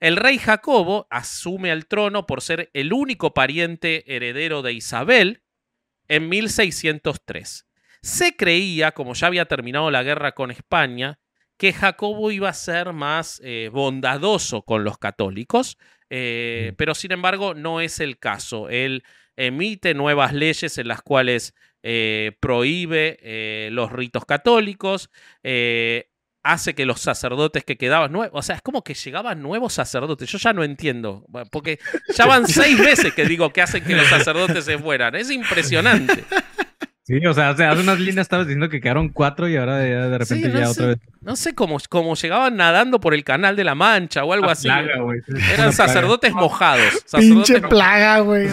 El 0.00 0.16
rey 0.16 0.38
Jacobo 0.38 1.06
asume 1.10 1.72
el 1.72 1.86
trono 1.88 2.24
por 2.24 2.40
ser 2.40 2.70
el 2.72 2.94
único 2.94 3.34
pariente 3.34 4.16
heredero 4.16 4.62
de 4.62 4.72
Isabel 4.72 5.42
en 6.08 6.30
1603. 6.30 7.68
Se 8.00 8.34
creía, 8.34 8.92
como 8.92 9.12
ya 9.12 9.26
había 9.26 9.44
terminado 9.44 9.90
la 9.90 10.02
guerra 10.02 10.32
con 10.32 10.50
España, 10.50 11.18
que 11.58 11.72
Jacobo 11.72 12.30
iba 12.30 12.48
a 12.48 12.52
ser 12.54 12.92
más 12.92 13.40
eh, 13.44 13.70
bondadoso 13.72 14.62
con 14.62 14.84
los 14.84 14.98
católicos, 14.98 15.78
eh, 16.10 16.72
pero 16.76 16.94
sin 16.94 17.12
embargo 17.12 17.54
no 17.54 17.80
es 17.80 18.00
el 18.00 18.18
caso. 18.18 18.68
Él 18.68 19.02
emite 19.36 19.94
nuevas 19.94 20.32
leyes 20.32 20.78
en 20.78 20.88
las 20.88 21.02
cuales 21.02 21.54
eh, 21.82 22.32
prohíbe 22.40 23.18
eh, 23.22 23.68
los 23.72 23.92
ritos 23.92 24.24
católicos, 24.24 25.10
eh, 25.42 26.08
hace 26.42 26.74
que 26.74 26.86
los 26.86 27.00
sacerdotes 27.00 27.64
que 27.64 27.76
quedaban, 27.76 28.12
nue- 28.12 28.30
o 28.32 28.40
sea, 28.42 28.54
es 28.56 28.62
como 28.62 28.84
que 28.84 28.94
llegaban 28.94 29.42
nuevos 29.42 29.72
sacerdotes. 29.72 30.30
Yo 30.30 30.38
ya 30.38 30.52
no 30.52 30.62
entiendo, 30.62 31.26
porque 31.50 31.78
ya 32.16 32.26
van 32.26 32.46
seis 32.48 32.78
veces 32.78 33.12
que 33.14 33.24
digo 33.24 33.50
que 33.52 33.62
hacen 33.62 33.82
que 33.84 33.96
los 33.96 34.06
sacerdotes 34.06 34.64
se 34.64 34.78
fueran. 34.78 35.14
Es 35.16 35.30
impresionante. 35.30 36.24
Sí, 37.06 37.24
o 37.24 37.32
sea, 37.32 37.50
hace 37.50 37.62
unas 37.80 38.00
líneas 38.00 38.24
estabas 38.24 38.46
diciendo 38.48 38.68
que 38.68 38.80
quedaron 38.80 39.10
cuatro 39.10 39.48
y 39.48 39.56
ahora 39.56 39.78
ya 39.78 40.08
de 40.08 40.18
repente 40.18 40.46
Sí, 40.48 40.52
no 40.52 40.58
ya 40.58 40.66
sé. 40.66 40.72
otra 40.72 40.86
vez. 40.88 40.98
No 41.20 41.36
sé 41.36 41.54
cómo, 41.54 41.78
cómo 41.88 42.16
llegaban 42.16 42.56
nadando 42.56 42.98
por 42.98 43.14
el 43.14 43.22
canal 43.22 43.54
de 43.54 43.62
la 43.62 43.76
Mancha 43.76 44.24
o 44.24 44.32
algo 44.32 44.50
así. 44.50 44.66
Plaga, 44.66 44.98
güey. 45.00 45.20
Eran 45.52 45.72
sacerdotes 45.72 46.32
mojados. 46.32 47.04
Pinche 47.16 47.60
plaga, 47.60 48.18
güey. 48.20 48.48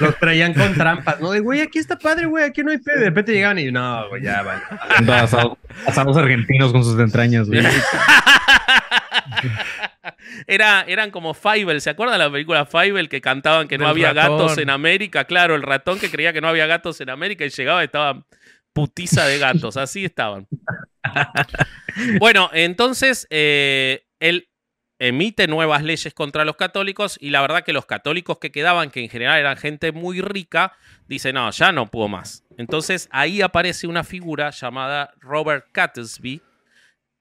Los 0.00 0.18
traían 0.18 0.52
con 0.52 0.74
trampas, 0.74 1.18
¿no? 1.20 1.30
De, 1.30 1.40
güey, 1.40 1.60
aquí 1.62 1.78
está 1.78 1.96
padre, 1.98 2.26
güey, 2.26 2.44
aquí 2.44 2.62
no 2.62 2.72
hay 2.72 2.78
fe. 2.78 2.98
De 2.98 3.04
repente 3.06 3.32
llegaban 3.32 3.58
y, 3.58 3.70
no, 3.72 4.08
güey, 4.10 4.22
ya, 4.22 4.42
vale. 4.42 4.60
Asados, 5.12 5.56
asados 5.86 6.16
argentinos 6.18 6.72
con 6.72 6.84
sus 6.84 6.98
entrañas, 7.00 7.46
güey. 7.48 7.62
Era, 10.46 10.84
eran 10.86 11.10
como 11.10 11.34
Fievel, 11.34 11.80
¿se 11.80 11.90
acuerdan 11.90 12.18
de 12.18 12.24
la 12.24 12.30
película 12.30 12.66
Fievel 12.66 13.08
que 13.08 13.20
cantaban 13.20 13.68
que 13.68 13.78
no 13.78 13.84
Del 13.84 13.90
había 13.90 14.12
gatos 14.12 14.58
en 14.58 14.70
América? 14.70 15.24
Claro, 15.24 15.54
el 15.54 15.62
ratón 15.62 15.98
que 15.98 16.10
creía 16.10 16.32
que 16.32 16.40
no 16.40 16.48
había 16.48 16.66
gatos 16.66 17.00
en 17.00 17.10
América 17.10 17.44
y 17.44 17.50
llegaba 17.50 17.82
y 17.82 17.86
estaba 17.86 18.24
putiza 18.72 19.26
de 19.26 19.38
gatos, 19.38 19.76
así 19.76 20.04
estaban. 20.04 20.48
bueno, 22.18 22.50
entonces 22.52 23.26
eh, 23.30 24.06
él 24.20 24.48
emite 24.98 25.46
nuevas 25.46 25.82
leyes 25.82 26.14
contra 26.14 26.44
los 26.44 26.56
católicos 26.56 27.16
y 27.20 27.30
la 27.30 27.40
verdad 27.40 27.64
que 27.64 27.72
los 27.72 27.86
católicos 27.86 28.38
que 28.38 28.50
quedaban, 28.50 28.90
que 28.90 29.00
en 29.02 29.08
general 29.08 29.38
eran 29.38 29.56
gente 29.56 29.92
muy 29.92 30.20
rica, 30.20 30.72
dicen, 31.06 31.34
no, 31.34 31.50
ya 31.50 31.72
no 31.72 31.90
puedo 31.90 32.08
más. 32.08 32.44
Entonces 32.56 33.08
ahí 33.10 33.42
aparece 33.42 33.86
una 33.86 34.04
figura 34.04 34.50
llamada 34.50 35.12
Robert 35.20 35.66
Catesby, 35.72 36.42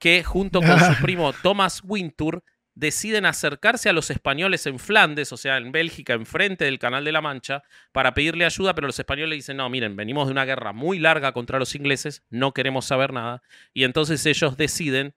que 0.03 0.21
junto 0.21 0.59
con 0.61 0.77
su 0.81 0.95
primo 1.01 1.31
Thomas 1.31 1.81
Wintour 1.81 2.43
deciden 2.75 3.25
acercarse 3.25 3.87
a 3.87 3.93
los 3.93 4.09
españoles 4.09 4.65
en 4.65 4.77
Flandes, 4.77 5.31
o 5.31 5.37
sea, 5.37 5.55
en 5.55 5.71
Bélgica, 5.71 6.11
enfrente 6.11 6.65
del 6.65 6.77
Canal 6.77 7.05
de 7.05 7.13
la 7.13 7.21
Mancha, 7.21 7.63
para 7.93 8.13
pedirle 8.13 8.43
ayuda, 8.43 8.75
pero 8.75 8.87
los 8.87 8.99
españoles 8.99 9.37
dicen, 9.37 9.55
no, 9.55 9.69
miren, 9.69 9.95
venimos 9.95 10.27
de 10.27 10.33
una 10.33 10.43
guerra 10.43 10.73
muy 10.73 10.99
larga 10.99 11.31
contra 11.31 11.57
los 11.57 11.73
ingleses, 11.73 12.21
no 12.29 12.51
queremos 12.53 12.83
saber 12.83 13.13
nada, 13.13 13.43
y 13.73 13.85
entonces 13.85 14.25
ellos 14.25 14.57
deciden 14.57 15.15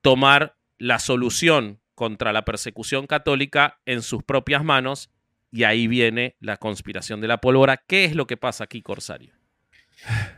tomar 0.00 0.56
la 0.78 1.00
solución 1.00 1.82
contra 1.94 2.32
la 2.32 2.46
persecución 2.46 3.06
católica 3.06 3.82
en 3.84 4.00
sus 4.00 4.22
propias 4.22 4.64
manos, 4.64 5.10
y 5.52 5.64
ahí 5.64 5.86
viene 5.86 6.34
la 6.40 6.56
conspiración 6.56 7.20
de 7.20 7.28
la 7.28 7.42
pólvora. 7.42 7.76
¿Qué 7.76 8.06
es 8.06 8.14
lo 8.14 8.26
que 8.26 8.38
pasa 8.38 8.64
aquí, 8.64 8.80
Corsario? 8.80 9.43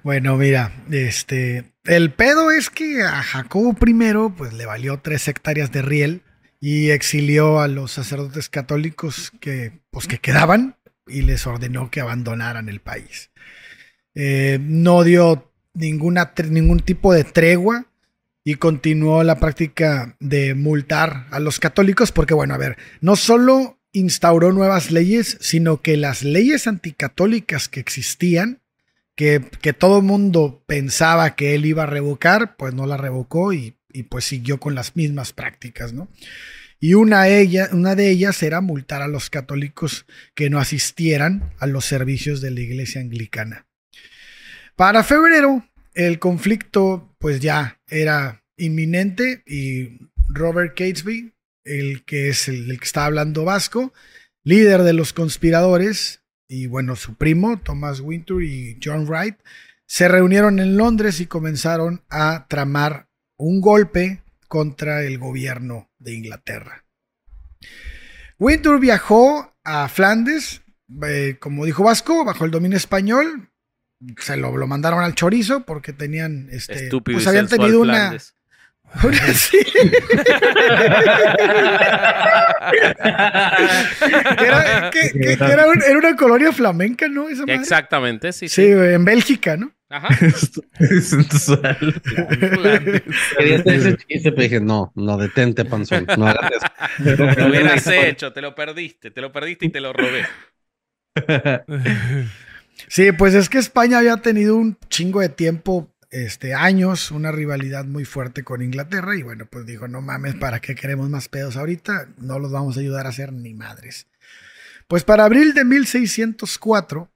Bueno, 0.03 0.37
mira, 0.37 0.73
este, 0.91 1.73
el 1.85 2.13
pedo 2.13 2.51
es 2.51 2.71
que 2.71 3.03
a 3.03 3.23
Jacobo 3.23 3.77
I, 3.85 4.33
pues 4.37 4.53
le 4.53 4.67
valió 4.67 4.99
tres 4.99 5.27
hectáreas 5.29 5.73
de 5.73 5.83
riel 5.83 6.23
y 6.61 6.91
exilió 6.91 7.61
a 7.61 7.69
los 7.69 7.93
sacerdotes 7.93 8.49
católicos 8.49 9.33
que, 9.41 9.81
pues, 9.91 10.07
que 10.07 10.19
quedaban 10.19 10.77
y 11.07 11.23
les 11.23 11.47
ordenó 11.47 11.91
que 11.91 12.01
abandonaran 12.01 12.69
el 12.69 12.81
país. 12.81 13.31
Eh, 14.15 14.59
no 14.61 15.05
dio 15.05 15.53
ninguna, 15.75 16.33
ningún 16.49 16.81
tipo 16.81 17.13
de 17.13 17.25
tregua 17.25 17.87
y 18.45 18.55
continuó 18.55 19.25
la 19.25 19.39
práctica 19.41 20.17
de 20.21 20.55
multar 20.55 21.27
a 21.31 21.41
los 21.41 21.59
católicos 21.59 22.13
porque, 22.13 22.35
bueno, 22.35 22.55
a 22.55 22.59
ver, 22.59 22.77
no 23.01 23.17
solo 23.17 23.79
instauró 23.93 24.53
nuevas 24.53 24.91
leyes, 24.91 25.37
sino 25.41 25.83
que 25.83 25.97
las 25.97 26.23
leyes 26.23 26.67
anticatólicas 26.67 27.69
que 27.69 27.81
existían, 27.81 28.61
que, 29.17 29.41
todo 29.73 30.03
mundo 30.03 30.63
pensaba 30.67 31.35
que 31.35 31.55
él 31.55 31.67
iba 31.67 31.85
a 31.85 31.87
revocar, 31.87 32.57
pues 32.57 32.75
no 32.75 32.87
la 32.87 32.97
revocó 32.97 33.53
y, 33.53 33.77
pues 34.11 34.27
siguió 34.27 34.61
con 34.61 34.75
las 34.75 34.95
mismas 34.95 35.33
prácticas, 35.33 35.95
¿no? 35.95 36.09
Y 36.79 36.93
una 36.93 37.23
de 37.25 38.11
ellas 38.11 38.43
era 38.43 38.61
multar 38.61 39.01
a 39.01 39.09
los 39.09 39.31
católicos 39.31 40.05
que 40.35 40.51
no 40.51 40.61
asistieran 40.61 41.55
a 41.59 41.67
los 41.67 41.87
servicios 41.87 42.43
de 42.43 42.51
la 42.51 42.61
iglesia 42.61 43.01
anglicana. 43.01 43.67
Para 44.77 45.03
febrero, 45.03 45.67
el 45.95 46.19
conflicto 46.19 47.17
pues 47.19 47.41
ya 47.41 47.81
era 47.89 48.45
inminente 48.59 49.43
y 49.47 49.99
Robert 50.29 50.77
Catesby, 50.77 51.33
el 51.65 52.05
que 52.05 52.29
es 52.29 52.49
el, 52.49 52.71
el 52.71 52.79
que 52.79 52.85
está 52.85 53.07
hablando 53.07 53.45
vasco, 53.45 53.95
líder 54.45 54.83
de 54.83 54.93
los 54.93 55.15
conspiradores, 55.15 56.21
y 56.49 56.67
bueno, 56.67 56.97
su 56.97 57.15
primo, 57.15 57.59
Thomas 57.59 58.01
Winter 58.01 58.43
y 58.43 58.79
John 58.83 59.07
Wright, 59.07 59.37
se 59.87 60.09
reunieron 60.09 60.59
en 60.59 60.77
Londres 60.77 61.21
y 61.21 61.27
comenzaron 61.27 62.03
a 62.11 62.47
tramar 62.49 63.09
un 63.37 63.61
golpe 63.61 64.23
contra 64.49 65.03
el 65.03 65.19
gobierno 65.19 65.91
de 65.99 66.15
Inglaterra. 66.15 66.85
Winter 68.39 68.79
viajó 68.79 69.57
a 69.65 69.89
Flandes, 69.89 70.63
eh, 71.03 71.37
como 71.41 71.65
dijo 71.65 71.85
Vasco, 71.85 72.25
bajo 72.25 72.45
el 72.45 72.51
dominio 72.51 72.77
español. 72.77 73.51
Se 74.19 74.37
lo, 74.37 74.57
lo 74.57 74.67
mandaron 74.67 75.03
al 75.03 75.15
chorizo 75.15 75.65
porque 75.65 75.93
tenían, 75.93 76.49
este, 76.53 76.85
Estúpido 76.85 77.17
pues 77.17 77.27
habían 77.27 77.49
tenido 77.49 77.81
una, 77.81 77.95
Flandes. 77.95 78.36
Sí. 79.35 79.59
Que 84.39 84.45
era, 84.47 84.91
que- 84.91 85.11
que- 85.13 85.37
que 85.39 85.45
era 85.45 85.67
un- 85.69 85.83
era 85.83 85.99
una 85.99 86.17
colonia 86.17 86.53
flamenca, 86.53 87.09
¿no? 87.09 87.29
Esa. 87.29 87.45
Exactamente, 87.47 88.33
sí, 88.33 88.49
sí. 88.49 88.63
En 88.65 89.05
Bélgica, 89.05 89.57
¿no? 89.57 89.73
Ajá. 89.89 90.09
Quería 93.39 93.59
hacer 93.61 93.75
ese 93.75 93.97
chiste, 93.97 94.31
pero 94.33 94.43
dije, 94.43 94.61
no, 94.61 94.93
no, 94.97 95.17
detente, 95.17 95.65
panzón. 95.65 96.07
No 96.19 96.27
hagas 96.27 96.51
eso. 97.05 97.25
Lo 97.39 97.47
hubieras 97.49 97.87
hecho, 97.87 98.33
te 98.33 98.41
lo 98.41 98.55
perdiste, 98.55 99.11
te 99.13 99.21
lo 99.21 99.31
perdiste 99.33 99.67
y 99.67 99.71
te 99.71 99.81
lo 99.81 99.93
robé. 99.93 100.27
Sí, 102.89 103.11
pues 103.11 103.33
es 103.35 103.49
que 103.49 103.57
España 103.57 103.97
había 103.99 104.19
tenido 104.19 104.55
un 104.55 104.77
chingo 104.91 105.21
de 105.21 105.31
tiempo, 105.31 105.91
este, 106.25 106.55
años, 106.55 107.11
una 107.11 107.31
rivalidad 107.31 107.85
muy 107.85 108.07
fuerte 108.07 108.43
con 108.43 108.63
Inglaterra 108.63 109.17
y 109.17 109.23
bueno, 109.23 109.47
pues 109.47 109.67
dijo, 109.67 109.87
no 109.87 110.01
mames, 110.01 110.35
¿para 110.37 110.61
qué 110.61 110.75
queremos 110.75 111.11
más 111.11 111.29
pedos 111.29 111.57
ahorita? 111.57 112.09
No 112.17 112.39
los 112.39 112.51
vamos 112.53 112.77
a 112.77 112.81
ayudar 112.81 113.05
a 113.05 113.11
hacer 113.11 113.35
ni 113.35 113.53
madres. 113.53 114.07
Pues 114.89 115.05
para 115.05 115.25
abril 115.25 115.53
de 115.53 115.65
1604, 115.65 117.11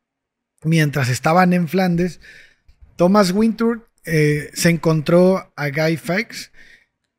mientras 0.64 1.08
estaban 1.08 1.54
en 1.54 1.66
Flandes, 1.66 2.20
Thomas 2.96 3.30
Winter 3.32 3.80
eh, 4.04 4.50
se 4.52 4.68
encontró 4.68 5.50
a 5.56 5.70
Guy 5.70 5.96
Fawkes 5.96 6.52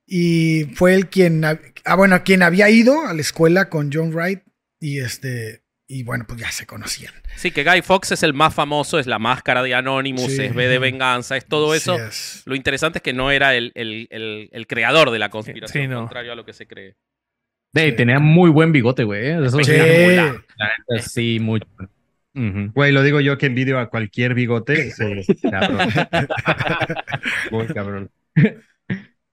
y 0.05 0.65
fue 0.75 0.93
el 0.93 1.09
quien, 1.09 1.43
ah, 1.43 1.95
bueno, 1.95 2.23
quien 2.23 2.43
había 2.43 2.69
ido 2.69 3.07
a 3.07 3.13
la 3.13 3.21
escuela 3.21 3.69
con 3.69 3.91
John 3.91 4.13
Wright 4.13 4.43
y 4.79 4.99
este, 4.99 5.63
y 5.99 6.03
bueno, 6.03 6.25
pues 6.27 6.39
ya 6.39 6.51
se 6.51 6.65
conocían. 6.65 7.13
Sí, 7.35 7.51
que 7.51 7.63
Guy 7.63 7.81
Fox 7.81 8.11
es 8.11 8.23
el 8.23 8.33
más 8.33 8.53
famoso, 8.53 8.97
es 8.99 9.07
la 9.07 9.19
máscara 9.19 9.61
de 9.63 9.73
Anonymous, 9.75 10.31
Sí. 10.35 10.43
es 10.43 10.55
B 10.55 10.67
de 10.67 10.79
venganza, 10.79 11.35
es 11.37 11.45
todo 11.45 11.75
eso. 11.75 11.95
Es. 11.97 12.43
Lo 12.45 12.55
interesante 12.55 12.99
es 12.99 13.03
que 13.03 13.13
no 13.13 13.31
era 13.31 13.55
el, 13.55 13.71
el- 13.75 14.07
el- 14.09 14.49
el 14.51 14.67
creador 14.67 15.11
de 15.11 15.19
la 15.19 15.29
conspiración, 15.29 15.83
Sí, 15.83 15.87
no. 15.87 15.99
contrario 16.01 16.31
a 16.31 16.35
lo 16.35 16.45
que 16.45 16.53
se 16.53 16.65
cree. 16.67 16.95
Ey, 17.73 17.95
tenía 17.95 18.19
muy 18.19 18.49
buen 18.49 18.71
bigote, 18.71 19.03
güey. 19.03 19.27
¿eh? 19.27 19.45
Eso 19.45 19.57
Sí. 19.63 19.71
La 19.71 20.33
neta, 20.33 21.03
sí, 21.07 21.39
mucho. 21.39 21.67
Güey, 22.33 22.91
lo 22.93 23.03
digo 23.03 23.19
yo 23.19 23.37
que 23.37 23.45
envidio 23.47 23.77
a 23.79 23.89
cualquier 23.89 24.33
bigote. 24.33 24.91
Sí, 24.91 25.25
cabrón. 25.49 25.89
Muy 27.51 27.67
cabrón. 27.67 28.11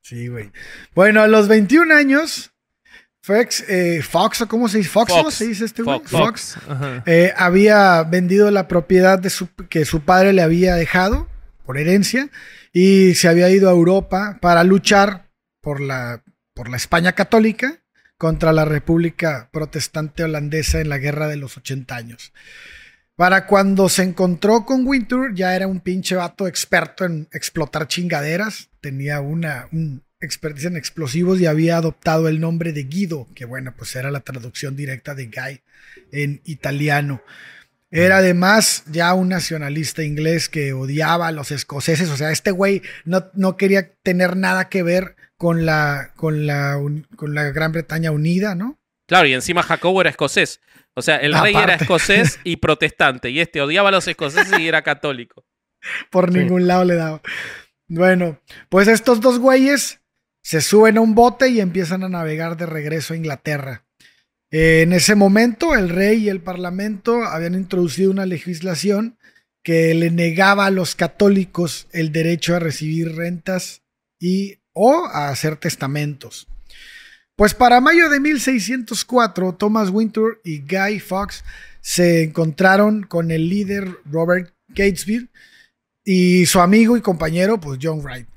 Sí, 0.03 0.29
güey. 0.29 0.51
Bueno, 0.95 1.21
a 1.23 1.29
los 1.29 1.49
21 1.49 1.93
años, 1.95 2.53
Fox, 3.29 3.63
eh, 3.69 4.01
Fox, 4.01 4.41
¿o 4.41 4.49
cómo 4.49 4.69
se 4.69 4.79
dice? 4.79 4.89
Fox. 4.89 5.35
¿Se 5.35 5.47
dice 5.47 5.67
este 5.67 5.83
güey? 5.83 6.01
Fox. 6.03 6.57
Eh, 7.05 7.35
había 7.37 8.03
vendido 8.05 8.51
la 8.51 8.69
propiedad 8.69 9.19
de 9.19 9.29
su, 9.29 9.55
que 9.69 9.85
su 9.85 10.01
padre 10.01 10.33
le 10.33 10.41
había 10.41 10.77
dejado 10.77 11.29
por 11.67 11.77
herencia 11.77 12.31
y 12.73 13.15
se 13.17 13.29
había 13.29 13.51
ido 13.51 13.69
a 13.69 13.73
Europa 13.73 14.39
para 14.41 14.65
luchar 14.65 15.29
por 15.61 15.83
la, 15.83 16.23
por 16.55 16.71
la 16.71 16.79
España 16.79 17.13
católica 17.13 17.83
contra 18.17 18.55
la 18.55 18.65
República 18.65 19.51
Protestante 19.53 20.23
Holandesa 20.23 20.81
en 20.81 20.89
la 20.89 20.97
Guerra 20.97 21.29
de 21.29 21.37
los 21.37 21.59
80 21.59 21.95
años. 21.95 22.33
Para 23.15 23.47
cuando 23.47 23.91
se 23.91 24.05
encontró 24.05 24.65
con 24.65 24.87
Winter, 24.87 25.35
ya 25.35 25.55
era 25.55 25.67
un 25.67 25.81
pinche 25.81 26.15
vato 26.15 26.47
experto 26.47 27.05
en 27.05 27.29
explotar 27.33 27.89
chingaderas. 27.89 28.71
Tenía 28.81 29.21
una 29.21 29.69
un 29.71 30.03
expertise 30.21 30.67
en 30.67 30.77
explosivos 30.77 31.41
y 31.41 31.47
había 31.47 31.77
adoptado 31.77 32.29
el 32.29 32.41
nombre 32.41 32.73
de 32.73 32.85
Guido, 32.85 33.27
que 33.35 33.45
bueno, 33.45 33.75
pues 33.77 33.95
era 33.97 34.11
la 34.11 34.21
traducción 34.21 34.77
directa 34.77 35.15
de 35.15 35.27
Guy 35.27 35.63
en 36.13 36.41
italiano. 36.45 37.23
Era 37.91 38.19
además 38.19 38.85
ya 38.87 39.15
un 39.15 39.29
nacionalista 39.29 40.03
inglés 40.03 40.49
que 40.49 40.73
odiaba 40.75 41.29
a 41.29 41.33
los 41.33 41.51
escoceses. 41.51 42.11
O 42.11 42.17
sea, 42.17 42.31
este 42.33 42.51
güey 42.51 42.83
no, 43.05 43.31
no 43.35 43.57
quería 43.57 43.95
tener 44.03 44.37
nada 44.37 44.69
que 44.69 44.83
ver 44.83 45.17
con 45.39 45.65
la, 45.65 46.13
con 46.17 46.47
la, 46.47 46.79
con 47.17 47.35
la 47.35 47.45
Gran 47.51 47.73
Bretaña 47.73 48.11
unida, 48.11 48.55
¿no? 48.55 48.79
Claro, 49.07 49.27
y 49.27 49.33
encima 49.33 49.63
Jacobo 49.63 50.03
era 50.03 50.11
escocés. 50.11 50.61
O 50.95 51.01
sea, 51.01 51.17
el 51.17 51.33
rey 51.33 51.55
era 51.55 51.77
escocés 51.77 52.41
y 52.45 52.57
protestante, 52.59 53.31
y 53.31 53.41
este 53.41 53.63
odiaba 53.63 53.89
a 53.89 53.93
los 53.93 54.07
escoceses 54.09 54.59
y 54.59 54.69
era 54.69 54.83
católico. 54.83 55.47
Por 56.11 56.33
ningún 56.33 56.67
lado 56.67 56.85
le 56.85 56.97
daba. 56.97 57.23
Bueno, 57.87 58.41
pues 58.69 58.89
estos 58.89 59.21
dos 59.21 59.39
güeyes 59.39 60.01
se 60.49 60.63
suben 60.63 60.97
a 60.97 61.03
un 61.03 61.15
bote 61.15 61.51
y 61.51 61.61
empiezan 61.61 62.05
a 62.05 62.09
navegar 62.09 62.57
de 62.57 62.65
regreso 62.65 63.13
a 63.13 63.19
Inglaterra. 63.19 63.85
Eh, 64.51 64.81
en 64.81 64.95
ese 64.95 65.15
momento, 65.15 65.75
el 65.75 65.91
rey 65.91 66.25
y 66.25 66.29
el 66.31 66.41
parlamento 66.41 67.23
habían 67.23 67.53
introducido 67.53 68.11
una 68.11 68.25
legislación 68.25 69.19
que 69.63 69.93
le 69.93 70.11
negaba 70.11 70.65
a 70.65 70.71
los 70.71 70.95
católicos 70.95 71.87
el 71.93 72.13
derecho 72.13 72.57
a 72.57 72.61
recibir 72.61 73.15
rentas 73.15 73.83
y 74.19 74.55
o 74.73 75.05
a 75.05 75.29
hacer 75.29 75.57
testamentos. 75.57 76.49
Pues 77.37 77.53
para 77.53 77.83
mayo 77.83 78.09
de 78.09 78.19
1604, 78.19 79.55
Thomas 79.57 79.91
Winter 79.91 80.41
y 80.45 80.61
Guy 80.61 80.99
Fawkes 80.99 81.45
se 81.83 82.23
encontraron 82.23 83.03
con 83.03 83.31
el 83.33 83.51
líder 83.51 83.99
Robert 84.07 84.55
Catesby 84.75 85.29
y 86.07 86.47
su 86.47 86.63
amigo 86.63 86.97
y 86.97 87.03
compañero, 87.03 87.61
pues 87.61 87.79
John 87.83 88.01
Wright. 88.01 88.29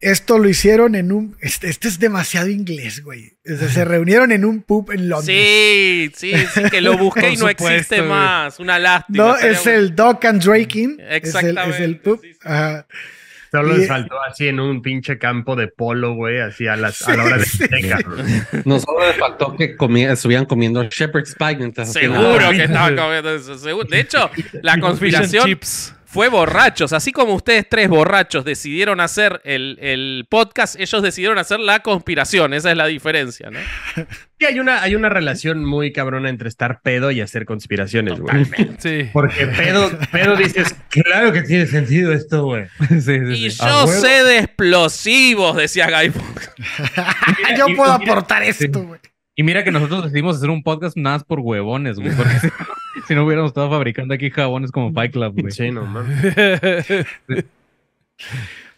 Esto 0.00 0.38
lo 0.38 0.48
hicieron 0.48 0.94
en 0.94 1.10
un. 1.10 1.36
Este, 1.40 1.68
este 1.70 1.88
es 1.88 1.98
demasiado 1.98 2.48
inglés, 2.48 3.02
güey. 3.02 3.38
O 3.50 3.56
sea, 3.56 3.68
se 3.68 3.84
reunieron 3.84 4.30
en 4.30 4.44
un 4.44 4.62
pub 4.62 4.90
en 4.92 5.08
Londres. 5.08 5.34
Sí, 5.34 6.10
sí, 6.14 6.32
sí, 6.54 6.62
que 6.70 6.82
lo 6.82 6.98
busqué 6.98 7.30
y 7.30 7.36
no 7.36 7.48
supuesto, 7.48 7.68
existe 7.70 7.96
güey. 7.98 8.08
más. 8.10 8.60
Una 8.60 8.78
lástima. 8.78 9.24
No, 9.24 9.36
es 9.36 9.66
el 9.66 9.94
Dock 9.96 10.24
and 10.26 10.42
Draking. 10.44 11.00
Es 11.00 11.00
el, 11.00 11.06
es 11.06 11.34
el 11.34 11.48
Exactamente, 11.48 11.94
pub. 12.00 12.20
sí, 12.22 12.32
sí. 12.34 12.38
Ajá. 12.44 12.86
Solo 13.50 13.74
Y- 13.74 13.78
les 13.78 13.88
faltó 13.88 14.16
así 14.22 14.48
en 14.48 14.60
un 14.60 14.82
pinche 14.82 15.18
campo 15.18 15.56
de 15.56 15.68
polo, 15.68 16.14
güey, 16.14 16.40
así 16.40 16.66
a, 16.66 16.76
las, 16.76 17.00
a 17.08 17.16
la 17.16 17.24
hora 17.24 17.38
de 17.38 17.46
Sí. 17.46 17.64
No 18.66 18.78
solo 18.80 19.06
les 19.06 19.16
faltó 19.16 19.56
que 19.56 19.76
comía- 19.76 20.12
estuvieran 20.12 20.44
comiendo 20.44 20.82
Shepherd's 20.84 21.34
Pie 21.36 21.56
mientras 21.56 21.90
Seguro 21.92 22.50
que 22.50 22.64
estaban 22.64 22.96
comiendo 22.96 23.34
eso. 23.34 23.56
seguro. 23.56 23.88
De 23.88 24.00
hecho, 24.00 24.30
la 24.60 24.78
conspiración 24.80 25.46
chips. 25.46 25.94
Fue 26.06 26.28
borrachos. 26.28 26.92
Así 26.92 27.12
como 27.12 27.34
ustedes 27.34 27.68
tres 27.68 27.88
borrachos 27.88 28.44
decidieron 28.44 29.00
hacer 29.00 29.40
el, 29.44 29.76
el 29.82 30.26
podcast, 30.30 30.78
ellos 30.80 31.02
decidieron 31.02 31.36
hacer 31.38 31.60
la 31.60 31.80
conspiración. 31.80 32.54
Esa 32.54 32.70
es 32.70 32.76
la 32.76 32.86
diferencia, 32.86 33.50
¿no? 33.50 33.58
Sí, 34.38 34.44
hay 34.44 34.60
una, 34.60 34.82
hay 34.82 34.94
una 34.94 35.08
relación 35.08 35.64
muy 35.64 35.94
cabrona 35.94 36.28
entre 36.28 36.50
estar 36.50 36.82
pedo 36.82 37.10
y 37.10 37.22
hacer 37.22 37.46
conspiraciones, 37.46 38.20
güey. 38.20 38.44
Sí. 38.76 39.08
Porque 39.14 39.46
pedo, 39.46 39.90
pedo 40.12 40.36
dices, 40.36 40.76
claro 40.90 41.32
que 41.32 41.40
tiene 41.40 41.64
sentido 41.64 42.12
esto, 42.12 42.44
güey. 42.44 42.66
Sí, 42.90 42.98
sí, 43.00 43.32
Y 43.46 43.50
sí. 43.50 43.58
yo 43.66 43.86
sé 43.86 44.24
de 44.24 44.38
explosivos, 44.40 45.56
decía 45.56 45.86
Guy 45.86 46.10
Fawkes. 46.10 46.50
Yo 47.58 47.66
y- 47.68 47.74
puedo 47.76 47.98
mira- 47.98 48.12
aportar 48.12 48.42
esto, 48.42 48.82
güey. 48.82 49.00
Y 49.34 49.42
mira 49.42 49.64
que 49.64 49.70
nosotros 49.70 50.04
decidimos 50.04 50.36
hacer 50.36 50.50
un 50.50 50.62
podcast 50.62 50.98
nada 50.98 51.16
más 51.16 51.24
por 51.24 51.40
huevones, 51.40 51.98
güey. 51.98 52.14
Porque 52.14 52.50
si, 53.06 53.14
no 53.14 53.24
hubiéramos 53.24 53.50
estado 53.50 53.70
fabricando 53.70 54.14
aquí 54.14 54.30
jabones 54.30 54.70
como 54.72 54.92
Fight 54.92 55.12
Club, 55.12 55.40
güey. 55.40 55.52
Sí, 55.52 55.70
no. 55.70 55.86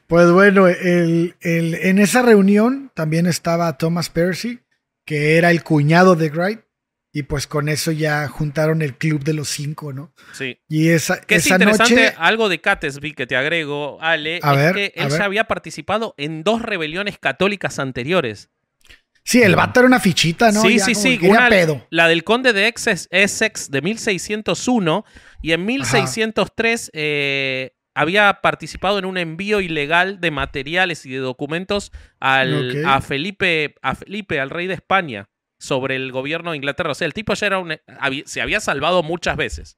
Pues 0.07 0.31
bueno, 0.33 0.67
el- 0.69 1.35
el- 1.43 1.75
en 1.75 1.99
esa 1.99 2.23
reunión 2.23 2.91
también 2.95 3.27
estaba 3.27 3.77
Thomas 3.77 4.09
Percy, 4.09 4.61
que 5.05 5.37
era 5.37 5.51
el 5.51 5.63
cuñado 5.63 6.17
de 6.17 6.31
Wright. 6.31 6.61
Y 7.13 7.23
pues 7.25 7.47
con 7.47 7.69
eso 7.69 7.91
ya 7.91 8.29
juntaron 8.29 8.81
el 8.83 8.95
club 8.97 9.25
de 9.25 9.33
los 9.33 9.49
cinco, 9.49 9.93
¿no? 9.95 10.13
Sí. 10.33 10.59
Y 10.69 10.91
esa, 10.91 11.21
Que 11.21 11.37
es 11.37 11.47
esa 11.47 11.55
interesante, 11.57 11.95
noche. 11.95 12.15
algo 12.19 12.49
de 12.51 12.61
Catesby 12.61 13.13
que 13.13 13.27
te 13.27 13.35
agrego, 13.35 13.99
Ale, 14.01 14.41
A 14.43 14.53
es 14.53 14.59
ver, 14.59 14.75
que 14.75 14.93
él 14.95 15.09
ya 15.11 15.25
había 15.25 15.45
participado 15.45 16.15
en 16.19 16.43
dos 16.45 16.61
rebeliones 16.63 17.19
católicas 17.19 17.79
anteriores. 17.79 18.51
Sí, 19.29 19.43
el 19.43 19.57
vato 19.57 19.81
era 19.81 19.87
una 19.87 20.01
fichita, 20.01 20.51
¿no? 20.53 20.63
Sí, 20.63 20.79
Ya 20.79 20.85
sí, 20.87 20.95
sí. 20.95 21.19
una- 21.23 21.51
pedo. 21.51 21.87
La 21.91 22.09
del 22.09 22.25
conde 22.25 22.55
de 22.55 22.67
Essex, 22.69 23.09
Essex 23.11 23.71
de 23.71 23.83
1601 23.83 25.05
y 25.43 25.53
en 25.53 25.67
1603 25.67 26.91
eh, 26.95 27.73
había 27.95 28.39
participado 28.41 28.99
en 28.99 29.05
un 29.05 29.19
envío 29.19 29.61
ilegal 29.61 30.19
de 30.21 30.31
materiales 30.31 31.05
y 31.05 31.11
de 31.11 31.19
documentos 31.19 31.93
al, 32.21 32.87
a, 32.87 33.03
Felipe, 33.03 33.75
a 33.83 33.95
Felipe, 33.97 34.41
al 34.41 34.49
rey 34.49 34.67
de 34.67 34.73
España, 34.75 35.29
sobre 35.61 35.97
el 35.97 36.11
gobierno 36.11 36.53
de 36.53 36.57
Inglaterra. 36.57 36.93
O 36.93 36.95
sea, 36.95 37.05
el 37.07 37.13
tipo 37.13 37.35
ya 37.35 37.49
era 37.49 37.59
un, 37.59 37.77
había- 38.01 38.23
se 38.25 38.41
había 38.41 38.61
salvado 38.61 39.03
muchas 39.03 39.37
veces. 39.37 39.77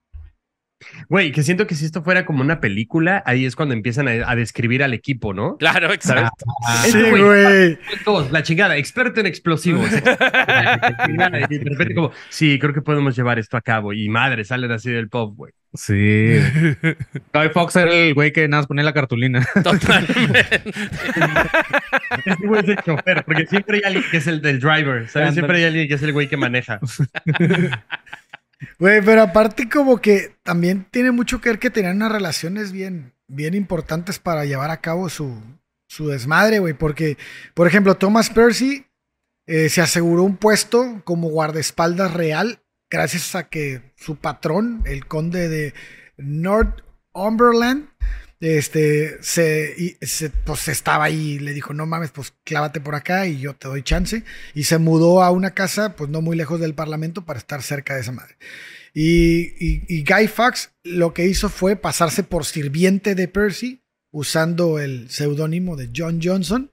Güey, 1.09 1.33
que 1.33 1.43
siento 1.43 1.67
que 1.67 1.75
si 1.75 1.85
esto 1.85 2.03
fuera 2.03 2.25
como 2.25 2.43
una 2.43 2.61
película, 2.61 3.23
ahí 3.27 3.45
es 3.45 3.57
cuando 3.57 3.75
empiezan 3.75 4.09
a, 4.09 4.31
a 4.31 4.37
describir 4.37 4.83
al 4.83 4.95
equipo, 4.95 5.35
¿no? 5.35 5.57
Claro, 5.59 5.93
exacto. 5.93 6.47
Sí, 6.83 6.89
Este 6.89 7.11
güey, 7.11 7.79
la 8.31 8.43
chingada, 8.43 8.77
experto 8.77 9.21
en 9.21 9.27
explosivos. 9.27 9.91
y 9.93 11.59
de 11.59 11.65
repente 11.65 11.95
como, 11.95 12.13
sí, 12.29 12.59
creo 12.59 12.73
que 12.73 12.83
podemos 12.83 13.17
llevar 13.17 13.39
esto 13.39 13.57
a 13.57 13.61
cabo. 13.61 13.93
Y 13.93 14.09
madre, 14.09 14.45
salen 14.45 14.73
así 14.73 14.91
del 14.91 15.09
pop, 15.09 15.35
güey. 15.37 15.53
Sí. 15.75 15.95
Guy 17.33 17.49
Fox 17.53 17.77
era 17.77 17.93
el 17.93 18.15
güey 18.15 18.33
que 18.33 18.49
nada 18.49 18.63
más 18.63 18.67
ponía 18.67 18.83
la 18.83 18.93
cartulina. 18.93 19.47
Totalmente. 19.63 20.63
Este 22.27 22.47
güey 22.47 22.63
es 22.63 22.69
el 22.69 22.77
chofer, 22.79 23.25
porque 23.25 23.47
siempre 23.47 23.77
hay 23.79 23.83
alguien 23.85 24.05
que 24.11 24.17
es 24.17 24.27
el 24.27 24.43
del 24.43 24.59
driver, 24.59 25.09
¿sabes? 25.09 25.35
Siempre 25.35 25.59
hay 25.59 25.65
alguien 25.65 25.89
que 25.89 25.95
es 25.95 26.03
el 26.03 26.13
güey 26.13 26.29
que 26.29 26.37
maneja. 26.37 26.81
Güey, 28.79 29.03
pero 29.03 29.23
aparte 29.23 29.69
como 29.69 29.99
que 29.99 30.37
también 30.43 30.87
tiene 30.91 31.11
mucho 31.11 31.41
que 31.41 31.51
ver 31.51 31.59
que 31.59 31.71
tenían 31.71 31.97
unas 31.97 32.13
relaciones 32.13 32.73
bien, 32.73 33.15
bien 33.27 33.55
importantes 33.55 34.19
para 34.19 34.45
llevar 34.45 34.71
a 34.71 34.81
cabo 34.81 35.09
su, 35.09 35.43
su 35.89 36.09
desmadre, 36.09 36.59
güey. 36.59 36.75
Porque, 36.75 37.17
por 37.55 37.67
ejemplo, 37.67 37.97
Thomas 37.97 38.31
Percy 38.31 38.87
eh, 39.47 39.69
se 39.69 39.81
aseguró 39.81 40.23
un 40.25 40.37
puesto 40.37 41.03
como 41.05 41.29
guardaespaldas 41.29 42.13
real 42.13 42.63
gracias 42.91 43.35
a 43.35 43.49
que 43.49 43.93
su 43.97 44.17
patrón, 44.17 44.83
el 44.85 45.07
conde 45.07 45.49
de 45.49 45.75
Northumberland, 46.17 47.89
este, 48.41 49.23
se, 49.23 49.75
y 49.77 50.07
se- 50.07 50.31
pues 50.31 50.67
estaba 50.69 51.05
ahí 51.05 51.33
y 51.33 51.39
le 51.39 51.53
dijo, 51.53 51.75
no 51.75 51.87
mames, 51.87 52.11
pues 52.11 52.33
clávate 52.45 52.81
por 52.81 52.95
acá 52.95 53.27
y 53.27 53.39
yo 53.39 53.55
te 53.55 53.69
doy 53.69 53.83
chance. 53.83 54.25
Y 54.55 54.65
se 54.65 54.79
mudó 54.79 55.23
a 55.23 55.31
una 55.31 55.51
casa, 55.53 55.95
pues 55.97 56.09
no 56.11 56.23
muy 56.23 56.37
lejos 56.37 56.59
del 56.61 56.75
parlamento 56.75 57.25
para 57.25 57.39
estar 57.39 57.63
cerca 57.63 57.95
de 57.95 58.01
esa 58.01 58.13
madre. 58.13 58.37
Y, 58.95 59.53
y- 59.65 59.85
y 59.89 60.05
Guy 60.05 60.27
Fawkes 60.29 60.71
lo 60.85 61.15
que 61.15 61.27
hizo 61.27 61.49
fue 61.49 61.77
pasarse 61.77 62.23
por 62.25 62.45
sirviente 62.45 63.15
de 63.15 63.29
Percy 63.29 63.83
usando 64.11 64.81
el 64.81 65.09
seudónimo 65.11 65.77
de 65.77 65.91
John 65.95 66.19
Johnson 66.23 66.73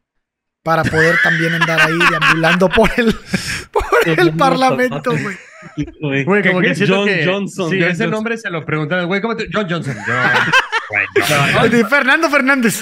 para 0.63 0.83
poder 0.83 1.17
también 1.23 1.53
andar 1.53 1.79
ahí 1.81 1.97
deambulando 2.09 2.69
por 2.69 2.89
el, 2.97 3.13
por 3.71 3.85
el 4.05 4.35
parlamento, 4.35 5.11
güey. 5.11 6.25
Güey, 6.25 6.43
como 6.43 6.61
que 6.61 6.75
siento 6.75 6.95
John 6.97 7.07
que 7.07 7.25
Johnson. 7.25 7.69
Sí, 7.69 7.75
John 7.79 7.89
ese 7.89 8.03
Johnson. 8.03 8.09
nombre 8.11 8.37
se 8.37 8.49
lo 8.49 8.65
preguntaron. 8.65 9.07
Güey, 9.07 9.21
¿cómo 9.21 9.35
te...? 9.35 9.47
John 9.53 9.67
Johnson. 9.69 9.95
John. 10.05 10.15
De 11.69 11.85
Fernando 11.85 12.29
Fernández. 12.29 12.81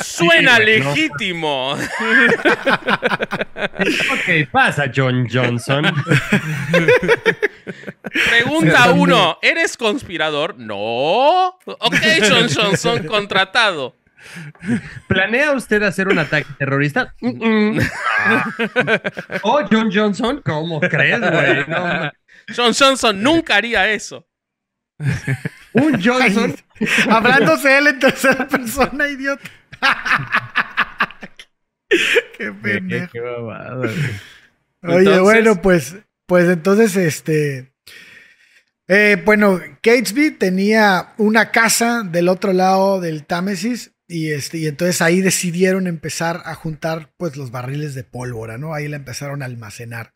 Suena 0.00 0.58
legítimo. 0.58 1.76
¿Qué 4.24 4.48
pasa, 4.50 4.84
John 4.94 5.26
Johnson? 5.30 5.92
Pregunta 8.28 8.90
uno, 8.92 9.38
¿eres 9.42 9.76
conspirador? 9.76 10.56
No. 10.58 11.48
Ok, 11.64 11.96
John 12.28 12.48
Johnson, 12.54 13.04
contratado. 13.06 13.96
¿Planea 15.06 15.52
usted 15.52 15.82
hacer 15.82 16.08
un 16.08 16.18
ataque 16.18 16.48
terrorista? 16.58 17.14
Mm-mm. 17.20 17.80
Oh, 19.42 19.60
John 19.70 19.90
Johnson, 19.92 20.42
¿cómo 20.44 20.80
crees, 20.80 21.20
güey? 21.20 21.64
No, 21.68 22.10
John 22.54 22.74
Johnson 22.78 23.22
nunca 23.22 23.56
haría 23.56 23.88
eso. 23.90 24.27
Un 25.72 26.02
Johnson. 26.02 26.56
Hablándose 27.10 27.78
él 27.78 27.86
en 27.88 27.98
tercera 27.98 28.46
persona, 28.48 29.08
idiota. 29.08 29.48
Qué 32.36 32.52
pendejo. 32.52 33.08
Qué 33.12 33.20
babada, 33.20 33.74
güey. 33.76 33.90
Oye, 34.82 34.98
Entonces- 34.98 35.20
bueno, 35.22 35.62
pues, 35.62 35.96
pues 36.26 36.48
entonces, 36.48 36.96
este. 36.96 37.72
eh, 38.88 39.20
bueno, 39.24 39.60
Catesby 39.82 40.32
tenía 40.32 41.14
una 41.16 41.50
casa 41.50 42.02
del 42.04 42.28
otro 42.28 42.52
lado 42.52 43.00
del 43.00 43.24
Támesis. 43.24 43.92
Y, 44.10 44.32
este, 44.32 44.56
y 44.58 44.66
entonces 44.66 45.02
ahí 45.02 45.20
decidieron 45.20 45.86
empezar 45.86 46.40
a 46.46 46.54
juntar 46.54 47.12
pues 47.18 47.36
los 47.36 47.50
barriles 47.50 47.94
de 47.94 48.04
pólvora, 48.04 48.56
¿no? 48.56 48.72
Ahí 48.72 48.88
la 48.88 48.96
empezaron 48.96 49.42
a 49.42 49.44
almacenar. 49.44 50.14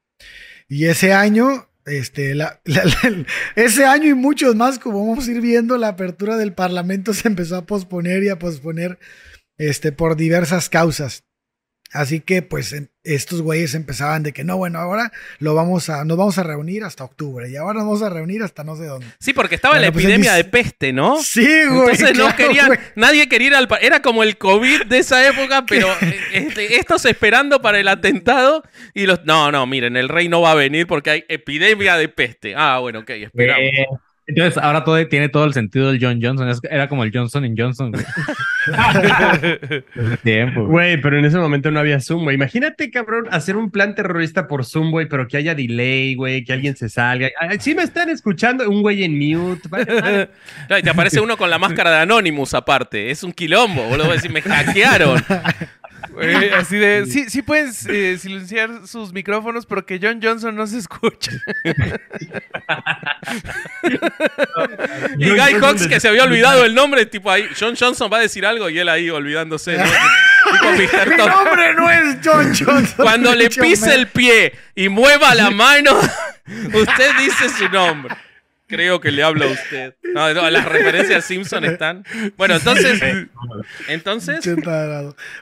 Y 0.67 0.87
ese 0.87 1.13
año, 1.13 1.69
este, 1.87 2.35
la- 2.35 2.61
ese 3.57 3.85
año 3.85 4.09
y 4.11 4.15
muchos 4.15 4.55
más, 4.57 4.79
como 4.79 5.07
vamos 5.07 5.29
a 5.29 5.31
ir 5.33 5.41
viendo, 5.41 5.77
la 5.79 5.89
apertura 5.89 6.37
del 6.37 6.53
Parlamento 6.55 7.15
se 7.15 7.29
empezó 7.29 7.57
a 7.57 7.67
posponer 7.67 8.23
y 8.23 8.29
a 8.29 8.39
posponer 8.39 8.99
este, 9.59 9.93
por 9.93 10.17
diversas 10.17 10.69
causas. 10.69 11.25
Así 11.93 12.21
que 12.21 12.43
pues 12.43 12.73
en- 12.73 12.91
estos 13.05 13.43
güeyes 13.43 13.75
empezaban 13.75 14.23
de 14.23 14.33
que 14.33 14.45
no, 14.45 14.57
bueno, 14.57 14.79
ahora 14.79 15.13
lo 15.41 15.55
vamos 15.55 15.91
a, 15.91 16.05
nos 16.05 16.17
vamos 16.17 16.39
a 16.39 16.43
reunir 16.45 16.85
hasta 16.85 17.03
octubre 17.05 17.51
y 17.51 17.57
ahora 17.57 17.75
nos 17.81 17.85
vamos 17.85 18.03
a 18.03 18.09
reunir 18.09 18.43
hasta 18.43 18.65
no 18.65 18.77
sé 18.77 18.85
dónde. 18.87 19.07
Sí, 19.19 19.33
porque 19.33 19.57
estaba 19.57 19.75
Bueno, 19.75 19.87
la 19.87 19.93
pues, 19.93 20.05
epidemia 20.05 20.35
de 20.35 20.45
peste, 20.45 20.93
¿no? 20.93 21.21
Sí, 21.23 21.45
güey. 21.69 21.91
Entonces 21.91 22.17
no 22.17 22.35
querían, 22.37 22.69
güey. 22.69 22.79
nadie 22.97 23.29
quería 23.29 23.49
ir 23.49 23.55
al 23.57 23.69
Era 23.81 24.01
como 24.03 24.23
el 24.23 24.39
COVID 24.39 24.85
de 24.85 24.99
esa 24.99 25.27
época, 25.29 25.65
pero 25.69 25.89
eh, 26.01 26.21
este, 26.33 26.77
estos 26.77 27.05
esperando 27.05 27.61
para 27.61 27.79
el 27.81 27.89
atentado 27.89 28.63
y 28.95 29.07
los. 29.07 29.25
No, 29.25 29.51
no, 29.53 29.67
miren, 29.67 29.97
el 29.97 30.09
rey 30.09 30.29
no 30.29 30.41
va 30.41 30.53
a 30.53 30.55
venir 30.55 30.87
porque 30.87 31.11
hay 31.11 31.25
epidemia 31.29 31.97
de 31.97 32.09
peste. 32.09 32.55
Ah, 32.57 32.79
bueno, 32.79 33.01
ok, 33.01 33.11
esperamos. 33.11 33.63
Eh, 33.65 33.87
Entonces, 34.29 34.63
ahora 34.63 34.85
todo 34.85 35.07
tiene 35.09 35.29
todo 35.29 35.45
el 35.45 35.53
sentido 35.55 35.89
del 35.91 35.99
John 36.01 36.21
Johnson. 36.23 36.49
Era 36.71 36.89
como 36.89 37.03
el 37.05 37.11
Johnson 37.13 37.45
en 37.45 37.57
Johnson, 37.57 37.91
güey. 37.91 38.05
Tiempo. 40.23 40.67
Güey, 40.67 41.01
pero 41.01 41.19
en 41.19 41.25
ese 41.25 41.39
momento 41.39 41.71
no 41.71 41.81
había 41.81 42.01
Zoom, 42.01 42.25
güey. 42.25 42.37
Imagínate, 42.37 42.91
cabrón, 42.91 43.27
hacer 43.31 43.57
un 43.57 43.71
plan 43.71 43.95
terrorista 43.95 44.47
por 44.47 44.65
Zoom, 44.65 44.91
güey, 44.91 45.09
pero 45.09 45.27
que 45.29 45.37
haya 45.37 45.55
delay, 45.55 46.15
güey, 46.15 46.45
que 46.45 46.53
alguien 46.53 46.77
se 46.77 46.89
salga. 46.89 47.29
Sí 47.59 47.75
me 47.75 47.83
están 47.83 48.09
escuchando, 48.09 48.69
un 48.69 48.83
güey 48.83 49.05
en 49.05 49.19
mute. 49.19 49.69
vale, 49.69 49.85
vale. 50.01 50.29
Claro, 50.67 50.81
y 50.81 50.83
te 50.83 50.91
aparece 50.91 51.21
uno 51.21 51.37
con 51.37 51.51
la 51.51 51.59
máscara 51.59 51.91
de 51.91 51.97
Anonymous 51.99 52.55
aparte. 52.55 53.11
Es 53.11 53.23
un 53.23 53.33
quilombo, 53.33 53.83
boludo. 53.85 54.05
Voy 54.05 54.13
a 54.13 54.17
decir, 54.17 54.33
me 54.33 54.43
hackearon. 54.43 55.23
Güey, 56.11 56.51
así 56.51 56.77
de. 56.77 57.07
Sí, 57.07 57.29
sí 57.29 57.43
pueden 57.43 57.73
eh, 57.89 58.17
silenciar 58.21 58.87
sus 58.87 59.13
micrófonos, 59.13 59.67
pero 59.67 59.85
que 59.87 59.99
John 60.03 60.21
Johnson 60.23 60.55
no 60.55 60.67
se 60.67 60.79
escucha. 60.79 61.33
Y 65.19 65.29
Guy 65.29 65.55
Hawks, 65.61 65.87
que 65.87 66.01
se 66.01 66.09
había 66.09 66.25
olvidado 66.25 66.65
el 66.65 66.75
nombre, 66.75 67.07
tipo 67.07 67.31
ahí, 67.31 67.49
John 67.59 67.75
Johnson 67.79 68.11
va 68.13 68.19
a 68.19 68.21
decir 68.21 68.45
algo 68.47 68.69
y 68.69 68.79
él 68.79 68.89
ahí 68.89 69.11
olvidándose. 69.11 69.77
¿no? 69.77 69.85
Tipo 69.85 70.73
Mi 71.11 71.17
nombre 71.17 71.75
no 71.75 71.91
es 71.91 72.17
John 72.25 72.55
Johnson. 72.55 72.97
Cuando 72.97 73.35
le 73.35 73.49
pise 73.51 73.95
el 73.95 74.09
pie 74.09 74.53
y 74.75 74.89
mueva 74.89 75.35
la 75.35 75.51
mano, 75.51 75.99
usted 76.75 77.11
dice 77.19 77.49
su 77.49 77.69
nombre. 77.69 78.15
Creo 78.73 79.03
que 79.03 79.11
le 79.13 79.23
habla 79.23 79.45
a 79.45 79.49
usted. 79.49 79.97
No, 80.15 80.33
no, 80.33 80.49
las 80.49 80.65
referencias 80.65 81.27
Simpson 81.27 81.63
están. 81.67 82.05
Bueno, 82.39 82.55
entonces. 82.57 83.03
Entonces. 83.89 84.43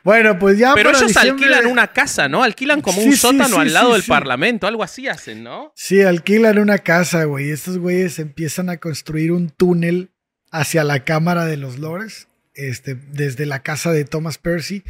Bueno, 0.03 0.39
pues 0.39 0.59
ya. 0.59 0.75
Pero 0.75 0.91
ellos 0.91 1.07
diciembre- 1.07 1.47
alquilan 1.47 1.67
una 1.67 1.87
casa, 1.93 2.29
¿no? 2.29 2.43
Alquilan 2.43 2.81
como 2.81 3.01
Sí, 3.01 3.07
un 3.07 3.13
sí, 3.13 3.19
sótano 3.19 3.47
sí, 3.55 3.61
al 3.61 3.73
lado 3.73 3.93
del 3.93 4.03
parlamento, 4.03 4.67
algo 4.67 4.83
así 4.83 5.07
hacen, 5.07 5.45
¿no? 5.45 5.73
Sí, 5.77 6.03
alquilan 6.03 6.59
una 6.59 6.79
casa, 6.79 7.23
güey. 7.25 7.51
Estos 7.51 7.79
güeyes 7.79 8.19
empiezan 8.19 8.69
a 8.69 8.79
construir 8.79 9.31
un 9.31 9.51
túnel 9.51 10.11
hacia 10.51 10.83
la 10.83 11.05
Cámara 11.05 11.47
de 11.47 11.57
los 11.57 11.79
Lores, 11.79 12.27
este, 12.55 12.97
desde 12.97 13.47
la 13.47 13.63
casa 13.63 13.93
de 13.93 14.05
Thomas 14.05 14.39
Percy. 14.39 14.83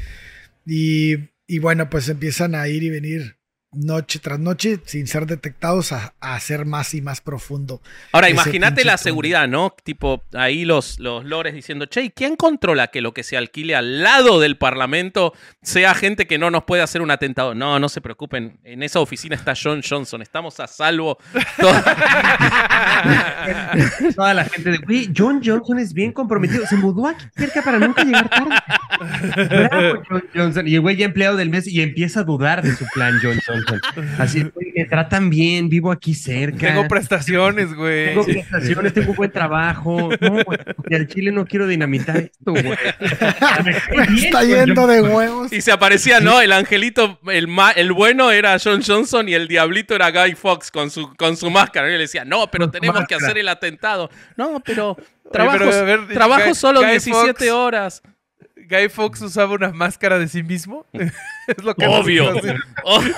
Y, 0.66 1.30
y 1.47 1.59
bueno, 1.59 1.91
pues 1.91 2.09
empiezan 2.09 2.55
a 2.55 2.68
ir 2.68 2.82
y 2.84 2.88
venir 2.91 3.36
noche 3.73 4.18
tras 4.18 4.39
noche 4.39 4.81
sin 4.85 5.07
ser 5.07 5.27
detectados 5.27 5.93
a, 5.93 6.14
a 6.21 6.35
hacer 6.35 6.66
más 6.66 6.95
y 6.95 7.03
más 7.03 7.21
profundo. 7.21 7.81
Ahora, 8.12 8.29
imagínate 8.29 8.85
la 8.85 8.99
seguridad, 8.99 9.47
¿no? 9.49 9.75
Tipo, 9.85 10.25
ahí 10.33 10.64
los, 10.64 10.99
los 10.99 11.25
lores 11.25 11.55
diciendo, 11.55 11.87
che, 11.87 12.03
¿y 12.03 12.11
quién 12.11 12.37
controla 12.37 12.89
que 12.89 13.01
lo 13.01 13.14
que 13.14 13.23
se 13.23 13.37
alquile 13.37 13.77
al 13.77 14.03
lado 14.03 14.41
del 14.41 14.57
parlamento 14.57 15.33
sea 15.62 15.95
gente 15.95 16.27
que 16.27 16.39
no 16.39 16.51
nos 16.51 16.64
puede 16.64 16.83
hacer 16.83 17.01
un 17.03 17.11
atentado? 17.11 17.55
No, 17.55 17.79
no 17.79 17.89
se 17.89 18.01
preocupen. 18.01 18.59
En 18.64 18.83
esa 18.83 18.99
oficina 19.01 19.37
está 19.37 19.55
John 19.61 19.83
Johnson. 19.89 20.23
Estamos 20.23 20.59
a 20.61 20.66
salvo. 20.66 21.18
Toda 24.16 24.35
la 24.35 24.45
gente 24.45 24.71
de, 24.71 24.79
güey, 24.79 25.12
John 25.16 25.41
Johnson 25.45 25.79
es 25.79 25.93
bien 25.93 26.12
comprometido. 26.12 26.66
Se 26.66 26.77
mudó 26.77 27.07
aquí 27.07 27.25
cerca 27.37 27.62
para 27.62 27.79
nunca 27.79 28.03
llegar 28.05 28.29
tarde. 28.29 28.55
Bravo, 28.99 30.03
John 30.09 30.24
Johnson. 30.34 30.68
Y 30.68 30.74
el 30.74 30.80
güey 30.80 30.97
ya 30.97 31.05
empleado 31.07 31.36
del 31.36 31.51
mes 31.51 31.66
y 31.66 31.80
empieza 31.82 32.20
a 32.20 32.24
dudar 32.24 32.62
de 32.62 32.74
su 32.74 32.84
plan, 32.95 33.18
John 33.22 33.38
Johnson. 33.47 33.80
Así, 34.18 34.43
güey, 34.55 34.72
me 34.76 34.84
tratan 34.84 35.30
bien, 35.30 35.68
vivo 35.68 35.91
aquí 35.93 36.14
cerca. 36.14 36.68
Tengo 36.68 36.88
prestaciones, 36.88 37.74
güey. 37.74 38.07
Tengo 38.09 38.24
prestaciones, 38.24 38.93
tengo 38.95 39.11
un 39.11 39.16
buen 39.16 39.30
trabajo. 39.30 40.11
No, 40.20 40.43
güey, 40.45 40.59
y 40.88 40.95
al 40.95 41.07
chile 41.07 41.32
no 41.32 41.45
quiero 41.47 41.66
dinamitar 41.66 42.16
esto, 42.16 42.53
güey. 42.53 42.74
Está 44.16 44.45
yendo 44.45 44.86
de 44.86 45.03
huevos. 45.03 45.53
Y 45.53 45.61
se 45.61 45.72
aparecía, 45.72 46.20
¿no? 46.20 46.41
El 46.41 46.53
angelito, 46.53 47.18
el, 47.28 47.49
ma- 47.49 47.70
el 47.72 47.93
bueno 47.93 48.30
era 48.30 48.57
John 48.62 48.82
Johnson 48.86 49.28
y 49.28 49.34
el 49.34 49.49
diablito 49.49 49.95
era 49.95 50.11
Guy 50.11 50.34
Fox 50.34 50.70
con 50.70 50.91
su, 50.91 51.14
con 51.16 51.36
su 51.36 51.51
máscara. 51.51 51.88
Y 51.88 51.93
le 51.93 51.99
decía, 51.99 52.24
no, 52.24 52.51
pero 52.51 52.70
tenemos 52.70 53.05
que 53.07 53.14
hacer 53.14 53.38
el 53.38 53.49
atentado. 53.49 54.11
No, 54.36 54.61
pero 54.64 54.93
Oye, 54.93 55.05
trabajo, 55.32 55.59
pero, 55.59 55.72
a 55.72 55.82
ver, 55.82 56.09
trabajo 56.09 56.45
Guy- 56.49 56.55
solo 56.55 56.80
Guy 56.80 56.91
17 56.91 57.12
Fawkes- 57.47 57.53
horas. 57.53 58.03
Guy 58.71 58.89
Fox 58.89 59.21
usaba 59.23 59.55
una 59.55 59.71
máscara 59.73 60.18
de 60.18 60.29
sí 60.29 60.43
mismo. 60.43 60.87
es 60.93 61.62
lo 61.64 61.75
que 61.75 61.87
Obvio. 61.87 62.33
Oh, 62.85 63.01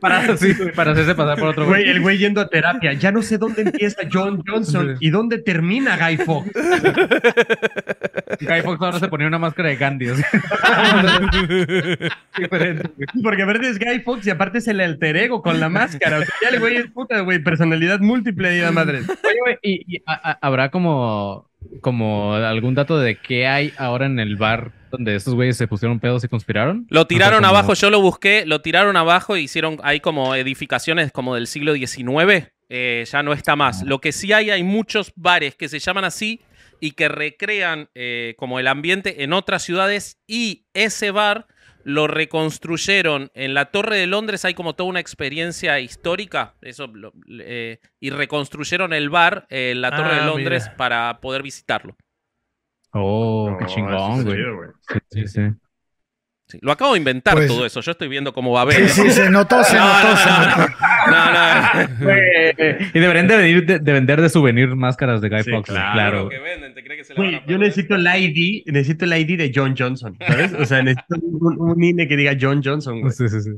Para, 0.00 0.36
sí, 0.36 0.52
para 0.74 0.92
hacerse 0.92 1.14
pasar 1.14 1.38
por 1.38 1.48
otro 1.48 1.66
Güey, 1.66 1.82
güey. 1.84 1.90
el 1.96 2.00
güey 2.02 2.18
yendo 2.18 2.40
a 2.40 2.48
terapia. 2.48 2.92
Ya 2.94 3.10
no 3.12 3.22
sé 3.22 3.38
dónde 3.38 3.62
empieza 3.62 4.02
John 4.12 4.42
Johnson 4.46 4.96
y 5.00 5.10
dónde 5.10 5.38
termina 5.38 5.96
Guy 5.96 6.16
Fawkes. 6.18 6.52
Guy 8.40 8.62
Fox 8.62 8.82
ahora 8.82 8.98
se 8.98 9.08
ponía 9.08 9.26
una 9.26 9.38
máscara 9.38 9.68
de 9.70 9.76
Gandhi. 9.76 10.06
Diferente. 12.38 12.90
Porque 13.22 13.42
a 13.42 13.46
ver 13.46 13.64
es 13.64 13.78
Guy 13.78 14.00
Fawkes 14.00 14.26
y 14.26 14.30
aparte 14.30 14.58
es 14.58 14.68
el 14.68 14.80
alter 14.80 15.16
ego 15.16 15.42
con 15.42 15.58
la 15.60 15.68
máscara. 15.68 16.18
O 16.18 16.20
sea, 16.22 16.34
ya 16.42 16.48
el 16.50 16.60
güey 16.60 16.76
es 16.76 16.86
puta, 16.90 17.20
güey, 17.20 17.38
personalidad 17.38 18.00
múltiple 18.00 18.50
de 18.50 18.70
madre. 18.70 18.98
Oye, 19.00 19.38
güey, 19.40 19.58
¿y, 19.62 19.96
y 19.96 20.02
a- 20.06 20.30
a- 20.32 20.38
habrá 20.42 20.70
como, 20.70 21.48
como 21.80 22.34
algún 22.34 22.74
dato 22.74 22.98
de 22.98 23.16
qué 23.16 23.46
hay 23.46 23.72
ahora 23.78 24.06
en 24.06 24.18
el 24.18 24.36
bar 24.36 24.72
donde 24.90 25.14
estos 25.14 25.34
güeyes 25.34 25.56
se 25.56 25.68
pusieron 25.68 26.00
pedos 26.00 26.24
y 26.24 26.28
conspiraron? 26.28 26.86
Lo 26.90 27.06
tiraron 27.06 27.44
abajo, 27.44 27.74
yo 27.74 27.90
lo 27.90 28.00
busqué, 28.00 28.44
lo 28.46 28.60
tiraron 28.60 28.96
abajo 28.96 29.36
e 29.36 29.40
hicieron, 29.40 29.78
hay 29.82 30.00
como 30.00 30.34
edificaciones 30.34 31.12
como 31.12 31.34
del 31.34 31.46
siglo 31.46 31.74
XIX, 31.74 32.48
eh, 32.68 33.04
ya 33.10 33.22
no 33.22 33.32
está 33.32 33.56
más. 33.56 33.82
Lo 33.82 34.00
que 34.00 34.12
sí 34.12 34.32
hay, 34.32 34.50
hay 34.50 34.62
muchos 34.62 35.12
bares 35.16 35.54
que 35.54 35.68
se 35.68 35.78
llaman 35.78 36.04
así 36.04 36.40
y 36.80 36.92
que 36.92 37.08
recrean 37.08 37.88
eh, 37.94 38.34
como 38.38 38.58
el 38.58 38.66
ambiente 38.66 39.22
en 39.22 39.32
otras 39.32 39.62
ciudades 39.62 40.18
y 40.26 40.66
ese 40.74 41.10
bar 41.10 41.46
lo 41.88 42.08
reconstruyeron 42.08 43.30
en 43.34 43.54
la 43.54 43.66
Torre 43.66 43.96
de 43.98 44.08
Londres, 44.08 44.44
hay 44.44 44.54
como 44.54 44.74
toda 44.74 44.90
una 44.90 44.98
experiencia 44.98 45.78
histórica, 45.78 46.56
eso, 46.60 46.88
lo- 46.88 47.12
eh, 47.38 47.78
y 48.00 48.10
reconstruyeron 48.10 48.92
el 48.92 49.08
bar 49.08 49.46
eh, 49.50 49.70
en 49.70 49.82
la 49.82 49.90
Torre 49.94 50.14
Ah, 50.16 50.20
de 50.20 50.26
Londres 50.26 50.64
mira. 50.64 50.76
para 50.76 51.20
poder 51.20 51.44
visitarlo. 51.44 51.96
Oh, 52.92 53.56
qué 53.58 53.66
chingón, 53.66 54.24
güey. 54.24 54.36
Sí, 55.10 55.28
sí. 55.28 55.40
Sí, 55.42 55.44
lo 56.62 56.72
acabo 56.72 56.92
de 56.92 56.98
inventar 56.98 57.34
Pues- 57.34 57.46
todo 57.48 57.64
eso, 57.66 57.80
yo 57.80 57.92
estoy 57.92 58.08
viendo 58.08 58.32
cómo 58.32 58.52
va 58.52 58.62
a 58.62 58.64
ver. 58.64 58.88
Sí, 58.88 59.02
sí, 59.02 59.10
se 59.10 59.30
notó, 59.30 59.62
se 59.64 59.76
No, 59.76 59.86
notó, 59.86 60.08
no, 60.10 60.16
se 60.16 60.26
no, 60.28 60.38
notó. 60.38 60.72
No, 61.10 61.32
no. 61.32 62.86
Y 62.94 62.98
deberían 62.98 63.28
de, 63.28 63.36
venir, 63.36 63.66
de, 63.66 63.78
de 63.78 63.92
vender 63.92 64.20
de 64.20 64.28
souvenir 64.28 64.74
máscaras 64.74 65.20
de 65.20 65.28
Guy 65.28 65.42
Sí, 65.44 65.50
Fox. 65.50 65.68
claro. 65.70 65.92
Claro. 65.94 66.22
Lo 66.24 66.28
que 66.30 66.38
venden, 66.38 66.74
¿te 66.74 66.82
crees 66.84 66.98
que 67.00 67.04
se 67.04 67.14
la 67.14 67.20
van 67.20 67.30
Güey, 67.30 67.42
a 67.42 67.46
yo 67.46 67.58
necesito 67.58 67.94
el 67.96 68.06
ID, 68.06 68.62
necesito 68.66 69.04
el 69.04 69.12
ID 69.16 69.38
de 69.38 69.52
John 69.54 69.74
Johnson, 69.78 70.16
¿sabes? 70.26 70.52
O 70.54 70.64
sea, 70.64 70.82
necesito 70.82 71.16
un, 71.22 71.58
un 71.58 71.82
INE 71.84 72.08
que 72.08 72.16
diga 72.16 72.36
John 72.40 72.60
Johnson, 72.64 73.00
güey. 73.00 73.12
Sí, 73.12 73.28
sí, 73.28 73.40
sí. 73.40 73.50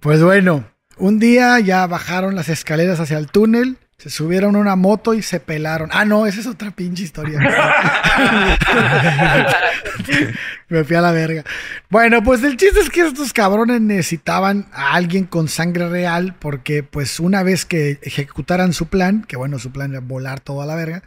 Pues 0.00 0.22
bueno, 0.22 0.64
un 0.96 1.18
día 1.18 1.58
ya 1.60 1.86
bajaron 1.86 2.34
las 2.34 2.48
escaleras 2.48 3.00
hacia 3.00 3.18
el 3.18 3.30
túnel, 3.30 3.76
se 3.98 4.10
subieron 4.10 4.54
a 4.54 4.60
una 4.60 4.76
moto 4.76 5.12
y 5.12 5.22
se 5.22 5.40
pelaron. 5.40 5.90
Ah, 5.92 6.04
no, 6.04 6.24
esa 6.26 6.38
es 6.40 6.46
otra 6.46 6.70
pinche 6.70 7.02
historia. 7.02 7.40
Me 10.68 10.84
fui 10.84 10.94
a 10.94 11.00
la 11.00 11.10
verga. 11.10 11.42
Bueno, 11.90 12.22
pues 12.22 12.44
el 12.44 12.56
chiste 12.56 12.78
es 12.78 12.90
que 12.90 13.00
estos 13.00 13.32
cabrones 13.32 13.80
necesitaban 13.80 14.68
a 14.72 14.94
alguien 14.94 15.24
con 15.24 15.48
sangre 15.48 15.88
real 15.88 16.36
porque 16.38 16.84
pues 16.84 17.18
una 17.18 17.42
vez 17.42 17.64
que 17.64 17.98
ejecutaran 18.02 18.72
su 18.72 18.86
plan, 18.86 19.24
que 19.26 19.36
bueno, 19.36 19.58
su 19.58 19.72
plan 19.72 19.90
era 19.90 20.00
volar 20.00 20.38
todo 20.38 20.62
a 20.62 20.66
la 20.66 20.76
verga, 20.76 21.02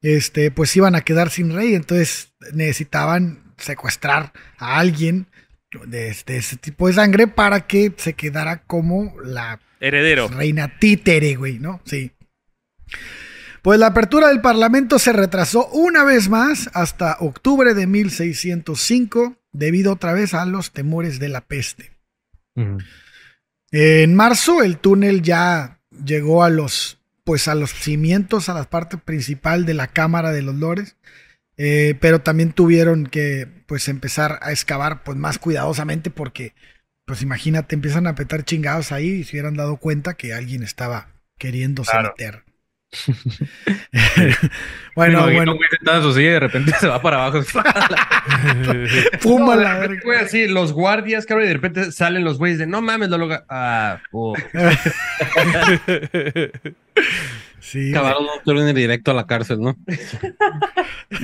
este, 0.00 0.52
pues 0.52 0.76
iban 0.76 0.94
a 0.94 1.00
quedar 1.00 1.30
sin 1.30 1.52
rey, 1.52 1.74
entonces 1.74 2.32
necesitaban 2.52 3.52
secuestrar 3.56 4.32
a 4.58 4.78
alguien 4.78 5.26
de, 5.86 6.16
de 6.24 6.36
ese 6.36 6.56
tipo 6.56 6.86
de 6.86 6.94
sangre 6.94 7.26
para 7.26 7.66
que 7.66 7.92
se 7.96 8.12
quedara 8.12 8.62
como 8.62 9.12
la 9.24 9.58
Heredero. 9.80 10.28
reina 10.28 10.78
títere, 10.78 11.34
güey, 11.34 11.58
¿no? 11.58 11.80
Sí. 11.84 12.12
Pues 13.62 13.78
la 13.78 13.88
apertura 13.88 14.28
del 14.28 14.40
Parlamento 14.40 14.98
se 14.98 15.12
retrasó 15.12 15.66
una 15.68 16.04
vez 16.04 16.28
más 16.28 16.70
hasta 16.74 17.16
octubre 17.20 17.74
de 17.74 17.86
1605 17.86 19.36
debido 19.52 19.92
otra 19.92 20.12
vez 20.12 20.34
a 20.34 20.44
los 20.46 20.72
temores 20.72 21.18
de 21.18 21.28
la 21.28 21.40
peste. 21.40 21.92
En 23.70 24.14
marzo 24.14 24.62
el 24.62 24.78
túnel 24.78 25.22
ya 25.22 25.80
llegó 26.04 26.42
a 26.44 26.50
los 26.50 26.98
pues 27.24 27.46
a 27.46 27.54
los 27.54 27.74
cimientos, 27.74 28.48
a 28.48 28.54
la 28.54 28.64
parte 28.64 28.96
principal 28.96 29.66
de 29.66 29.74
la 29.74 29.88
Cámara 29.88 30.32
de 30.32 30.40
los 30.40 30.54
Lores, 30.54 30.96
eh, 31.58 31.94
pero 32.00 32.22
también 32.22 32.52
tuvieron 32.52 33.06
que 33.06 33.46
pues 33.66 33.88
empezar 33.88 34.38
a 34.40 34.50
excavar 34.50 35.04
pues 35.04 35.18
más 35.18 35.38
cuidadosamente 35.38 36.10
porque 36.10 36.54
pues 37.04 37.20
imagínate 37.20 37.74
empiezan 37.74 38.06
a 38.06 38.14
petar 38.14 38.44
chingados 38.44 38.92
ahí 38.92 39.08
y 39.08 39.24
se 39.24 39.32
hubieran 39.36 39.56
dado 39.56 39.76
cuenta 39.76 40.14
que 40.14 40.32
alguien 40.32 40.62
estaba 40.62 41.08
queriéndose 41.36 41.90
Claro. 41.90 42.14
meter. 42.16 42.44
bueno, 44.96 45.20
Bueno, 45.20 45.22
bueno, 45.24 45.52
un 45.52 45.58
güey 45.58 45.68
sentado 45.70 45.98
en 45.98 46.02
su 46.04 46.12
silla 46.14 46.28
y 46.28 46.32
de 46.32 46.40
repente 46.40 46.72
se 46.80 46.88
va 46.88 47.02
para 47.02 47.26
abajo. 47.26 47.44
puma 49.22 49.56
No, 49.56 49.62
la 49.62 49.78
verga. 49.78 50.00
güey, 50.04 50.18
así, 50.18 50.46
los 50.48 50.72
guardias, 50.72 51.26
cabrón, 51.26 51.46
y 51.46 51.48
de 51.48 51.54
repente 51.54 51.92
salen 51.92 52.24
los 52.24 52.38
güeyes 52.38 52.58
de 52.58 52.66
no 52.66 52.80
mames, 52.80 53.10
lo 53.10 53.18
logra. 53.18 53.44
Ah, 53.48 54.00
oh. 54.12 54.34
Sí, 57.60 57.92
un 57.92 58.42
túnel 58.44 58.74
directo 58.74 59.10
a 59.10 59.14
la 59.14 59.26
cárcel, 59.26 59.60
¿no? 59.60 59.76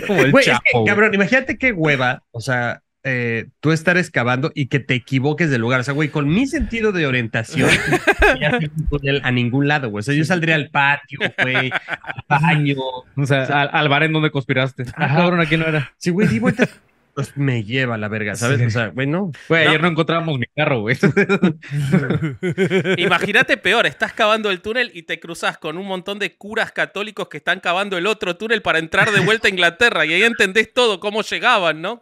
Como 0.06 0.20
el 0.20 0.30
Güey, 0.30 0.42
es 0.44 0.50
chapo. 0.50 0.84
que, 0.84 0.90
cabrón, 0.90 1.14
imagínate 1.14 1.56
qué 1.56 1.72
hueva, 1.72 2.22
o 2.32 2.40
sea, 2.40 2.82
eh, 3.04 3.46
tú 3.60 3.70
estar 3.72 3.96
excavando 3.98 4.50
y 4.54 4.66
que 4.66 4.80
te 4.80 4.94
equivoques 4.94 5.50
de 5.50 5.58
lugar. 5.58 5.80
O 5.80 5.84
sea, 5.84 5.94
güey, 5.94 6.08
con 6.08 6.26
mi 6.28 6.46
sentido 6.46 6.90
de 6.92 7.06
orientación, 7.06 7.68
a 9.22 9.30
ningún 9.30 9.68
lado, 9.68 9.90
güey. 9.90 10.00
O 10.00 10.02
sea, 10.02 10.14
yo 10.14 10.24
saldría 10.24 10.54
al 10.54 10.70
patio, 10.70 11.18
güey, 11.42 11.70
al 11.70 12.24
baño. 12.28 12.76
O 13.16 13.26
sea, 13.26 13.44
al, 13.44 13.70
al 13.72 13.88
bar 13.88 14.02
en 14.04 14.12
donde 14.12 14.30
conspiraste. 14.30 14.84
Ah, 14.96 15.04
Ajá. 15.04 15.16
cabrón, 15.16 15.40
aquí 15.40 15.56
no 15.56 15.66
era. 15.66 15.92
Sí, 15.98 16.10
güey, 16.10 16.28
di 16.28 16.38
vueltas. 16.38 16.80
Pues 17.14 17.36
me 17.36 17.62
lleva 17.62 17.94
a 17.94 17.98
la 17.98 18.08
verga, 18.08 18.34
¿sabes? 18.34 18.58
Sí. 18.58 18.64
O 18.66 18.70
sea, 18.70 18.88
güey, 18.88 19.06
no. 19.06 19.30
Güey, 19.48 19.62
No. 19.64 19.70
ayer 19.70 19.82
no 19.82 19.86
encontrábamos 19.88 20.36
mi 20.36 20.46
carro, 20.56 20.80
güey. 20.80 20.96
Imagínate 22.98 23.56
peor, 23.56 23.86
estás 23.86 24.12
cavando 24.12 24.50
el 24.50 24.60
túnel 24.60 24.90
y 24.94 25.02
te 25.04 25.20
cruzas 25.20 25.58
con 25.58 25.78
un 25.78 25.86
montón 25.86 26.18
de 26.18 26.36
curas 26.36 26.72
católicos 26.72 27.28
que 27.28 27.36
están 27.36 27.60
cavando 27.60 27.96
el 27.98 28.06
otro 28.08 28.36
túnel 28.36 28.62
para 28.62 28.78
entrar 28.80 29.12
de 29.12 29.20
vuelta 29.20 29.46
a 29.48 29.50
Inglaterra 29.50 30.04
y 30.06 30.12
ahí 30.14 30.22
entendés 30.22 30.72
todo, 30.72 30.98
cómo 31.00 31.22
llegaban, 31.22 31.80
¿no? 31.82 32.00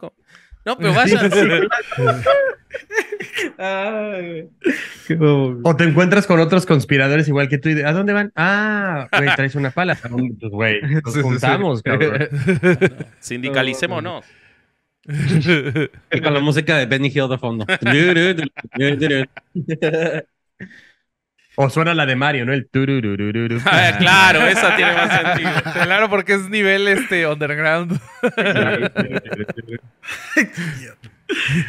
No, 0.65 0.77
pero 0.77 0.93
bobo, 0.93 1.09
güey. 4.19 4.49
O 5.63 5.75
te 5.75 5.83
encuentras 5.83 6.25
con 6.25 6.39
otros 6.39 6.65
conspiradores 6.65 7.27
igual 7.27 7.49
que 7.49 7.57
tú 7.57 7.69
y 7.69 7.73
de, 7.73 7.85
¿a 7.85 7.91
dónde 7.91 8.13
van? 8.13 8.31
Ah, 8.35 9.09
güey, 9.11 9.35
traes 9.35 9.55
una 9.55 9.71
pala. 9.71 9.93
¿A? 10.03 10.07
Pues, 10.07 10.51
güey, 10.51 10.81
nos 10.81 11.13
sí, 11.13 11.19
sí. 11.19 11.21
juntamos, 11.21 11.81
cabrón. 11.83 12.29
Sindicalicémonos. 13.19 14.25
Y 15.05 16.21
con 16.21 16.33
la 16.33 16.39
música 16.39 16.77
de 16.77 16.85
Benny 16.85 17.09
Hill 17.09 17.27
de 17.27 17.37
fondo. 17.37 17.65
O 21.55 21.69
suena 21.69 21.93
la 21.93 22.05
de 22.05 22.15
Mario, 22.15 22.45
¿no? 22.45 22.53
El 22.53 22.67
turururururu. 22.69 23.59
Ah, 23.65 23.95
claro, 23.97 24.45
esa 24.47 24.75
tiene 24.75 24.93
más 24.93 25.21
sentido. 25.21 25.51
Claro, 25.83 26.09
porque 26.09 26.33
es 26.33 26.49
nivel 26.49 26.87
este 26.87 27.27
underground. 27.27 27.99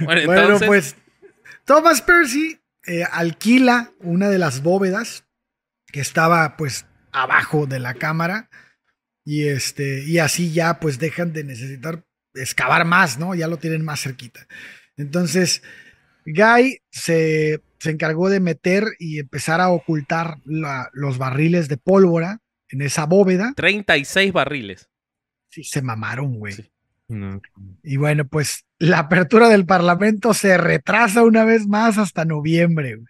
Bueno, 0.01 0.23
Bueno, 0.27 0.43
entonces, 0.43 0.67
pues 0.67 0.97
Thomas 1.65 2.03
Percy 2.03 2.59
eh, 2.87 3.05
alquila 3.11 3.93
una 4.01 4.29
de 4.29 4.39
las 4.39 4.63
bóvedas 4.63 5.25
que 5.87 6.01
estaba 6.01 6.57
pues 6.57 6.87
abajo 7.13 7.67
de 7.67 7.79
la 7.79 7.95
cámara 7.95 8.51
y 9.25 9.47
este 9.47 10.03
y 10.05 10.19
así 10.19 10.53
ya 10.53 10.81
pues 10.81 10.99
dejan 10.99 11.33
de 11.33 11.45
necesitar 11.45 12.05
excavar 12.35 12.85
más, 12.85 13.19
¿no? 13.19 13.35
Ya 13.35 13.47
lo 13.49 13.57
tienen 13.59 13.85
más 13.85 14.03
cerquita. 14.03 14.47
Entonces, 14.97 15.63
Guy 16.27 16.79
se, 16.91 17.61
se 17.85 17.91
encargó 17.93 18.29
de 18.29 18.41
meter 18.41 18.85
y 18.99 19.21
empezar 19.21 19.61
a 19.61 19.69
ocultar 19.71 20.39
la- 20.45 20.91
los 20.93 21.19
barriles 21.19 21.69
de 21.69 21.77
pólvora 21.77 22.41
en 22.69 22.83
esa 22.83 23.07
bóveda. 23.07 23.53
36 23.57 24.33
barriles. 24.33 24.89
Sí, 25.51 25.63
se 25.63 25.83
mamaron, 25.83 26.35
güey. 26.39 26.55
Sí. 26.55 26.71
No. 27.07 27.41
Y 27.83 27.97
bueno, 27.99 28.27
pues 28.27 28.65
la 28.79 28.99
apertura 28.99 29.49
del 29.51 29.67
Parlamento 29.67 30.35
se 30.35 30.57
retrasa 30.57 31.23
una 31.23 31.45
vez 31.45 31.69
más 31.69 31.99
hasta 31.99 32.25
noviembre. 32.25 32.97
güey. 32.97 33.07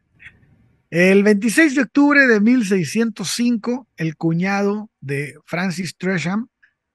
El 0.90 1.22
26 1.22 1.74
de 1.76 1.82
octubre 1.82 2.26
de 2.26 2.40
1605, 2.40 3.88
el 3.96 4.16
cuñado 4.16 4.90
de 5.00 5.34
Francis 5.46 5.96
Tresham, 5.96 6.48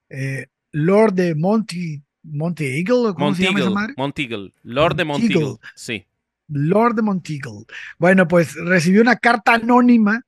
eh, 0.10 0.48
Lord 0.72 1.14
de 1.14 1.36
Monty, 1.36 2.04
Monty 2.24 2.66
Eagle, 2.66 3.10
¿o 3.10 3.16
¿cómo 3.16 3.34
se 3.34 3.44
llama 3.44 3.60
esa 3.60 3.70
Monteagle, 3.70 3.74
madre? 3.76 3.94
Monteagle, 3.98 4.54
Lord 4.64 4.96
de 4.96 5.06
Monteagle. 5.06 5.36
Monteagle. 5.46 5.70
Sí. 5.76 6.06
Lord 6.50 6.96
de 6.96 7.02
Monteagle. 7.02 7.66
Bueno, 7.98 8.28
pues 8.28 8.56
recibió 8.56 9.02
una 9.02 9.18
carta 9.18 9.54
anónima 9.54 10.22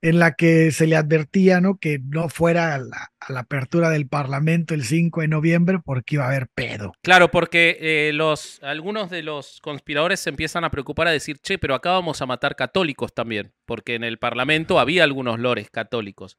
en 0.00 0.18
la 0.18 0.34
que 0.34 0.70
se 0.70 0.86
le 0.86 0.96
advertía, 0.96 1.60
¿no? 1.60 1.78
Que 1.78 1.98
no 1.98 2.28
fuera 2.28 2.74
a 2.74 2.78
la, 2.78 3.12
a 3.18 3.32
la 3.32 3.40
apertura 3.40 3.90
del 3.90 4.06
Parlamento 4.06 4.74
el 4.74 4.84
5 4.84 5.22
de 5.22 5.28
noviembre 5.28 5.80
porque 5.84 6.16
iba 6.16 6.24
a 6.24 6.28
haber 6.28 6.48
pedo. 6.48 6.92
Claro, 7.02 7.30
porque 7.30 7.78
eh, 7.80 8.12
los, 8.14 8.62
algunos 8.62 9.10
de 9.10 9.22
los 9.22 9.60
conspiradores 9.60 10.20
se 10.20 10.30
empiezan 10.30 10.64
a 10.64 10.70
preocupar 10.70 11.08
a 11.08 11.12
decir, 11.12 11.38
che, 11.40 11.58
pero 11.58 11.74
acá 11.74 11.90
vamos 11.90 12.22
a 12.22 12.26
matar 12.26 12.54
católicos 12.54 13.12
también, 13.12 13.52
porque 13.66 13.96
en 13.96 14.04
el 14.04 14.18
Parlamento 14.18 14.78
había 14.78 15.02
algunos 15.02 15.40
lores 15.40 15.68
católicos. 15.70 16.36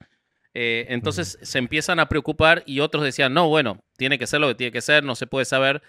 Eh, 0.53 0.87
entonces 0.89 1.37
se 1.41 1.59
empiezan 1.59 1.99
a 1.99 2.09
preocupar 2.09 2.63
y 2.65 2.79
otros 2.79 3.03
decían, 3.03 3.33
no, 3.33 3.49
bueno, 3.49 3.83
tiene 3.97 4.17
que 4.17 4.25
ser 4.25 4.39
lo 4.39 4.47
que 4.47 4.55
tiene 4.55 4.71
que 4.71 4.81
ser, 4.81 5.03
no 5.03 5.15
se 5.15 5.27
puede 5.27 5.45
saber. 5.45 5.81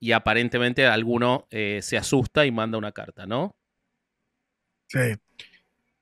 Y 0.00 0.12
aparentemente 0.12 0.86
alguno 0.86 1.46
eh, 1.50 1.80
se 1.82 1.96
asusta 1.96 2.44
y 2.46 2.50
manda 2.50 2.78
una 2.78 2.92
carta, 2.92 3.26
¿no? 3.26 3.56
Sí, 4.88 5.16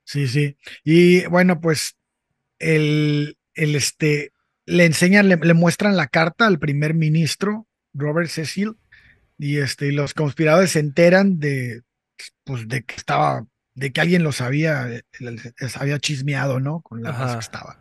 sí, 0.05 0.27
sí. 0.27 0.57
Y 0.85 1.27
bueno, 1.27 1.61
pues 1.61 1.97
el, 2.59 3.37
el 3.55 3.75
este, 3.75 4.33
le 4.67 4.85
enseñan, 4.85 5.29
le, 5.29 5.37
le 5.37 5.55
muestran 5.55 5.97
la 5.97 6.09
carta 6.09 6.47
al 6.47 6.59
primer 6.59 6.95
ministro, 6.95 7.67
Robert 7.93 8.29
Cecil, 8.29 8.77
y 9.39 9.59
este, 9.59 9.89
y 9.89 9.93
los 9.93 10.15
conspiradores 10.15 10.71
se 10.71 10.79
enteran 10.79 11.41
de, 11.41 11.83
pues, 12.45 12.69
de 12.69 12.85
que 12.85 12.95
estaba, 12.95 13.45
de 13.75 13.93
que 13.93 14.01
alguien 14.01 14.23
los 14.23 14.41
había, 14.41 14.89
eh, 14.89 15.03
les 15.19 15.77
había 15.77 15.99
chismeado, 15.99 16.61
¿no? 16.61 16.81
Con 16.81 17.03
la 17.03 17.35
que 17.35 17.39
estaba. 17.41 17.81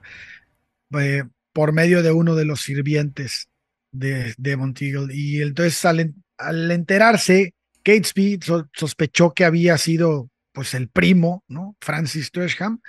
Eh, 1.00 1.24
por 1.54 1.72
medio 1.72 2.02
de 2.02 2.12
uno 2.12 2.36
de 2.36 2.46
los 2.46 2.62
sirvientes 2.62 3.51
de, 3.92 4.34
de 4.38 4.58
Monteagle. 4.58 5.14
Y 5.16 5.42
entonces 5.42 5.84
al, 5.86 6.14
al 6.38 6.72
enterarse, 6.72 7.54
Catesby 7.84 8.40
so- 8.42 8.70
sospechó 8.74 9.34
que 9.34 9.46
había 9.46 9.78
sido 9.78 10.30
pues 10.54 10.74
el 10.74 10.90
primo, 10.90 11.44
¿no? 11.48 11.76
Francis 11.82 12.32
Tresham, 12.32 12.80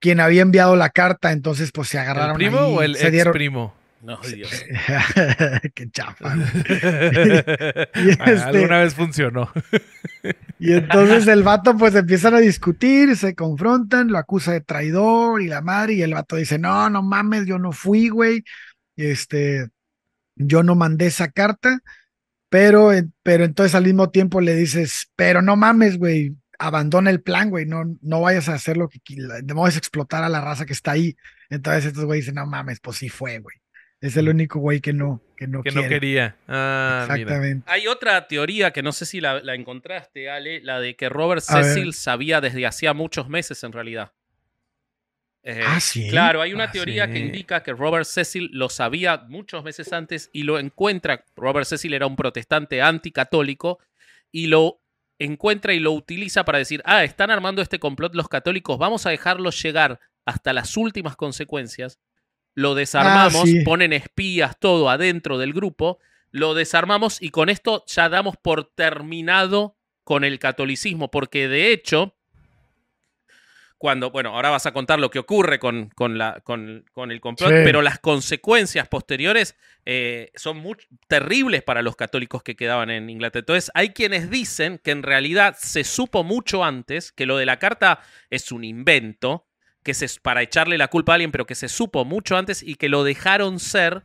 quien 0.00 0.20
había 0.20 0.42
enviado 0.42 0.76
la 0.76 0.90
carta, 0.90 1.32
entonces 1.32 1.70
pues 1.72 1.88
se 1.88 1.98
agarraron 1.98 2.32
¿El 2.32 2.36
primo 2.36 2.58
ahí, 2.58 2.74
o 2.74 2.82
el 2.82 2.96
se 2.96 3.04
ex 3.04 3.12
dieron- 3.12 3.32
primo? 3.32 3.74
No, 4.02 4.18
Dios. 4.18 4.50
Qué 5.74 5.88
chafa. 5.90 6.34
Y 7.94 8.08
este- 8.10 8.22
Alguna 8.42 8.80
vez 8.80 8.94
funcionó. 8.94 9.50
Y 10.58 10.72
entonces 10.74 11.26
el 11.26 11.42
vato 11.42 11.74
pues 11.76 11.94
empiezan 11.94 12.34
a 12.34 12.40
discutir, 12.40 13.16
se 13.16 13.34
confrontan, 13.34 14.08
lo 14.08 14.18
acusa 14.18 14.52
de 14.52 14.60
traidor 14.60 15.40
y 15.40 15.46
la 15.48 15.62
madre, 15.62 15.94
y 15.94 16.02
el 16.02 16.12
vato 16.12 16.36
dice, 16.36 16.58
no, 16.58 16.90
no 16.90 17.02
mames, 17.02 17.46
yo 17.46 17.58
no 17.58 17.72
fui, 17.72 18.10
güey, 18.10 18.44
este, 18.96 19.68
yo 20.36 20.62
no 20.62 20.74
mandé 20.74 21.06
esa 21.06 21.30
carta, 21.30 21.80
pero, 22.48 22.90
pero 23.22 23.44
entonces 23.44 23.74
al 23.74 23.84
mismo 23.84 24.10
tiempo 24.10 24.40
le 24.40 24.54
dices, 24.54 25.10
pero 25.16 25.42
no 25.42 25.56
mames, 25.56 25.98
güey, 25.98 26.36
abandona 26.58 27.10
el 27.10 27.20
plan, 27.22 27.50
güey, 27.50 27.66
no, 27.66 27.84
no 28.00 28.20
vayas 28.20 28.48
a 28.48 28.54
hacer 28.54 28.76
lo 28.76 28.88
que, 28.88 29.00
no 29.44 29.54
vayas 29.54 29.74
a 29.76 29.78
explotar 29.78 30.22
a 30.24 30.28
la 30.28 30.40
raza 30.40 30.66
que 30.66 30.72
está 30.72 30.92
ahí. 30.92 31.16
Entonces 31.50 31.86
estos 31.86 32.04
güeyes 32.04 32.26
dicen, 32.26 32.36
no 32.36 32.46
mames, 32.46 32.80
pues 32.80 32.98
sí 32.98 33.08
fue, 33.08 33.38
güey. 33.38 33.56
Es 34.00 34.16
el 34.16 34.28
único 34.28 34.58
güey 34.58 34.80
que 34.80 34.92
no, 34.92 35.22
que 35.36 35.46
no 35.46 35.62
Que 35.62 35.70
no 35.70 35.80
quiere. 35.80 35.88
quería. 35.88 36.36
Ah, 36.46 37.06
mira. 37.08 37.22
Exactamente. 37.22 37.64
Hay 37.70 37.86
otra 37.86 38.26
teoría 38.28 38.70
que 38.70 38.82
no 38.82 38.92
sé 38.92 39.06
si 39.06 39.20
la, 39.20 39.40
la 39.40 39.54
encontraste, 39.54 40.28
Ale, 40.28 40.60
la 40.62 40.78
de 40.78 40.94
que 40.94 41.08
Robert 41.08 41.42
A 41.48 41.56
ver. 41.56 41.64
Cecil 41.64 41.94
sabía 41.94 42.40
desde 42.42 42.66
hacía 42.66 42.92
muchos 42.92 43.28
meses 43.28 43.64
en 43.64 43.72
realidad. 43.72 44.12
Eh, 45.46 45.60
Ah, 45.64 45.78
¿sí? 45.78 46.08
Claro, 46.08 46.40
hay 46.40 46.52
una 46.54 46.64
Ah, 46.64 46.72
teoría 46.72 47.10
que 47.10 47.18
indica 47.18 47.62
que 47.62 47.72
Robert 47.72 48.06
Cecil 48.06 48.48
lo 48.52 48.70
sabía 48.70 49.24
muchos 49.28 49.62
meses 49.62 49.92
antes 49.92 50.30
y 50.32 50.42
lo 50.44 50.58
encuentra. 50.58 51.24
Robert 51.36 51.66
Cecil 51.66 51.92
era 51.92 52.06
un 52.06 52.16
protestante 52.16 52.80
anticatólico 52.80 53.78
y 54.32 54.46
lo 54.46 54.80
encuentra 55.18 55.74
y 55.74 55.80
lo 55.80 55.92
utiliza 55.92 56.44
para 56.44 56.58
decir, 56.58 56.82
ah, 56.86 57.04
están 57.04 57.30
armando 57.30 57.60
este 57.62 57.78
complot 57.78 58.14
los 58.14 58.28
católicos, 58.28 58.78
vamos 58.78 59.04
a 59.06 59.10
dejarlos 59.10 59.62
llegar 59.62 60.00
hasta 60.24 60.52
las 60.54 60.76
últimas 60.78 61.14
consecuencias. 61.14 62.00
Lo 62.54 62.74
desarmamos, 62.74 63.42
Ah, 63.42 63.46
sí. 63.46 63.60
ponen 63.64 63.92
espías, 63.92 64.58
todo 64.58 64.88
adentro 64.88 65.38
del 65.38 65.52
grupo, 65.52 65.98
lo 66.30 66.54
desarmamos 66.54 67.20
y 67.20 67.28
con 67.28 67.48
esto 67.50 67.84
ya 67.86 68.08
damos 68.08 68.36
por 68.38 68.64
terminado 68.74 69.76
con 70.04 70.24
el 70.24 70.38
catolicismo, 70.38 71.10
porque 71.10 71.48
de 71.48 71.72
hecho, 71.72 72.16
cuando, 73.84 74.10
bueno, 74.10 74.30
ahora 74.34 74.48
vas 74.48 74.64
a 74.64 74.72
contar 74.72 74.98
lo 74.98 75.10
que 75.10 75.18
ocurre 75.18 75.58
con, 75.58 75.90
con, 75.90 76.16
la, 76.16 76.40
con, 76.40 76.86
con 76.94 77.10
el 77.12 77.20
complot, 77.20 77.50
Sí. 77.50 77.56
pero 77.64 77.82
las 77.82 77.98
consecuencias 77.98 78.88
posteriores 78.88 79.56
eh, 79.84 80.30
son 80.36 80.56
muy 80.56 80.76
terribles 81.06 81.62
para 81.62 81.82
los 81.82 81.94
católicos 81.94 82.42
que 82.42 82.56
quedaban 82.56 82.88
en 82.88 83.10
Inglaterra. 83.10 83.40
Entonces, 83.40 83.70
hay 83.74 83.90
quienes 83.90 84.30
dicen 84.30 84.80
que 84.82 84.90
en 84.90 85.02
realidad 85.02 85.54
se 85.60 85.84
supo 85.84 86.24
mucho 86.24 86.64
antes 86.64 87.12
que 87.12 87.26
lo 87.26 87.36
de 87.36 87.44
la 87.44 87.58
carta 87.58 88.00
es 88.30 88.52
un 88.52 88.64
invento, 88.64 89.46
que 89.82 89.92
se, 89.92 90.08
para 90.22 90.40
echarle 90.40 90.78
la 90.78 90.88
culpa 90.88 91.12
a 91.12 91.16
alguien, 91.16 91.30
pero 91.30 91.44
que 91.44 91.54
se 91.54 91.68
supo 91.68 92.06
mucho 92.06 92.38
antes 92.38 92.62
y 92.62 92.76
que 92.76 92.88
lo 92.88 93.04
dejaron 93.04 93.60
ser 93.60 94.04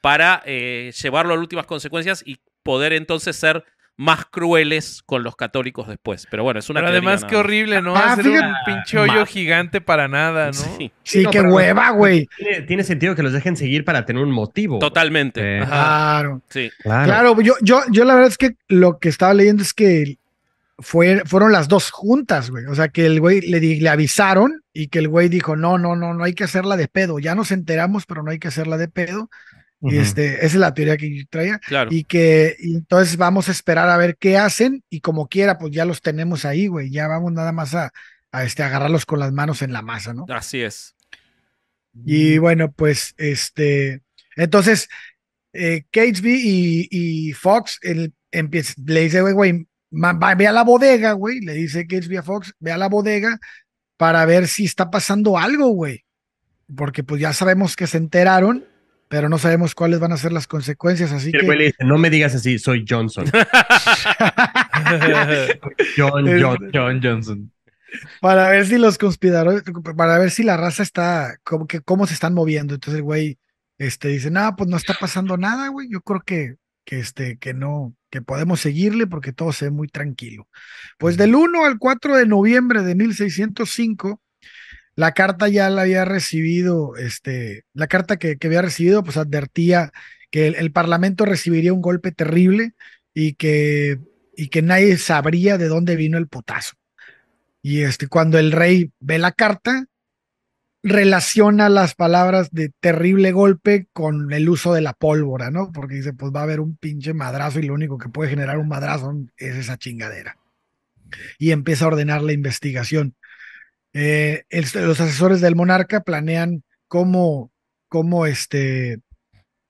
para 0.00 0.40
eh, 0.46 0.92
llevarlo 1.02 1.32
a 1.32 1.36
las 1.36 1.42
últimas 1.42 1.66
consecuencias 1.66 2.22
y 2.24 2.38
poder 2.62 2.92
entonces 2.92 3.34
ser 3.34 3.64
más 3.98 4.26
crueles 4.26 5.02
con 5.06 5.22
los 5.22 5.36
católicos 5.36 5.88
después. 5.88 6.26
Pero 6.30 6.42
bueno, 6.42 6.60
es 6.60 6.68
una 6.68 6.80
Pero 6.80 6.90
además, 6.90 7.24
qué 7.24 7.36
horrible, 7.36 7.80
¿no? 7.80 7.96
Ah, 7.96 8.12
Hacer 8.12 8.26
fíjate- 8.26 8.46
un 8.46 8.54
pinche 8.66 8.98
hoyo 8.98 9.20
Ma- 9.20 9.26
gigante 9.26 9.80
para 9.80 10.06
nada, 10.06 10.46
¿no? 10.48 10.52
Sí, 10.52 10.92
Sí, 11.02 11.22
no, 11.22 11.30
qué 11.30 11.40
hueva, 11.40 11.90
güey. 11.90 12.28
Tiene, 12.36 12.60
tiene 12.62 12.84
sentido 12.84 13.14
que 13.14 13.22
los 13.22 13.32
dejen 13.32 13.56
seguir 13.56 13.84
para 13.86 14.04
tener 14.04 14.22
un 14.22 14.32
motivo. 14.32 14.78
totalmente. 14.80 15.60
Eh. 15.60 15.64
Claro. 15.64 16.42
Sí. 16.50 16.70
Claro. 16.82 17.04
Claro, 17.06 17.40
yo, 17.40 17.54
yo, 17.62 17.80
yo 17.90 18.04
la 18.04 18.14
verdad 18.14 18.28
es 18.30 18.38
que 18.38 18.56
lo 18.68 18.98
que 18.98 19.08
estaba 19.08 19.32
leyendo 19.32 19.62
es 19.62 19.72
que 19.72 20.18
fue, 20.78 21.22
fueron 21.24 21.52
las 21.52 21.68
dos 21.68 21.90
juntas, 21.90 22.50
güey. 22.50 22.66
O 22.66 22.74
sea, 22.74 22.88
que 22.88 23.06
el 23.06 23.18
güey 23.18 23.40
le, 23.40 23.60
di- 23.60 23.80
le 23.80 23.88
avisaron 23.88 24.62
y 24.74 24.88
que 24.88 24.98
el 24.98 25.08
güey 25.08 25.30
dijo, 25.30 25.56
no, 25.56 25.78
no, 25.78 25.96
no, 25.96 26.12
no 26.12 26.22
hay 26.22 26.34
que 26.34 26.44
hacerla 26.44 26.76
de 26.76 26.86
pedo. 26.88 27.18
Ya 27.18 27.34
nos 27.34 27.50
enteramos, 27.50 28.04
pero 28.04 28.22
no 28.22 28.30
hay 28.30 28.38
que 28.38 28.48
hacerla 28.48 28.76
de 28.76 28.88
pedo. 28.88 29.30
Y 29.82 29.98
este, 29.98 30.36
esa 30.36 30.46
es 30.46 30.54
la 30.54 30.74
teoría 30.74 30.96
que 30.96 31.14
yo 31.14 31.24
traía. 31.28 31.58
Claro. 31.58 31.90
Y 31.92 32.04
que 32.04 32.56
y 32.58 32.76
entonces 32.76 33.16
vamos 33.16 33.48
a 33.48 33.52
esperar 33.52 33.88
a 33.90 33.96
ver 33.96 34.16
qué 34.16 34.38
hacen 34.38 34.82
y 34.88 35.00
como 35.00 35.28
quiera, 35.28 35.58
pues 35.58 35.72
ya 35.72 35.84
los 35.84 36.00
tenemos 36.00 36.44
ahí, 36.44 36.66
güey. 36.66 36.90
Ya 36.90 37.06
vamos 37.08 37.32
nada 37.32 37.52
más 37.52 37.74
a, 37.74 37.92
a 38.32 38.44
este, 38.44 38.62
agarrarlos 38.62 39.06
con 39.06 39.18
las 39.18 39.32
manos 39.32 39.62
en 39.62 39.72
la 39.72 39.82
masa, 39.82 40.14
¿no? 40.14 40.26
Así 40.28 40.62
es. 40.62 40.94
Y 42.04 42.38
bueno, 42.38 42.72
pues 42.72 43.14
este, 43.16 44.02
entonces, 44.36 44.88
eh, 45.52 45.84
Catesby 45.90 46.34
y, 46.34 46.88
y 46.90 47.32
Fox 47.32 47.78
el, 47.82 48.14
empieza, 48.30 48.74
le 48.84 49.00
dice, 49.00 49.22
güey, 49.22 49.34
güey, 49.34 49.66
ve 49.90 50.46
a 50.46 50.52
la 50.52 50.64
bodega, 50.64 51.12
güey, 51.12 51.40
le 51.40 51.54
dice 51.54 51.86
Catesby 51.86 52.16
a 52.16 52.22
Fox, 52.22 52.54
ve 52.58 52.72
a 52.72 52.76
la 52.76 52.88
bodega 52.88 53.38
para 53.96 54.24
ver 54.26 54.48
si 54.48 54.64
está 54.64 54.90
pasando 54.90 55.38
algo, 55.38 55.68
güey. 55.68 56.04
Porque 56.76 57.02
pues 57.04 57.20
ya 57.20 57.32
sabemos 57.32 57.76
que 57.76 57.86
se 57.86 57.96
enteraron, 57.96 58.66
pero 59.08 59.28
no 59.28 59.38
sabemos 59.38 59.74
cuáles 59.74 60.00
van 60.00 60.12
a 60.12 60.16
ser 60.16 60.32
las 60.32 60.46
consecuencias, 60.46 61.12
así 61.12 61.30
el 61.32 61.44
güey 61.44 61.48
que... 61.50 61.56
le 61.56 61.64
dice, 61.66 61.84
no 61.84 61.98
me 61.98 62.10
digas 62.10 62.34
así, 62.34 62.58
soy 62.58 62.84
Johnson. 62.88 63.26
John, 65.96 66.26
John. 66.40 66.70
John 66.72 67.00
Johnson. 67.02 67.52
para 68.20 68.50
ver 68.50 68.66
si 68.66 68.78
los 68.78 68.98
conspiradores, 68.98 69.62
para 69.96 70.18
ver 70.18 70.30
si 70.30 70.42
la 70.42 70.56
raza 70.56 70.82
está, 70.82 71.38
como 71.44 71.66
que 71.66 71.80
cómo 71.80 72.06
se 72.06 72.14
están 72.14 72.34
moviendo. 72.34 72.74
Entonces 72.74 72.98
el 72.98 73.04
güey, 73.04 73.38
este, 73.78 74.08
dice, 74.08 74.30
no, 74.30 74.54
pues 74.56 74.68
no 74.68 74.76
está 74.76 74.94
pasando 74.98 75.36
nada, 75.36 75.68
güey. 75.68 75.88
Yo 75.90 76.00
creo 76.00 76.20
que, 76.20 76.56
que 76.84 76.98
este, 76.98 77.38
que 77.38 77.54
no, 77.54 77.94
que 78.10 78.22
podemos 78.22 78.60
seguirle 78.60 79.06
porque 79.06 79.32
todo 79.32 79.52
se 79.52 79.66
ve 79.66 79.70
muy 79.70 79.88
tranquilo. 79.88 80.48
Pues 80.98 81.16
del 81.16 81.34
1 81.34 81.64
al 81.64 81.78
4 81.78 82.16
de 82.16 82.26
noviembre 82.26 82.82
de 82.82 82.94
1605, 82.94 84.20
la 84.96 85.12
carta 85.12 85.48
ya 85.48 85.70
la 85.70 85.82
había 85.82 86.04
recibido, 86.04 86.96
este, 86.96 87.64
la 87.74 87.86
carta 87.86 88.16
que, 88.16 88.38
que 88.38 88.46
había 88.46 88.62
recibido, 88.62 89.04
pues 89.04 89.18
advertía 89.18 89.92
que 90.30 90.48
el, 90.48 90.72
Parlamento 90.72 91.24
recibiría 91.24 91.72
un 91.72 91.82
golpe 91.82 92.12
terrible 92.12 92.72
y 93.14 93.34
que, 93.34 94.00
y 94.36 94.48
que 94.48 94.62
nadie 94.62 94.96
sabría 94.96 95.58
de 95.58 95.68
dónde 95.68 95.96
vino 95.96 96.18
el 96.18 96.28
putazo. 96.28 96.76
Y 97.62 97.82
este, 97.82 98.08
cuando 98.08 98.38
el 98.38 98.52
rey 98.52 98.90
ve 98.98 99.18
la 99.18 99.32
carta, 99.32 99.86
relaciona 100.82 101.68
las 101.68 101.94
palabras 101.94 102.50
de 102.52 102.70
terrible 102.80 103.32
golpe 103.32 103.88
con 103.92 104.32
el 104.32 104.48
uso 104.48 104.72
de 104.72 104.80
la 104.80 104.92
pólvora, 104.92 105.50
¿no? 105.50 105.72
Porque 105.72 105.96
dice, 105.96 106.12
pues 106.12 106.32
va 106.32 106.40
a 106.40 106.44
haber 106.44 106.60
un 106.60 106.76
pinche 106.76 107.12
madrazo 107.12 107.58
y 107.58 107.64
lo 107.64 107.74
único 107.74 107.98
que 107.98 108.08
puede 108.08 108.30
generar 108.30 108.58
un 108.58 108.68
madrazo 108.68 109.12
es 109.36 109.56
esa 109.56 109.76
chingadera. 109.76 110.38
Y 111.38 111.50
empieza 111.50 111.84
a 111.84 111.88
ordenar 111.88 112.22
la 112.22 112.32
investigación. 112.32 113.14
Eh, 113.98 114.44
los 114.50 115.00
asesores 115.00 115.40
del 115.40 115.56
monarca 115.56 116.02
planean 116.02 116.64
cómo, 116.86 117.50
cómo 117.88 118.26
este, 118.26 119.00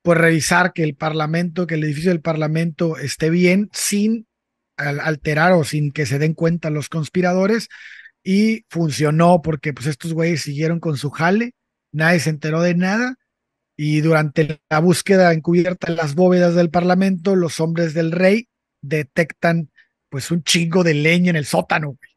pues 0.02 0.18
revisar 0.18 0.72
que 0.72 0.82
el 0.84 0.96
parlamento, 0.96 1.66
que 1.66 1.74
el 1.74 1.84
edificio 1.84 2.10
del 2.10 2.20
parlamento 2.22 2.96
esté 2.98 3.30
bien 3.30 3.68
sin 3.72 4.26
al- 4.76 5.00
alterar 5.00 5.52
o 5.52 5.64
sin 5.64 5.92
que 5.92 6.06
se 6.06 6.18
den 6.18 6.34
cuenta 6.34 6.70
los 6.70 6.88
conspiradores 6.88 7.68
y 8.24 8.64
funcionó 8.68 9.42
porque 9.42 9.72
pues 9.72 9.86
estos 9.86 10.12
güeyes 10.12 10.42
siguieron 10.42 10.80
con 10.80 10.96
su 10.96 11.10
jale, 11.10 11.52
nadie 11.92 12.20
se 12.20 12.30
enteró 12.30 12.62
de 12.62 12.74
nada 12.74 13.16
Y 13.78 14.00
durante 14.00 14.60
la 14.70 14.80
búsqueda 14.80 15.32
encubierta 15.32 15.88
en 15.90 15.96
las 15.96 16.14
bóvedas 16.14 16.54
del 16.54 16.70
Parlamento, 16.70 17.36
los 17.36 17.60
hombres 17.60 17.94
del 17.94 18.10
rey 18.12 18.48
detectan 18.82 19.70
pues 20.08 20.30
un 20.30 20.42
chingo 20.42 20.82
de 20.84 20.94
leña 20.94 21.30
en 21.30 21.36
el 21.36 21.44
sótano. 21.46 21.88
güey. 21.88 22.15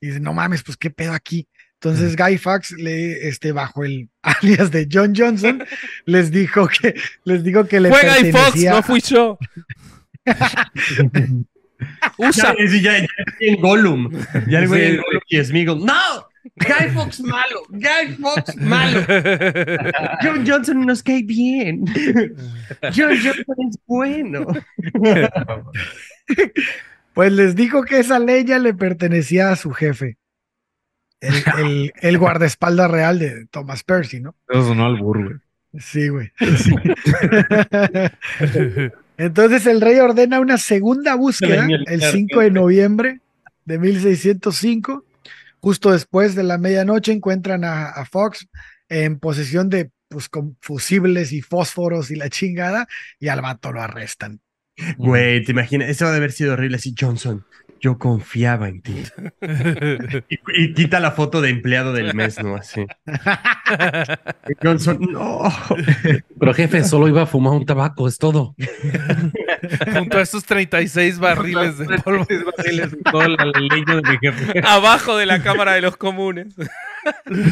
Y 0.00 0.08
dicen, 0.08 0.22
no 0.22 0.34
mames, 0.34 0.62
pues 0.62 0.76
qué 0.76 0.90
pedo 0.90 1.12
aquí. 1.12 1.48
Entonces 1.74 2.16
Guy 2.16 2.38
Fawkes, 2.38 2.72
le, 2.72 3.28
este, 3.28 3.52
bajo 3.52 3.84
el 3.84 4.08
alias 4.22 4.70
de 4.70 4.88
John 4.90 5.14
Johnson, 5.14 5.64
les 6.04 6.30
dijo 6.30 6.68
que 6.68 6.94
les 7.24 7.44
dijo 7.44 7.66
que 7.66 7.80
le 7.80 7.90
Fue 7.90 8.02
Guy 8.02 8.32
Fox, 8.32 8.32
pertenecía 8.32 8.70
no 8.72 8.82
fui 8.82 9.00
yo. 9.00 9.38
Usa. 12.16 12.54
Ya, 12.58 12.68
sí, 12.68 12.80
ya, 12.80 12.98
ya 12.98 13.06
en 13.40 13.60
Gollum. 13.60 14.10
Ya 14.48 14.60
el 14.60 14.68
güey 14.68 14.86
en 14.86 14.96
Gollum 14.96 15.20
y. 15.28 15.84
¡No! 15.84 16.26
Guy 16.54 16.90
Fox 16.94 17.20
malo. 17.20 17.62
Guy 17.68 18.16
Fox 18.20 18.56
malo. 18.56 19.04
John 20.22 20.46
Johnson 20.46 20.86
nos 20.86 21.02
cae 21.02 21.22
bien. 21.22 21.84
John 22.94 23.18
Johnson 23.22 23.56
es 23.68 23.78
bueno. 23.86 24.46
Pues 27.16 27.32
les 27.32 27.56
dijo 27.56 27.82
que 27.82 27.98
esa 27.98 28.18
leña 28.18 28.58
le 28.58 28.74
pertenecía 28.74 29.50
a 29.50 29.56
su 29.56 29.70
jefe, 29.70 30.18
el, 31.20 31.34
el, 31.58 31.92
el 31.98 32.18
guardaespaldas 32.18 32.90
real 32.90 33.18
de 33.18 33.46
Thomas 33.46 33.82
Percy, 33.82 34.20
¿no? 34.20 34.36
Eso 34.46 34.68
sonó 34.68 34.84
al 34.84 34.98
burro, 34.98 35.24
güey. 35.24 35.36
Sí, 35.80 36.08
güey. 36.08 36.30
Entonces 39.16 39.64
el 39.64 39.80
rey 39.80 39.98
ordena 39.98 40.40
una 40.40 40.58
segunda 40.58 41.14
búsqueda 41.14 41.66
el 41.86 42.02
5 42.02 42.40
de 42.40 42.50
noviembre 42.50 43.20
de 43.64 43.78
1605. 43.78 45.02
Justo 45.60 45.92
después 45.92 46.34
de 46.34 46.42
la 46.42 46.58
medianoche 46.58 47.12
encuentran 47.12 47.64
a, 47.64 47.88
a 47.88 48.04
Fox 48.04 48.46
en 48.90 49.18
posesión 49.18 49.70
de 49.70 49.90
pues, 50.08 50.28
con 50.28 50.58
fusibles 50.60 51.32
y 51.32 51.40
fósforos 51.40 52.10
y 52.10 52.16
la 52.16 52.28
chingada 52.28 52.86
y 53.18 53.28
al 53.28 53.40
vato 53.40 53.72
lo 53.72 53.80
arrestan. 53.80 54.42
Güey, 54.98 55.42
te 55.44 55.52
imaginas, 55.52 55.88
eso 55.88 56.04
debe 56.06 56.18
haber 56.18 56.32
sido 56.32 56.52
horrible 56.52 56.76
así, 56.76 56.94
Johnson. 56.98 57.44
Yo 57.80 57.98
confiaba 57.98 58.68
en 58.68 58.80
ti. 58.80 59.02
Y, 60.28 60.38
y 60.64 60.74
quita 60.74 60.98
la 60.98 61.12
foto 61.12 61.40
de 61.40 61.50
empleado 61.50 61.92
del 61.92 62.14
mes, 62.14 62.42
¿no? 62.42 62.56
Así. 62.56 62.86
Johnson, 64.62 64.98
no. 65.00 65.42
Pero 66.38 66.54
jefe, 66.54 66.84
solo 66.84 67.08
iba 67.08 67.22
a 67.22 67.26
fumar 67.26 67.52
un 67.52 67.66
tabaco, 67.66 68.08
es 68.08 68.18
todo. 68.18 68.54
Junto 69.92 70.18
a 70.18 70.22
estos 70.22 70.44
36 70.44 71.18
barriles 71.18 71.78
de 71.78 71.98
polvo. 71.98 72.26
Toda 73.10 73.28
la 73.28 73.44
leña 73.44 73.96
de 73.96 74.02
mi 74.02 74.18
jefe. 74.20 74.60
Abajo 74.64 75.16
de 75.16 75.26
la 75.26 75.42
Cámara 75.42 75.74
de 75.74 75.82
los 75.82 75.96
Comunes. 75.96 76.54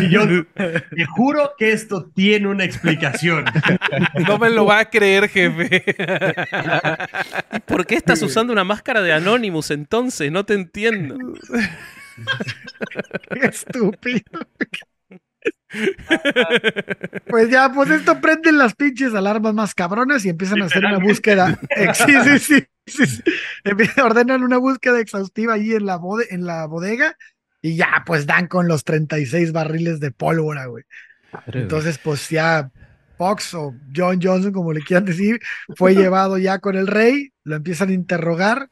Y 0.01 0.09
yo 0.11 0.27
te 0.55 1.05
juro 1.17 1.53
que 1.59 1.73
esto 1.73 2.11
tiene 2.15 2.49
una 2.49 2.65
explicación. 2.65 3.45
No 4.27 4.39
me 4.39 4.51
lo 4.51 4.67
va 4.67 4.81
a 4.81 4.91
creer, 4.91 5.29
jefe. 5.29 5.85
¿Por 7.67 7.87
qué 7.87 7.95
estás 7.97 8.23
usando 8.23 8.53
una 8.53 8.65
máscara 8.65 9.03
de 9.03 9.13
Anonymous 9.13 9.71
entonces? 9.71 10.31
No 10.33 10.45
te 10.45 10.55
entiendo. 10.55 11.17
Qué 13.31 13.47
estúpido. 13.47 14.23
Pues 17.27 17.51
ya, 17.51 17.73
pues 17.73 17.91
esto 17.91 18.21
prenden 18.21 18.59
las 18.59 18.75
pinches 18.75 19.15
alarmas 19.15 19.55
más 19.55 19.75
cabronas 19.75 20.25
y 20.25 20.29
empiezan 20.29 20.63
a 20.63 20.67
hacer 20.67 20.85
una 20.85 20.99
búsqueda. 20.99 21.59
ex- 21.71 21.99
Sí, 21.99 22.13
sí, 22.25 22.39
sí, 22.39 22.65
sí, 22.87 23.07
sí. 23.07 23.23
Empiezan- 23.65 24.05
Ordenan 24.05 24.43
una 24.45 24.59
búsqueda 24.59 25.01
exhaustiva 25.01 25.55
allí 25.55 25.75
en 25.75 25.87
la, 25.87 25.99
bode- 25.99 26.27
en 26.31 26.45
la 26.47 26.67
bodega 26.67 27.17
y 27.65 27.77
ya, 27.77 28.03
pues 28.05 28.27
dan 28.27 28.47
con 28.47 28.69
los 28.69 28.85
36 28.85 29.51
barriles 29.53 29.99
de 29.99 30.11
pólvora, 30.11 30.67
güey. 30.67 30.85
Entonces, 31.47 31.97
pues 31.97 32.29
ya 32.29 32.71
Fox 33.17 33.55
o 33.55 33.75
John 33.97 34.21
Johnson, 34.23 34.53
como 34.53 34.75
le 34.75 34.83
quieran 34.83 35.07
decir, 35.07 35.41
fue 35.75 35.95
llevado 35.97 36.37
ya 36.37 36.59
con 36.59 36.77
el 36.77 36.87
rey, 36.87 37.33
lo 37.43 37.57
empiezan 37.57 37.89
a 37.89 37.93
interrogar 37.95 38.69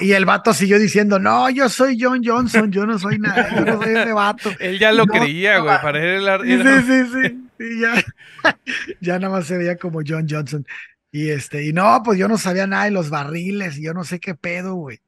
y, 0.00 0.06
y 0.06 0.12
el 0.12 0.24
vato 0.24 0.54
siguió 0.54 0.78
diciendo, 0.78 1.18
no, 1.18 1.50
yo 1.50 1.68
soy 1.68 1.98
John 2.00 2.22
Johnson, 2.24 2.72
yo 2.72 2.86
no 2.86 2.98
soy 2.98 3.18
nada, 3.18 3.54
yo 3.54 3.66
no 3.66 3.82
soy 3.82 3.94
ese 3.94 4.12
vato. 4.14 4.50
Él 4.60 4.78
ya 4.78 4.90
lo 4.90 5.04
No, 5.04 5.12
creía, 5.12 5.58
güey. 5.58 5.76
Para 5.82 5.98
él 6.02 6.22
era- 6.26 6.40
Sí, 6.42 6.56
sí, 6.62 7.04
sí, 7.12 7.12
sí. 7.12 7.40
Y 7.66 7.80
ya, 7.82 8.02
ya 9.00 9.18
nada 9.18 9.30
más 9.34 9.46
se 9.46 9.58
veía 9.58 9.76
como 9.76 10.00
John 10.06 10.26
Johnson. 10.28 10.66
Y 11.12 11.28
este, 11.28 11.64
y 11.66 11.74
no, 11.74 12.00
pues 12.02 12.18
yo 12.18 12.28
no 12.28 12.38
sabía 12.38 12.66
nada 12.66 12.84
de 12.86 12.90
los 12.92 13.10
barriles, 13.10 13.76
y 13.76 13.84
yo 13.84 13.92
no 13.94 14.04
sé 14.04 14.18
qué 14.20 14.34
pedo, 14.34 14.74
güey. 14.74 15.00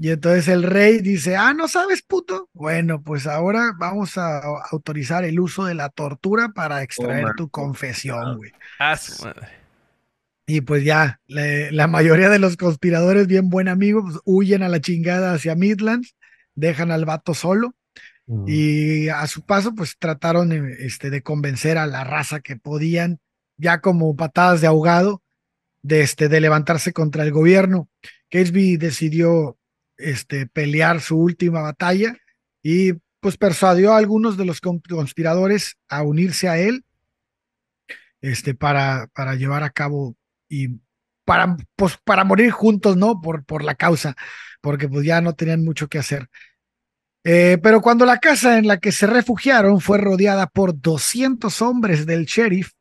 Y 0.00 0.10
entonces 0.10 0.48
el 0.48 0.64
rey 0.64 0.98
dice, 0.98 1.36
ah, 1.36 1.54
¿no 1.54 1.68
sabes, 1.68 2.02
puto? 2.02 2.48
Bueno, 2.52 3.00
pues 3.02 3.26
ahora 3.26 3.72
vamos 3.78 4.18
a 4.18 4.40
autorizar 4.70 5.24
el 5.24 5.38
uso 5.38 5.64
de 5.64 5.74
la 5.74 5.88
tortura 5.88 6.48
para 6.48 6.82
extraer 6.82 7.34
tu 7.36 7.48
confesión, 7.48 8.36
güey. 8.36 8.50
Ah. 8.80 8.96
Y 10.46 10.60
pues 10.60 10.84
ya, 10.84 11.20
le- 11.26 11.70
la 11.72 11.86
mayoría 11.86 12.28
de 12.28 12.38
los 12.38 12.56
conspiradores, 12.56 13.26
bien 13.26 13.48
buen 13.48 13.68
amigo, 13.68 14.02
pues, 14.02 14.18
huyen 14.24 14.62
a 14.62 14.68
la 14.68 14.80
chingada 14.80 15.32
hacia 15.32 15.54
Midlands, 15.54 16.16
dejan 16.54 16.90
al 16.90 17.04
vato 17.04 17.34
solo. 17.34 17.74
Y 18.46 19.08
a 19.10 19.26
su 19.26 19.42
paso, 19.42 19.74
pues 19.74 19.96
trataron 19.98 20.50
este, 20.78 21.10
de 21.10 21.22
convencer 21.22 21.76
a 21.76 21.86
la 21.86 22.04
raza 22.04 22.40
que 22.40 22.56
podían, 22.56 23.20
ya 23.58 23.80
como 23.82 24.16
patadas 24.16 24.62
de 24.62 24.66
ahogado, 24.66 25.22
de, 25.82 26.00
este, 26.00 26.30
de 26.30 26.40
levantarse 26.40 26.94
contra 26.94 27.22
el 27.22 27.32
gobierno. 27.32 27.88
Catesby 28.30 28.78
decidió 28.78 29.58
este, 29.98 30.46
pelear 30.46 31.00
su 31.00 31.16
última 31.18 31.60
batalla 31.62 32.16
y 32.62 32.94
pues 33.20 33.36
persuadió 33.36 33.92
a 33.94 33.98
algunos 33.98 34.36
de 34.36 34.44
los 34.44 34.60
con- 34.60 34.80
conspiradores 34.80 35.76
a 35.88 36.02
unirse 36.02 36.48
a 36.48 36.58
él 36.58 36.84
este, 38.20 38.54
para, 38.54 39.08
para 39.14 39.34
llevar 39.34 39.62
a 39.62 39.70
cabo 39.70 40.16
y 40.48 40.80
para, 41.24 41.56
pues, 41.76 41.98
para 42.04 42.24
morir 42.24 42.50
juntos, 42.50 42.96
¿no? 42.96 43.20
Por, 43.20 43.44
por 43.44 43.62
la 43.64 43.74
causa, 43.74 44.14
porque 44.60 44.88
pues 44.88 45.06
ya 45.06 45.20
no 45.20 45.34
tenían 45.34 45.64
mucho 45.64 45.88
que 45.88 45.98
hacer. 45.98 46.28
Eh, 47.24 47.58
pero 47.62 47.80
cuando 47.80 48.04
la 48.04 48.18
casa 48.18 48.58
en 48.58 48.66
la 48.66 48.78
que 48.78 48.92
se 48.92 49.06
refugiaron 49.06 49.80
fue 49.80 49.98
rodeada 49.98 50.46
por 50.46 50.78
200 50.80 51.62
hombres 51.62 52.06
del 52.06 52.26
sheriff, 52.26 52.72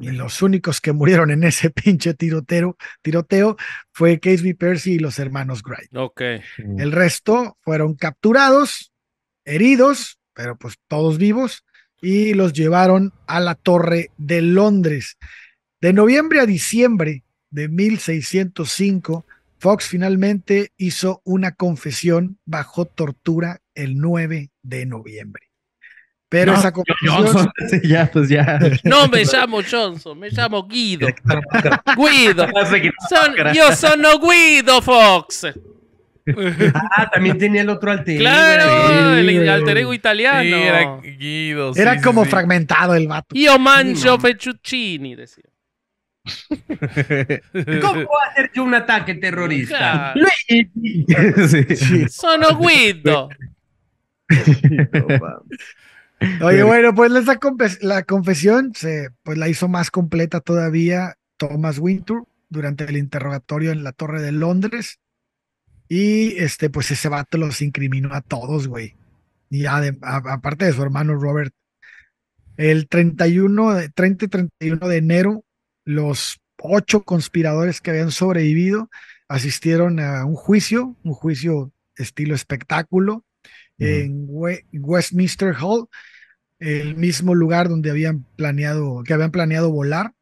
y 0.00 0.10
los 0.10 0.42
únicos 0.42 0.80
que 0.80 0.92
murieron 0.92 1.30
en 1.30 1.44
ese 1.44 1.70
pinche 1.70 2.14
tiroteo, 2.14 2.76
tiroteo 3.02 3.56
fue 3.92 4.18
Casey 4.18 4.54
Percy 4.54 4.94
y 4.94 4.98
los 4.98 5.18
hermanos 5.18 5.62
Gray. 5.62 5.86
Ok. 5.94 6.22
El 6.78 6.92
resto 6.92 7.58
fueron 7.60 7.94
capturados, 7.94 8.92
heridos, 9.44 10.18
pero 10.34 10.56
pues 10.56 10.76
todos 10.88 11.18
vivos, 11.18 11.64
y 12.00 12.34
los 12.34 12.52
llevaron 12.52 13.12
a 13.26 13.40
la 13.40 13.54
Torre 13.54 14.10
de 14.16 14.42
Londres. 14.42 15.18
De 15.80 15.92
noviembre 15.92 16.40
a 16.40 16.46
diciembre 16.46 17.24
de 17.50 17.68
1605, 17.68 19.24
Fox 19.58 19.86
finalmente 19.86 20.72
hizo 20.76 21.20
una 21.24 21.52
confesión 21.52 22.38
bajo 22.44 22.84
tortura 22.84 23.60
el 23.74 23.98
9 23.98 24.50
de 24.62 24.86
noviembre. 24.86 25.47
Pero 26.30 26.52
esa 26.52 26.72
confesión... 26.72 27.14
Johnson, 27.14 27.50
sí, 27.70 27.80
ya, 27.88 28.10
pues 28.12 28.28
ya. 28.28 28.58
No 28.84 29.08
me 29.08 29.24
llamo 29.24 29.60
Johnson, 29.68 30.18
me 30.18 30.28
llamo 30.30 30.66
Guido. 30.66 31.08
Guido. 31.96 32.46
Son, 33.08 33.34
yo 33.54 33.72
sono 33.74 34.18
Guido 34.18 34.82
Fox. 34.82 35.46
Ah, 36.74 37.08
también 37.10 37.38
tenía 37.38 37.62
el 37.62 37.70
otro 37.70 37.90
alter 37.90 38.16
ego, 38.16 38.20
Claro, 38.20 39.16
el 39.16 39.24
güey. 39.24 39.48
alter 39.48 39.78
ego 39.78 39.94
italiano. 39.94 40.42
Sí, 40.42 40.52
era 40.52 41.00
Guido. 41.00 41.72
sí, 41.72 41.80
Era 41.80 41.94
sí, 41.94 42.02
como 42.02 42.24
sí. 42.24 42.30
fragmentado 42.30 42.94
el 42.94 43.08
vato. 43.08 43.34
Io 43.34 43.58
mangio 43.58 44.18
fettuccini, 44.18 45.14
decía. 45.16 45.44
¿Cómo 47.80 48.02
va 48.02 48.24
a 48.26 48.30
hacer 48.32 48.50
yo 48.54 48.62
un 48.64 48.74
ataque 48.74 49.14
terrorista? 49.14 50.12
Claro. 50.14 50.26
Sí. 50.46 52.06
Sono 52.10 52.58
Guido. 52.58 53.30
Oye, 56.42 56.62
bueno, 56.64 56.94
pues 56.94 57.12
esa 57.12 57.38
la 57.80 58.02
confesión 58.02 58.72
se, 58.74 59.10
pues 59.22 59.38
la 59.38 59.48
hizo 59.48 59.68
más 59.68 59.90
completa 59.90 60.40
todavía 60.40 61.16
Thomas 61.36 61.78
Wintour 61.78 62.26
durante 62.48 62.84
el 62.84 62.96
interrogatorio 62.96 63.70
en 63.70 63.84
la 63.84 63.92
Torre 63.92 64.20
de 64.22 64.32
Londres. 64.32 64.98
Y 65.88 66.36
este, 66.38 66.70
pues 66.70 66.90
ese 66.90 67.08
vato 67.08 67.38
los 67.38 67.62
incriminó 67.62 68.14
a 68.14 68.20
todos, 68.20 68.68
güey. 68.68 68.96
Y 69.48 69.64
aparte 69.66 70.66
de 70.66 70.72
su 70.72 70.82
hermano 70.82 71.14
Robert. 71.14 71.54
El 72.56 72.88
31 72.88 73.74
de, 73.74 73.88
30 73.88 74.24
y 74.24 74.28
31 74.28 74.88
de 74.88 74.96
enero, 74.96 75.44
los 75.84 76.40
ocho 76.60 77.04
conspiradores 77.04 77.80
que 77.80 77.90
habían 77.90 78.10
sobrevivido 78.10 78.90
asistieron 79.28 80.00
a 80.00 80.24
un 80.24 80.34
juicio, 80.34 80.96
un 81.04 81.12
juicio 81.12 81.72
estilo 81.96 82.34
espectáculo, 82.34 83.24
en 83.78 84.26
We- 84.28 84.64
Westminster 84.72 85.54
Hall, 85.60 85.86
el 86.58 86.96
mismo 86.96 87.34
lugar 87.34 87.68
donde 87.68 87.90
habían 87.90 88.24
planeado, 88.36 89.02
que 89.04 89.12
habían 89.14 89.30
planeado 89.30 89.70
volar. 89.70 90.12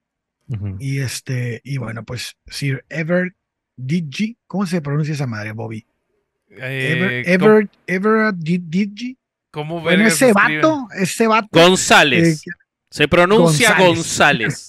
Y 0.78 0.98
este, 1.00 1.60
y 1.64 1.78
bueno, 1.78 2.04
pues 2.04 2.36
Sir 2.46 2.84
Everett 2.88 3.34
Didgy, 3.76 4.36
¿cómo 4.46 4.64
se 4.66 4.80
pronuncia 4.80 5.12
esa 5.14 5.26
madre, 5.26 5.52
Bobby? 5.52 5.84
Eh, 6.50 7.22
Ever, 7.26 7.38
¿cómo- 7.40 7.50
Everett, 7.50 7.70
Everett 7.86 8.36
Di- 8.36 8.62
Didgy. 8.64 9.18
¿Cómo, 9.50 9.80
Bueno, 9.80 10.06
ese 10.06 10.32
vato, 10.32 10.86
ese 10.96 11.26
vato. 11.26 11.48
González. 11.50 12.46
eh, 12.46 12.50
Se 12.90 13.08
pronuncia 13.08 13.76
González. 13.78 14.68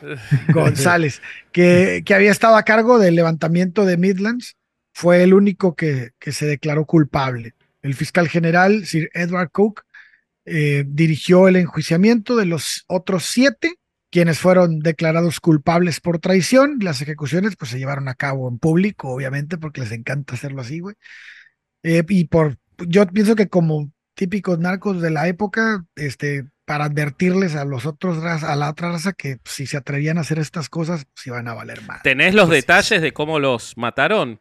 González, 0.54 1.22
que, 1.52 2.02
que 2.06 2.14
había 2.14 2.30
estado 2.30 2.56
a 2.56 2.62
cargo 2.62 2.98
del 2.98 3.14
levantamiento 3.16 3.84
de 3.84 3.96
Midlands, 3.96 4.56
fue 4.94 5.22
el 5.22 5.34
único 5.34 5.74
que, 5.74 6.10
que 6.18 6.32
se 6.32 6.46
declaró 6.46 6.86
culpable. 6.86 7.54
El 7.82 7.94
fiscal 7.94 8.28
general, 8.28 8.86
Sir 8.86 9.10
Edward 9.14 9.50
Cook, 9.50 9.82
eh, 10.44 10.84
dirigió 10.86 11.46
el 11.48 11.56
enjuiciamiento 11.56 12.36
de 12.36 12.46
los 12.46 12.84
otros 12.86 13.24
siete, 13.24 13.74
quienes 14.10 14.38
fueron 14.38 14.80
declarados 14.80 15.40
culpables 15.40 16.00
por 16.00 16.18
traición. 16.18 16.78
Las 16.80 17.02
ejecuciones 17.02 17.56
pues 17.56 17.70
se 17.70 17.78
llevaron 17.78 18.08
a 18.08 18.14
cabo 18.14 18.48
en 18.48 18.58
público, 18.58 19.10
obviamente, 19.10 19.58
porque 19.58 19.82
les 19.82 19.92
encanta 19.92 20.34
hacerlo 20.34 20.62
así, 20.62 20.80
güey. 20.80 20.96
Eh, 21.82 22.02
y 22.08 22.24
por, 22.24 22.56
yo 22.78 23.06
pienso 23.06 23.36
que 23.36 23.48
como 23.48 23.92
típicos 24.14 24.58
narcos 24.58 25.00
de 25.00 25.10
la 25.10 25.28
época, 25.28 25.84
este, 25.94 26.46
para 26.64 26.86
advertirles 26.86 27.54
a 27.54 27.64
los 27.64 27.86
otros, 27.86 28.22
a 28.24 28.56
la 28.56 28.70
otra 28.70 28.92
raza 28.92 29.12
que 29.12 29.38
si 29.44 29.66
se 29.66 29.76
atrevían 29.76 30.18
a 30.18 30.22
hacer 30.22 30.38
estas 30.38 30.68
cosas, 30.68 31.06
pues 31.14 31.26
iban 31.26 31.48
a 31.48 31.54
valer 31.54 31.82
más. 31.82 32.02
¿Tenés 32.02 32.34
los 32.34 32.50
detalles 32.50 33.00
de 33.00 33.12
cómo 33.12 33.38
los 33.38 33.76
mataron? 33.76 34.40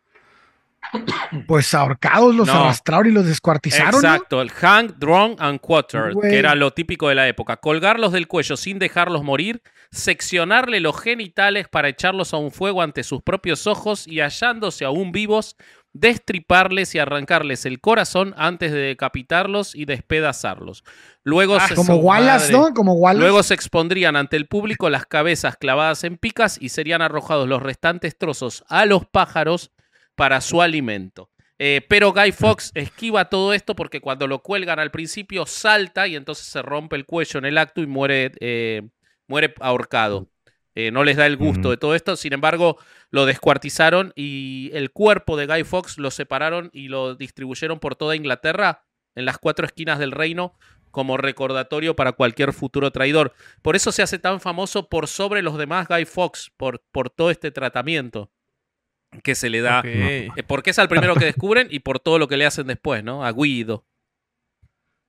Pues 1.48 1.74
ahorcados 1.74 2.34
los 2.36 2.48
No. 2.48 2.54
arrastraron 2.64 3.08
y 3.08 3.12
los 3.12 3.26
descuartizaron. 3.26 3.92
¿no? 3.92 3.98
Exacto, 3.98 4.42
el 4.42 4.52
hang, 4.52 4.94
drawn 4.98 5.36
and 5.40 5.60
quartered, 5.60 6.14
Güey. 6.14 6.30
que 6.32 6.40
era 6.40 6.56
lo 6.56 6.72
típico 6.72 7.10
de 7.10 7.16
la 7.16 7.28
época. 7.28 7.58
Colgarlos 7.58 8.12
del 8.14 8.28
cuello 8.28 8.58
sin 8.58 8.80
dejarlos 8.80 9.24
morir, 9.24 9.62
seccionarle 9.92 10.80
los 10.80 11.00
genitales 11.00 11.68
para 11.68 11.90
echarlos 11.90 12.34
a 12.34 12.38
un 12.38 12.52
fuego 12.52 12.82
ante 12.82 13.04
sus 13.04 13.22
propios 13.22 13.68
ojos 13.68 14.08
y 14.08 14.20
hallándose 14.22 14.86
aún 14.86 15.12
vivos, 15.12 15.56
destriparles 15.94 16.94
y 16.96 17.00
arrancarles 17.00 17.66
el 17.66 17.80
corazón 17.82 18.34
antes 18.38 18.72
de 18.72 18.80
decapitarlos 18.80 19.74
y 19.76 19.86
despedazarlos. 19.86 20.84
Luego 21.24 21.60
se 21.60 21.74
Ah, 21.74 21.76
Como 21.76 21.96
Wallace. 21.96 22.52
¿no? 22.54 22.74
Como 22.74 22.94
Wallace. 22.94 23.20
Luego 23.22 23.44
se 23.44 23.54
expondrían 23.54 24.16
ante 24.16 24.38
el 24.38 24.48
público 24.48 24.90
las 24.90 25.06
cabezas 25.06 25.58
clavadas 25.58 26.04
en 26.04 26.18
picas 26.18 26.58
y 26.62 26.70
serían 26.70 27.02
arrojados 27.02 27.48
los 27.48 27.62
restantes 27.64 28.18
trozos 28.18 28.64
a 28.70 28.86
los 28.86 29.06
pájaros 29.06 29.72
para 30.18 30.42
su 30.42 30.62
alimento. 30.64 31.30
Eh, 31.60 31.86
pero 31.88 32.12
Guy 32.12 32.32
Fox 32.32 32.72
esquiva 32.76 33.30
todo 33.30 33.54
esto 33.54 33.76
porque 33.76 34.02
cuando 34.02 34.28
lo 34.28 34.42
cuelgan 34.42 34.80
al 34.80 34.92
principio 34.92 35.46
salta 35.46 36.08
y 36.08 36.16
entonces 36.16 36.48
se 36.48 36.62
rompe 36.62 36.96
el 36.96 37.06
cuello 37.06 37.38
en 37.38 37.46
el 37.46 37.58
acto 37.58 37.82
y 37.82 37.88
muere, 37.88 38.32
eh, 38.42 38.82
muere 39.28 39.54
ahorcado. 39.60 40.28
Eh, 40.76 40.92
no 40.92 41.04
les 41.04 41.18
da 41.18 41.26
el 41.26 41.38
gusto 41.38 41.72
de 41.72 41.78
todo 41.78 41.96
esto, 41.96 42.16
sin 42.16 42.34
embargo 42.34 42.78
lo 43.10 43.26
descuartizaron 43.26 44.14
y 44.16 44.70
el 44.74 44.92
cuerpo 44.92 45.36
de 45.38 45.48
Guy 45.48 45.64
Fox 45.64 45.98
lo 45.98 46.12
separaron 46.12 46.70
y 46.72 46.88
lo 46.88 47.16
distribuyeron 47.16 47.80
por 47.80 47.96
toda 47.96 48.16
Inglaterra 48.16 48.84
en 49.16 49.26
las 49.26 49.40
cuatro 49.40 49.66
esquinas 49.66 49.98
del 49.98 50.12
reino 50.12 50.56
como 50.92 51.18
recordatorio 51.18 51.96
para 51.96 52.12
cualquier 52.12 52.54
futuro 52.54 52.92
traidor. 52.92 53.34
Por 53.64 53.76
eso 53.76 53.92
se 53.92 54.04
hace 54.04 54.20
tan 54.20 54.40
famoso 54.40 54.88
por 54.88 55.08
sobre 55.08 55.42
los 55.42 55.58
demás 55.58 55.88
Guy 55.88 56.06
Fox, 56.06 56.52
por, 56.58 56.84
por 56.92 57.10
todo 57.10 57.32
este 57.32 57.50
tratamiento 57.50 58.32
que 59.24 59.36
se 59.36 59.50
le 59.50 59.62
da. 59.62 59.82
Eh, 59.86 60.30
Porque 60.48 60.72
es 60.72 60.80
al 60.80 60.90
primero 60.90 61.16
que 61.16 61.26
descubren 61.26 61.68
y 61.70 61.80
por 61.80 62.00
todo 62.00 62.20
lo 62.20 62.28
que 62.28 62.38
le 62.38 62.46
hacen 62.46 62.68
después, 62.68 63.04
¿no? 63.04 63.24
A 63.26 63.32
Guido. 63.32 63.86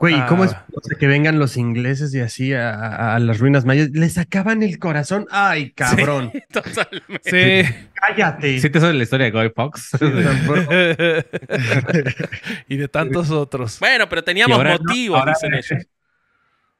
Güey, 0.00 0.16
¿y 0.16 0.20
¿cómo 0.26 0.44
es 0.44 0.52
Ah. 0.52 0.64
que 1.00 1.08
vengan 1.08 1.40
los 1.40 1.56
ingleses 1.56 2.14
y 2.14 2.20
así 2.20 2.52
a, 2.54 2.72
a- 2.72 3.16
a 3.16 3.18
las 3.18 3.40
ruinas 3.40 3.64
mayas? 3.64 3.90
Le 3.90 4.08
sacaban 4.08 4.62
el 4.62 4.78
corazón. 4.78 5.26
¡Ay, 5.28 5.72
cabrón! 5.72 6.30
Totalmente. 6.52 7.20
Sí. 7.24 7.64
¡Cállate! 7.94 8.60
¿Sí 8.60 8.70
te 8.70 8.78
sabes 8.78 8.94
la 8.94 9.02
historia 9.02 9.24
de 9.28 9.32
Guy 9.32 9.50
Fox? 9.56 9.90
y 12.68 12.76
de 12.76 12.86
tantos 12.88 13.32
otros. 13.32 13.80
Bueno, 13.80 14.08
pero 14.08 14.22
teníamos 14.22 14.56
ahora 14.56 14.74
no, 14.76 14.84
motivos, 14.84 15.18
ahora- 15.18 15.32
dicen 15.32 15.54
ellos. 15.54 15.86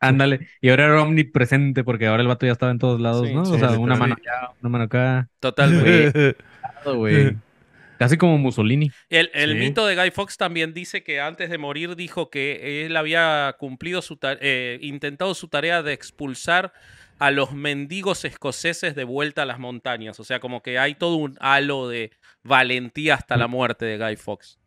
Ándale. 0.01 0.47
Y 0.61 0.69
ahora 0.71 0.85
era 0.85 1.03
omnipresente 1.03 1.83
porque 1.83 2.07
ahora 2.07 2.23
el 2.23 2.29
vato 2.29 2.47
ya 2.47 2.53
estaba 2.53 2.71
en 2.71 2.79
todos 2.79 3.01
lados, 3.01 3.27
Sí, 3.27 3.35
¿no? 3.35 3.45
sí, 3.45 3.55
o 3.55 3.59
sea, 3.59 3.71
sí, 3.71 3.79
una 3.79 3.97
mano 3.97 4.14
allá, 4.14 4.51
una 4.61 4.71
mano 4.71 4.85
acá. 4.85 5.29
Totalmente. 5.41 6.37
güey. 6.85 7.37
Casi 7.99 8.16
como 8.16 8.39
Mussolini. 8.39 8.93
El, 9.11 9.29
el 9.35 9.53
Sí. 9.55 9.59
mito 9.59 9.85
de 9.85 9.97
Guy 9.97 10.12
Fox 10.12 10.37
también 10.37 10.72
dice 10.72 11.03
que 11.03 11.20
antes 11.20 11.51
de 11.51 11.59
morir 11.59 11.97
dijo 11.97 12.31
que 12.31 12.87
él 12.87 12.97
había 12.97 13.57
cumplido 13.59 14.03
su 14.03 14.18
eh, 14.22 14.79
intentado 14.83 15.35
su 15.35 15.49
tarea 15.49 15.83
de 15.83 15.93
expulsar 15.95 16.72
a 17.18 17.33
los 17.33 17.53
mendigos 17.53 18.24
escoceses 18.24 18.95
de 18.95 19.03
vuelta 19.03 19.43
a 19.43 19.47
las 19.47 19.59
montañas. 19.59 20.20
O 20.20 20.24
sea, 20.24 20.39
como 20.39 20.62
que 20.62 20.79
hay 20.79 20.95
todo 20.95 21.16
un 21.16 21.37
halo 21.41 21.89
de 21.89 22.12
valentía 22.45 23.14
hasta 23.14 23.37
la 23.37 23.49
muerte 23.49 23.85
de 23.85 23.99
Guy 23.99 24.14
Fox. 24.16 24.61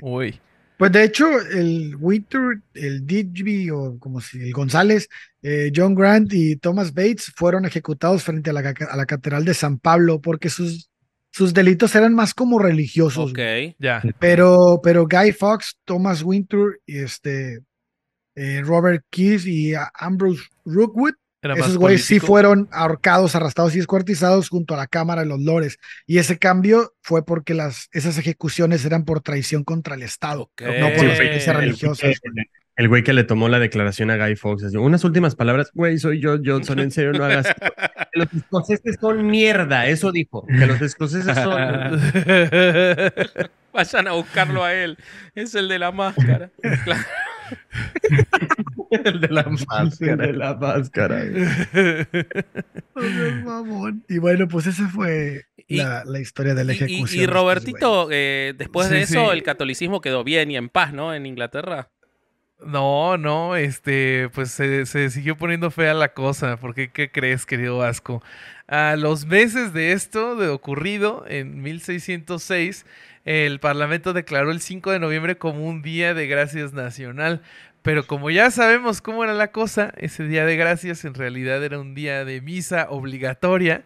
Uy. 0.00 0.40
Pues 0.80 0.92
de 0.92 1.04
hecho, 1.04 1.26
el 1.42 1.94
Winter, 2.00 2.40
el 2.72 3.06
Digby 3.06 3.68
o 3.70 3.98
como 3.98 4.20
si 4.22 4.40
el 4.40 4.52
González, 4.52 5.08
eh, 5.42 5.70
John 5.76 5.94
Grant 5.94 6.32
y 6.32 6.56
Thomas 6.56 6.94
Bates 6.94 7.30
fueron 7.36 7.66
ejecutados 7.66 8.22
frente 8.22 8.48
a 8.48 8.54
la, 8.54 8.60
a 8.90 8.96
la 8.96 9.04
Catedral 9.04 9.44
de 9.44 9.52
San 9.52 9.78
Pablo 9.78 10.22
porque 10.22 10.48
sus, 10.48 10.88
sus 11.30 11.52
delitos 11.52 11.94
eran 11.94 12.14
más 12.14 12.32
como 12.32 12.58
religiosos. 12.58 13.30
Ok. 13.32 13.38
Ya. 13.78 14.02
Pero, 14.18 14.80
pero 14.82 15.06
Guy 15.06 15.32
Fox, 15.32 15.76
Thomas 15.84 16.22
Winter 16.22 16.80
y 16.86 16.96
este 17.00 17.60
eh, 18.34 18.62
Robert 18.64 19.04
Keys 19.10 19.44
y 19.46 19.74
a- 19.74 19.90
Ambrose 19.94 20.44
Rookwood, 20.64 21.12
Era 21.42 21.54
esos 21.54 21.78
güeyes 21.78 22.04
sí 22.04 22.20
fueron 22.20 22.68
ahorcados, 22.70 23.34
arrastrados 23.34 23.74
y 23.74 23.78
descuartizados 23.78 24.50
junto 24.50 24.74
a 24.74 24.76
la 24.76 24.86
Cámara 24.86 25.22
de 25.22 25.28
los 25.28 25.40
Lores. 25.40 25.78
Y 26.06 26.18
ese 26.18 26.38
cambio 26.38 26.94
fue 27.00 27.24
porque 27.24 27.54
las, 27.54 27.88
esas 27.92 28.18
ejecuciones 28.18 28.84
eran 28.84 29.04
por 29.04 29.22
traición 29.22 29.64
contra 29.64 29.94
el 29.94 30.02
Estado, 30.02 30.50
no 30.60 30.92
por 30.96 31.04
las 31.04 31.18
creencias 31.18 31.56
religiosas. 31.56 32.20
El 32.76 32.88
güey 32.88 33.02
que 33.02 33.12
le 33.12 33.24
tomó 33.24 33.48
la 33.50 33.58
declaración 33.58 34.10
a 34.10 34.16
Guy 34.16 34.36
Fawkes. 34.36 34.64
así, 34.64 34.76
Unas 34.78 35.04
últimas 35.04 35.34
palabras. 35.34 35.70
Güey, 35.74 35.98
soy 35.98 36.18
yo, 36.18 36.38
Johnson. 36.42 36.78
En 36.78 36.90
serio, 36.90 37.12
no 37.12 37.24
hagas. 37.24 37.46
esto". 37.46 37.66
Que 38.10 38.18
Los 38.18 38.32
escoceses 38.32 38.96
son 38.98 39.26
mierda. 39.26 39.86
Eso 39.86 40.10
dijo. 40.10 40.46
Que 40.46 40.66
los 40.66 40.80
escoceses 40.80 41.36
son. 41.36 41.60
Vayan 43.74 44.08
a 44.08 44.12
buscarlo 44.12 44.64
a 44.64 44.72
él. 44.72 44.96
Es 45.34 45.54
el 45.54 45.68
de 45.68 45.78
la 45.78 45.92
máscara. 45.92 46.50
Claro. 46.84 47.04
el 49.04 49.20
de 49.20 49.28
la 49.28 49.42
máscara. 49.68 50.16
de 50.16 50.32
la 50.32 50.54
máscara. 50.54 51.22
Oh, 52.94 53.44
mamón. 53.44 54.04
Y 54.08 54.18
bueno, 54.18 54.46
pues 54.48 54.66
esa 54.66 54.88
fue 54.88 55.46
Y- 55.68 55.76
la, 55.78 56.04
la 56.04 56.18
historia 56.20 56.54
de 56.54 56.64
la 56.64 56.72
y- 56.72 56.76
ejecución. 56.76 57.20
Y, 57.20 57.24
estos 57.24 57.34
Robertito, 57.34 58.08
eh, 58.10 58.54
después 58.56 58.90
de 58.90 59.02
eso, 59.02 59.26
sí. 59.30 59.36
el 59.36 59.42
catolicismo 59.42 60.00
quedó 60.00 60.22
bien 60.24 60.50
y 60.50 60.56
en 60.56 60.68
paz, 60.68 60.92
¿no? 60.92 61.14
En 61.14 61.24
Inglaterra. 61.26 61.88
No, 62.64 63.16
no, 63.16 63.56
este, 63.56 64.28
pues 64.34 64.50
se, 64.50 64.84
se 64.84 65.08
siguió 65.08 65.38
poniendo 65.38 65.70
fea 65.70 65.94
la 65.94 66.12
cosa, 66.12 66.58
porque 66.58 66.90
¿qué 66.90 67.10
crees, 67.10 67.46
querido 67.46 67.78
Vasco? 67.78 68.22
A 68.68 68.96
los 68.96 69.24
meses 69.24 69.72
de 69.72 69.92
esto, 69.92 70.36
de 70.36 70.48
ocurrido, 70.48 71.24
en 71.26 71.62
1606, 71.62 72.84
el 73.24 73.60
Parlamento 73.60 74.12
declaró 74.12 74.50
el 74.50 74.60
5 74.60 74.90
de 74.90 74.98
noviembre 74.98 75.38
como 75.38 75.64
un 75.64 75.80
día 75.80 76.12
de 76.12 76.26
gracias 76.26 76.74
nacional, 76.74 77.40
pero 77.82 78.06
como 78.06 78.30
ya 78.30 78.50
sabemos 78.50 79.00
cómo 79.00 79.24
era 79.24 79.32
la 79.34 79.52
cosa, 79.52 79.92
ese 79.96 80.24
día 80.24 80.44
de 80.44 80.56
gracias 80.56 81.04
en 81.04 81.14
realidad 81.14 81.62
era 81.64 81.78
un 81.78 81.94
día 81.94 82.24
de 82.24 82.40
misa 82.40 82.86
obligatoria, 82.90 83.82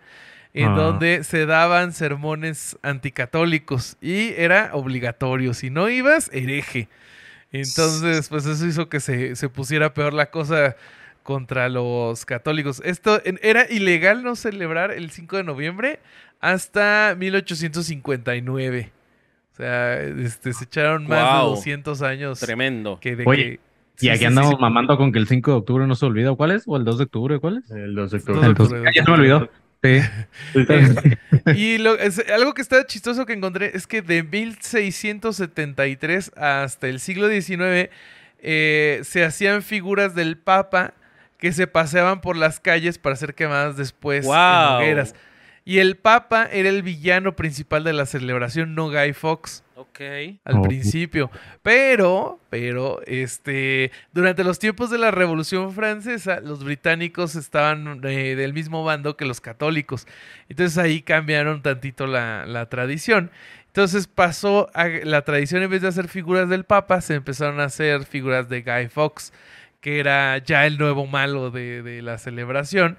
en 0.52 0.68
Ah. 0.68 0.76
donde 0.76 1.24
se 1.24 1.46
daban 1.46 1.92
sermones 1.92 2.78
anticatólicos 2.82 3.96
y 4.00 4.34
era 4.36 4.70
obligatorio, 4.72 5.52
si 5.54 5.68
no 5.70 5.88
ibas, 5.88 6.30
hereje. 6.32 6.88
Entonces, 7.52 8.28
pues 8.28 8.46
eso 8.46 8.66
hizo 8.66 8.88
que 8.88 9.00
se, 9.00 9.36
se 9.36 9.48
pusiera 9.48 9.94
peor 9.94 10.12
la 10.12 10.30
cosa 10.30 10.76
contra 11.22 11.68
los 11.68 12.24
católicos. 12.24 12.82
Esto 12.84 13.20
en- 13.24 13.38
era 13.42 13.66
ilegal 13.70 14.22
no 14.22 14.36
celebrar 14.36 14.90
el 14.92 15.10
5 15.10 15.36
de 15.38 15.44
noviembre 15.44 16.00
hasta 16.40 17.14
1859. 17.18 18.92
O 19.52 19.56
sea, 19.56 20.00
este, 20.02 20.52
se 20.52 20.64
echaron 20.64 21.06
más 21.06 21.18
de 21.42 21.48
200 21.48 22.02
años 22.02 22.40
Tremendo. 22.40 22.98
que 23.00 23.14
de 23.16 23.24
Oye, 23.26 23.42
que- 23.44 23.60
Y 23.96 24.00
Sí, 24.00 24.08
aquí 24.08 24.18
sí, 24.20 24.24
andamos 24.26 24.50
sí, 24.50 24.56
sí. 24.56 24.60
mamando 24.62 24.96
con 24.96 25.12
que 25.12 25.18
el 25.18 25.26
5 25.28 25.50
de 25.52 25.56
octubre 25.58 25.86
no 25.86 25.94
se 25.94 26.04
olvida. 26.06 26.34
¿Cuál 26.34 26.50
es? 26.52 26.64
¿O 26.66 26.76
el 26.76 26.84
2 26.84 26.98
de 26.98 27.04
octubre? 27.04 27.38
¿Cuál 27.38 27.58
es? 27.64 27.70
El 27.70 27.94
2 27.94 28.10
de 28.10 28.18
Dos 28.18 28.26
de 28.26 28.32
octubre. 28.32 28.48
Entonces, 28.48 28.72
octubre, 28.74 28.92
ya 28.94 29.04
se 29.04 29.10
me 29.10 29.16
olvidó. 29.16 29.48
Sí. 29.82 30.00
Y 31.54 31.78
lo- 31.78 31.98
es- 31.98 32.24
algo 32.30 32.54
que 32.54 32.62
está 32.62 32.86
chistoso 32.86 33.26
que 33.26 33.32
encontré 33.34 33.72
es 33.74 33.86
que 33.86 34.00
de 34.02 34.22
1673 34.22 36.32
hasta 36.36 36.88
el 36.88 37.00
siglo 37.00 37.28
XIX 37.28 37.90
eh, 38.40 39.00
se 39.04 39.24
hacían 39.24 39.62
figuras 39.62 40.14
del 40.14 40.36
Papa 40.38 40.94
que 41.38 41.52
se 41.52 41.66
paseaban 41.66 42.20
por 42.20 42.36
las 42.36 42.60
calles 42.60 42.98
para 42.98 43.16
ser 43.16 43.34
quemadas 43.34 43.76
después 43.76 44.20
en 44.20 44.26
Guau. 44.26 44.76
hogueras. 44.78 45.14
Y 45.66 45.78
el 45.78 45.96
Papa 45.96 46.46
era 46.52 46.68
el 46.68 46.82
villano 46.82 47.36
principal 47.36 47.84
de 47.84 47.94
la 47.94 48.04
celebración, 48.04 48.74
no 48.74 48.90
Guy 48.90 49.14
Fox 49.14 49.64
Ok. 49.76 50.00
al 50.44 50.56
Oh. 50.58 50.62
principio. 50.62 51.30
Pero, 51.62 52.38
pero, 52.50 53.00
este, 53.06 53.90
durante 54.12 54.44
los 54.44 54.58
tiempos 54.58 54.90
de 54.90 54.98
la 54.98 55.10
Revolución 55.10 55.72
Francesa, 55.72 56.40
los 56.40 56.62
británicos 56.64 57.34
estaban 57.34 58.00
eh, 58.04 58.34
del 58.36 58.52
mismo 58.52 58.84
bando 58.84 59.16
que 59.16 59.24
los 59.24 59.40
católicos. 59.40 60.06
Entonces 60.50 60.76
ahí 60.76 61.00
cambiaron 61.00 61.62
tantito 61.62 62.06
la, 62.06 62.44
la 62.46 62.68
tradición. 62.68 63.30
Entonces 63.68 64.06
pasó 64.06 64.70
a 64.74 64.86
la 64.86 65.22
tradición, 65.22 65.62
en 65.62 65.70
vez 65.70 65.80
de 65.82 65.88
hacer 65.88 66.08
figuras 66.08 66.48
del 66.50 66.64
Papa, 66.64 67.00
se 67.00 67.14
empezaron 67.14 67.58
a 67.60 67.64
hacer 67.64 68.04
figuras 68.04 68.48
de 68.50 68.60
Guy 68.62 68.88
Fawkes, 68.88 69.32
que 69.80 69.98
era 69.98 70.38
ya 70.38 70.66
el 70.66 70.76
nuevo 70.78 71.06
malo 71.06 71.50
de, 71.50 71.82
de 71.82 72.02
la 72.02 72.18
celebración. 72.18 72.98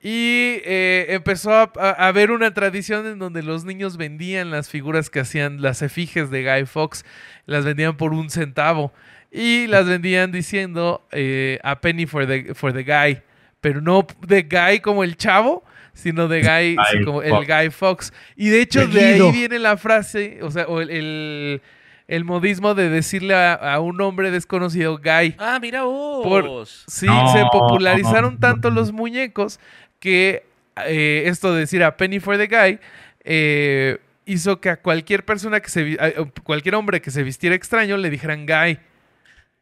Y 0.00 0.60
eh, 0.64 1.06
empezó 1.10 1.52
a, 1.52 1.72
a- 1.76 1.90
a 1.90 2.08
haber 2.08 2.30
una 2.30 2.54
tradición 2.54 3.06
en 3.06 3.18
donde 3.18 3.42
los 3.42 3.64
niños 3.64 3.96
vendían 3.96 4.50
las 4.50 4.68
figuras 4.70 5.10
que 5.10 5.20
hacían, 5.20 5.60
las 5.60 5.82
efigies 5.82 6.30
de 6.30 6.44
Guy 6.44 6.66
Fox, 6.66 7.04
las 7.46 7.64
vendían 7.64 7.96
por 7.96 8.12
un 8.12 8.30
centavo. 8.30 8.92
Y 9.30 9.66
las 9.66 9.86
vendían 9.86 10.32
diciendo 10.32 11.06
eh, 11.12 11.58
a 11.62 11.80
penny 11.80 12.06
for 12.06 12.26
the, 12.26 12.54
for 12.54 12.72
the 12.72 12.84
guy. 12.84 13.20
Pero 13.60 13.80
no 13.80 14.06
de 14.26 14.42
guy 14.44 14.80
como 14.80 15.02
el 15.04 15.16
chavo, 15.16 15.64
sino 15.92 16.28
de 16.28 16.42
guy 16.42 16.76
Guy 16.94 17.04
como 17.04 17.22
el. 17.22 17.32
Guy 17.44 17.70
Fox. 17.70 18.12
Y 18.36 18.48
de 18.50 18.62
hecho, 18.62 18.86
de 18.86 19.04
ahí 19.04 19.32
viene 19.32 19.58
la 19.58 19.76
frase, 19.76 20.38
o 20.42 20.50
sea, 20.52 20.66
o 20.68 20.80
el, 20.80 20.90
el, 20.90 21.60
el 22.06 22.24
modismo 22.24 22.74
de 22.74 22.88
decirle 22.88 23.34
a, 23.34 23.52
a 23.54 23.80
un 23.80 24.00
hombre 24.00 24.30
desconocido 24.30 24.96
guy. 24.98 25.34
Ah, 25.38 25.58
mira 25.60 25.82
vos. 25.82 26.24
Por- 26.24 26.66
Sí, 26.86 27.04
No, 27.06 27.30
se 27.32 27.42
popularizaron 27.52 28.34
no, 28.34 28.38
tanto 28.40 28.70
no. 28.70 28.76
los 28.76 28.92
muñecos 28.92 29.58
que 29.98 30.44
eh, 30.86 31.24
esto 31.26 31.52
de 31.54 31.60
decir 31.60 31.82
a 31.82 31.96
Penny 31.96 32.20
for 32.20 32.36
the 32.38 32.46
Guy 32.46 32.78
eh, 33.24 33.98
hizo 34.26 34.60
que 34.60 34.70
a 34.70 34.76
cualquier 34.76 35.24
persona 35.24 35.60
que 35.60 35.68
se 35.70 35.96
a- 36.00 36.12
cualquier 36.44 36.74
hombre 36.74 37.00
que 37.00 37.10
se 37.10 37.22
vistiera 37.22 37.54
extraño 37.56 37.96
le 37.96 38.10
dijeran 38.10 38.46
Guy. 38.46 38.78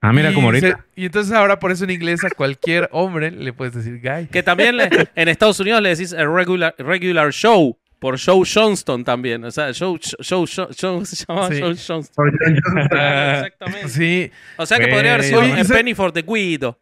Ah, 0.03 0.12
mira, 0.12 0.30
y 0.30 0.34
como 0.34 0.49
ahorita. 0.49 0.68
se- 0.68 1.01
y 1.01 1.07
entonces 1.07 1.32
ahora 1.32 1.59
por 1.59 1.72
eso 1.72 1.84
en 1.84 1.91
inglés 1.91 2.22
a 2.24 2.30
cualquier 2.30 2.89
hombre 2.93 3.30
le 3.30 3.53
puedes 3.53 3.74
decir 3.74 4.01
Guy. 4.03 4.26
Que 4.26 4.43
también 4.43 4.76
le- 4.76 4.91
en 5.14 5.28
Estados 5.28 5.59
Unidos 5.61 5.80
le 5.82 5.89
decís 5.89 6.12
a 6.12 6.24
regular, 6.26 6.74
regular 6.78 7.32
show. 7.32 7.76
Por 7.99 8.20
Joe 8.20 8.43
Johnston 8.47 9.05
también. 9.05 9.43
O 9.45 9.51
sea, 9.51 9.72
Joe, 9.76 9.99
Joe, 10.20 10.47
Joe, 10.47 10.68
Joe- 10.78 11.07
se 11.07 11.24
llama 11.24 11.49
Sí. 11.49 11.61
Joe 11.62 11.74
Johnston. 11.89 12.26
Exactamente. 12.93 13.89
Sí, 13.89 14.30
O 14.59 14.66
sea 14.66 14.78
que 14.78 14.89
podría 14.89 15.14
haber 15.14 15.24
sido 15.24 15.43
en 15.43 15.66
Penny 15.66 15.95
for 15.95 16.12
the 16.12 16.22
Guido. 16.22 16.78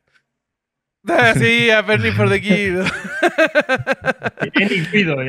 Sí, 1.38 1.70
a 1.70 1.84
Penny 1.84 2.10
for 2.12 2.28
the 2.30 2.40
Kid. 2.40 2.78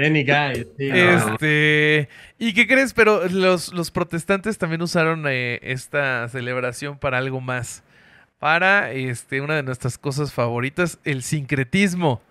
Any 0.05 0.23
Guy. 0.23 0.65
sí. 0.77 0.89
Este, 0.89 2.09
¿y 2.39 2.53
qué 2.53 2.67
crees? 2.67 2.93
Pero 2.93 3.27
los, 3.29 3.73
los 3.73 3.91
protestantes 3.91 4.57
también 4.57 4.81
usaron 4.81 5.25
eh, 5.27 5.59
esta 5.63 6.27
celebración 6.29 6.97
para 6.97 7.17
algo 7.17 7.41
más. 7.41 7.83
Para 8.39 8.91
este, 8.91 9.41
una 9.41 9.55
de 9.55 9.63
nuestras 9.63 9.97
cosas 9.97 10.33
favoritas, 10.33 10.99
el 11.03 11.23
sincretismo. 11.23 12.21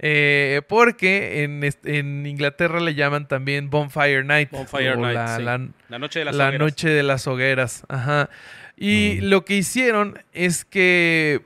Eh, 0.00 0.62
porque 0.68 1.44
en, 1.44 1.62
en 1.84 2.26
Inglaterra 2.26 2.80
le 2.80 2.94
llaman 2.94 3.28
también 3.28 3.70
Bonfire 3.70 4.24
Night. 4.24 4.50
Bonfire 4.50 4.96
Night, 4.96 5.14
la- 5.14 5.36
sí. 5.36 5.42
la- 5.42 5.68
La 5.88 5.98
noche 5.98 6.18
de 6.18 6.24
las 6.24 6.34
la 6.34 6.44
hogueras. 6.48 6.60
noche 6.60 6.88
de 6.88 7.02
las 7.02 7.26
hogueras. 7.26 7.84
Ajá. 7.88 8.28
Y 8.76 9.18
Mm. 9.20 9.24
lo 9.26 9.44
que 9.44 9.54
hicieron 9.56 10.18
es 10.32 10.64
que 10.64 11.42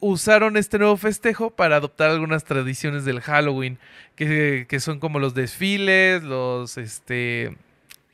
usaron 0.00 0.56
este 0.56 0.78
nuevo 0.78 0.96
festejo 0.96 1.50
para 1.50 1.76
adoptar 1.76 2.10
algunas 2.10 2.44
tradiciones 2.44 3.04
del 3.04 3.20
Halloween, 3.20 3.78
que, 4.16 4.66
que 4.68 4.80
son 4.80 4.98
como 5.00 5.18
los 5.18 5.34
desfiles, 5.34 6.22
los 6.22 6.78
este 6.78 7.56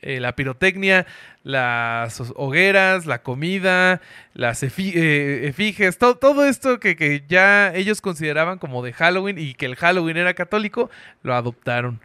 eh, 0.01 0.19
la 0.19 0.35
pirotecnia, 0.35 1.07
las 1.43 2.21
hogueras, 2.35 3.05
la 3.07 3.23
comida, 3.23 3.99
las 4.33 4.61
efi- 4.63 4.93
eh, 4.95 5.47
efigies, 5.47 5.97
to- 5.97 6.15
todo 6.15 6.45
esto 6.45 6.79
que, 6.79 6.95
que 6.95 7.23
ya 7.27 7.73
ellos 7.73 7.99
consideraban 8.01 8.59
como 8.59 8.83
de 8.83 8.93
Halloween 8.93 9.39
y 9.39 9.53
que 9.55 9.65
el 9.65 9.75
Halloween 9.75 10.17
era 10.17 10.33
católico, 10.35 10.89
lo 11.23 11.33
adoptaron. 11.33 11.99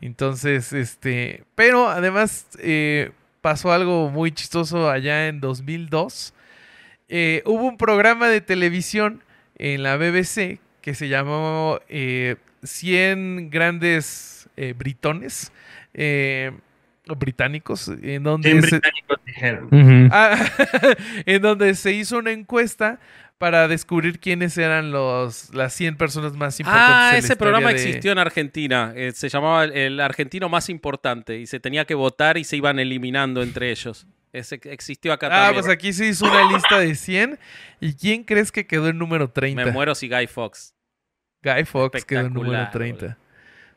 Entonces, 0.00 0.72
este, 0.72 1.44
pero 1.54 1.88
además 1.88 2.48
eh, 2.58 3.12
pasó 3.40 3.72
algo 3.72 4.10
muy 4.10 4.32
chistoso 4.32 4.90
allá 4.90 5.28
en 5.28 5.40
2002. 5.40 6.34
Eh, 7.08 7.42
hubo 7.46 7.62
un 7.64 7.76
programa 7.76 8.28
de 8.28 8.40
televisión 8.40 9.22
en 9.58 9.82
la 9.82 9.96
BBC 9.96 10.60
que 10.80 10.94
se 10.94 11.08
llamó 11.08 11.80
eh, 11.88 12.36
100 12.62 13.50
grandes 13.50 14.48
eh, 14.56 14.74
britones 14.76 15.52
eh, 15.94 16.52
o 17.08 17.16
británicos, 17.16 17.88
en 18.02 18.22
donde, 18.22 18.50
Bien 18.52 18.62
se, 18.62 18.70
británicos 18.78 19.18
dijeron. 19.24 20.08
Ah, 20.12 20.36
en 21.26 21.42
donde 21.42 21.74
se 21.74 21.92
hizo 21.92 22.18
una 22.18 22.32
encuesta 22.32 22.98
para 23.38 23.68
descubrir 23.68 24.18
quiénes 24.18 24.56
eran 24.56 24.90
los, 24.92 25.52
las 25.54 25.74
100 25.74 25.96
personas 25.96 26.32
más 26.34 26.58
importantes. 26.58 26.94
Ah, 26.94 27.08
en 27.10 27.14
la 27.14 27.18
ese 27.18 27.36
programa 27.36 27.68
de- 27.68 27.74
existió 27.74 28.12
en 28.12 28.18
Argentina. 28.18 28.92
Eh, 28.96 29.12
se 29.12 29.28
llamaba 29.28 29.64
el 29.64 30.00
argentino 30.00 30.48
más 30.48 30.68
importante 30.68 31.38
y 31.38 31.46
se 31.46 31.60
tenía 31.60 31.84
que 31.84 31.94
votar 31.94 32.38
y 32.38 32.44
se 32.44 32.56
iban 32.56 32.78
eliminando 32.78 33.42
entre 33.42 33.70
ellos. 33.70 34.06
Ese 34.36 34.60
existió 34.64 35.12
acá 35.12 35.26
Ah, 35.28 35.30
también. 35.46 35.54
pues 35.64 35.72
aquí 35.72 35.92
se 35.92 36.06
hizo 36.06 36.24
una 36.26 36.50
lista 36.52 36.78
de 36.78 36.94
100. 36.94 37.38
¿Y 37.80 37.94
quién 37.94 38.24
crees 38.24 38.52
que 38.52 38.66
quedó 38.66 38.88
en 38.88 38.98
número 38.98 39.30
30? 39.30 39.64
Me 39.64 39.70
muero 39.72 39.94
si 39.94 40.08
Guy 40.08 40.26
Fox. 40.26 40.74
Guy 41.42 41.64
Fox 41.64 42.04
quedó 42.04 42.20
en 42.26 42.32
número 42.34 42.54
Espectacular, 42.62 42.98
30. 42.98 43.18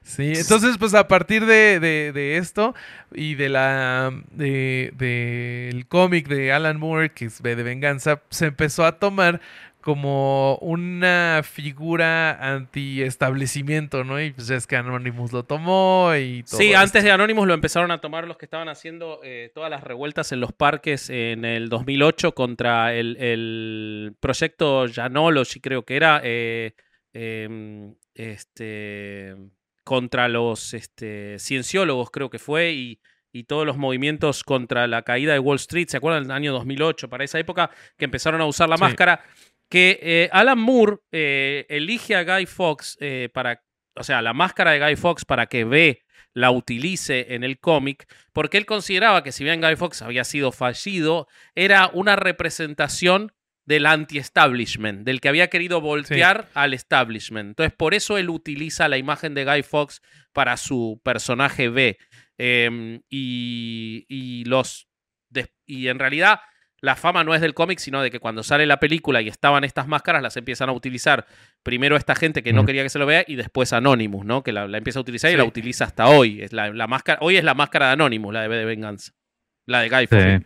Sí, 0.01 0.31
entonces 0.33 0.77
pues 0.77 0.93
a 0.93 1.07
partir 1.09 1.45
de, 1.45 1.79
de- 1.81 2.11
de 2.13 2.37
esto 2.37 2.73
y 3.13 3.35
de 3.35 3.49
la 3.49 4.11
de, 4.31 4.93
del 4.95 5.87
cómic 5.87 6.27
de 6.29 6.53
Alan 6.53 6.79
Moore, 6.79 7.11
que 7.11 7.25
es 7.25 7.43
de 7.43 7.55
Venganza, 7.55 8.21
se 8.29 8.45
empezó 8.47 8.85
a 8.85 8.97
tomar 8.97 9.41
como 9.81 10.57
una 10.57 11.41
figura 11.43 12.31
anti-establecimiento, 12.55 14.03
¿no? 14.03 14.21
Y 14.21 14.31
pues 14.31 14.49
es 14.49 14.67
que 14.67 14.75
Anonymous 14.75 15.31
lo 15.31 15.43
tomó 15.43 16.11
y 16.15 16.43
todo. 16.43 16.57
Sí, 16.57 16.67
esto. 16.69 16.79
antes 16.79 17.03
de 17.03 17.11
Anonymous 17.11 17.47
lo 17.47 17.53
empezaron 17.53 17.91
a 17.91 17.99
tomar 18.01 18.27
los 18.27 18.37
que 18.37 18.45
estaban 18.45 18.67
haciendo 18.69 19.19
eh, 19.23 19.51
todas 19.53 19.69
las 19.69 19.83
revueltas 19.83 20.31
en 20.31 20.41
los 20.41 20.51
parques 20.53 21.09
en 21.09 21.45
el 21.45 21.69
2008 21.69 22.33
contra 22.33 22.93
el, 22.93 23.17
el 23.17 24.15
proyecto 24.19 24.85
Janology, 24.93 25.59
creo 25.61 25.83
que 25.85 25.95
era, 25.95 26.21
eh, 26.23 26.73
em, 27.13 27.95
este, 28.15 29.35
contra 29.83 30.27
los 30.27 30.73
este, 30.73 31.39
cienciólogos, 31.39 32.11
creo 32.11 32.29
que 32.29 32.37
fue, 32.39 32.71
y, 32.73 32.99
y 33.31 33.43
todos 33.45 33.65
los 33.65 33.77
movimientos 33.77 34.43
contra 34.43 34.87
la 34.87 35.03
caída 35.03 35.33
de 35.33 35.39
Wall 35.39 35.55
Street, 35.57 35.87
¿se 35.87 35.97
acuerdan? 35.97 36.25
El 36.25 36.31
año 36.31 36.51
2008, 36.53 37.09
para 37.09 37.23
esa 37.23 37.39
época 37.39 37.69
que 37.97 38.05
empezaron 38.05 38.41
a 38.41 38.45
usar 38.45 38.69
la 38.69 38.77
Sí. 38.77 38.83
máscara. 38.83 39.23
Que 39.69 39.99
eh, 40.01 40.29
Alan 40.31 40.59
Moore 40.59 40.97
eh, 41.11 41.65
elige 41.69 42.15
a 42.15 42.23
Guy 42.23 42.45
Fox 42.45 42.97
eh, 42.99 43.29
para, 43.33 43.63
o 43.95 44.03
sea, 44.03 44.21
la 44.21 44.33
máscara 44.33 44.71
de 44.71 44.79
Guy 44.79 44.95
Fox 44.95 45.25
para 45.25 45.45
que 45.45 45.63
ve 45.63 46.01
la 46.33 46.51
utilice 46.51 47.33
en 47.33 47.43
el 47.43 47.59
cómic, 47.59 48.05
porque 48.33 48.57
él 48.57 48.65
consideraba 48.65 49.23
que 49.23 49.31
si 49.31 49.43
bien 49.43 49.61
Guy 49.61 49.75
Fox 49.75 50.01
había 50.01 50.23
sido 50.23 50.51
fallido, 50.51 51.27
era 51.55 51.89
una 51.93 52.15
representación 52.15 53.31
del 53.65 53.85
anti-establishment, 53.85 55.05
del 55.05 55.21
que 55.21 55.29
había 55.29 55.47
querido 55.47 55.79
voltear 55.79 56.49
al 56.55 56.73
establishment. 56.73 57.49
Entonces, 57.49 57.71
por 57.77 57.93
eso 57.93 58.17
él 58.17 58.31
utiliza 58.31 58.87
la 58.87 58.97
imagen 58.97 59.35
de 59.35 59.45
Guy 59.45 59.61
Fox 59.61 60.01
para 60.33 60.57
su 60.57 60.99
personaje 61.03 61.69
B. 61.69 61.99
Eh, 62.39 62.99
y, 63.09 64.05
y 64.07 64.45
los. 64.45 64.87
y 65.67 65.87
en 65.87 65.99
realidad, 65.99 66.39
la 66.81 66.95
fama 66.95 67.23
no 67.23 67.33
es 67.35 67.41
del 67.41 67.53
cómic, 67.53 67.79
sino 67.79 68.01
de 68.01 68.09
que 68.11 68.19
cuando 68.19 68.43
sale 68.43 68.65
la 68.65 68.79
película 68.79 69.21
y 69.21 69.27
estaban 69.27 69.63
estas 69.63 69.87
máscaras, 69.87 70.21
las 70.21 70.37
empiezan 70.37 70.69
a 70.69 70.71
utilizar 70.71 71.25
primero 71.63 71.95
esta 71.97 72.15
gente 72.15 72.41
que 72.43 72.53
no 72.53 72.63
Mm. 72.63 72.65
quería 72.65 72.83
que 72.83 72.89
se 72.89 72.99
lo 72.99 73.05
vea 73.05 73.23
y 73.27 73.35
después 73.35 73.73
Anonymous, 73.73 74.25
¿no? 74.25 74.43
Que 74.43 74.51
la, 74.51 74.67
la 74.67 74.77
empieza 74.77 74.99
a 74.99 75.01
utilizar 75.01 75.29
y 75.29 75.33
Sí. 75.33 75.37
la 75.37 75.43
utiliza 75.43 75.85
hasta 75.85 76.07
hoy. 76.07 76.41
Es 76.41 76.53
la, 76.53 76.71
la 76.73 76.87
máscara, 76.87 77.19
hoy 77.21 77.37
es 77.37 77.43
la 77.43 77.53
máscara 77.53 77.87
de 77.87 77.93
Anonymous, 77.93 78.33
la 78.33 78.41
de 78.43 78.47
B 78.47 78.55
de 78.57 78.65
Venganza. 78.65 79.11
La 79.65 79.81
de 79.81 79.89
Guy 79.89 80.07
Fox. 80.07 80.21
Sí. 80.23 80.45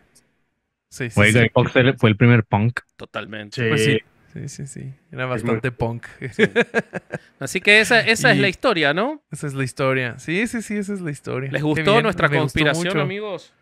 Sí, 0.90 1.10
sí, 1.10 1.16
Güey, 1.16 1.32
sí. 1.34 1.40
Guy 1.40 1.50
Fawkes 1.54 1.96
fue- 1.98 2.10
el 2.10 2.18
primer 2.18 2.44
punk. 2.44 2.80
Totalmente. 2.98 3.62
Sí. 3.64 3.68
Pues 3.70 3.84
sí. 3.86 4.00
Sí, 4.34 4.50
sí, 4.50 4.66
sí. 4.66 4.94
Era 5.12 5.28
bastante 5.28 5.72
punk. 5.72 6.08
Así 7.40 7.62
que 7.62 7.80
esa, 7.82 8.00
esa 8.02 8.32
es 8.32 8.40
la 8.40 8.48
historia, 8.50 8.94
¿no? 8.94 9.22
esa 9.32 9.46
es 9.48 9.54
la 9.54 9.64
historia. 9.64 10.18
Sí, 10.18 10.48
sí, 10.48 10.62
sí, 10.62 10.76
esa 10.78 10.94
es 10.94 11.02
la 11.02 11.12
historia. 11.12 11.52
¿Les 11.52 11.62
gustó 11.62 11.92
bien, 11.92 12.04
nuestra 12.04 12.28
me 12.28 12.38
gustó 12.40 12.42
conspiración, 12.60 12.88
mucho. 12.94 13.02
amigos? 13.02 13.54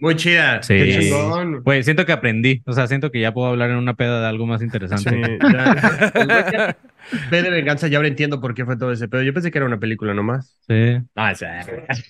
Muy 0.00 0.16
chida. 0.16 0.62
Sí. 0.62 0.74
Qué 0.76 0.98
chingón. 1.00 1.62
Güey, 1.62 1.82
siento 1.82 2.04
que 2.04 2.12
aprendí. 2.12 2.62
O 2.66 2.72
sea, 2.72 2.86
siento 2.86 3.10
que 3.10 3.20
ya 3.20 3.32
puedo 3.32 3.48
hablar 3.48 3.70
en 3.70 3.76
una 3.76 3.94
peda 3.94 4.20
de 4.20 4.26
algo 4.26 4.46
más 4.46 4.60
interesante. 4.62 5.10
Sí, 5.10 5.38
ya. 5.52 6.76
Ve 7.30 7.42
de 7.42 7.50
venganza, 7.50 7.86
ya 7.88 7.98
ahora 7.98 8.08
entiendo 8.08 8.40
por 8.40 8.54
qué 8.54 8.64
fue 8.64 8.76
todo 8.78 8.90
ese 8.92 9.08
pedo. 9.08 9.22
Yo 9.22 9.34
pensé 9.34 9.50
que 9.50 9.58
era 9.58 9.66
una 9.66 9.78
película 9.78 10.14
nomás. 10.14 10.56
Sí. 10.66 10.98
Ah, 11.16 11.34
sí. 11.34 11.44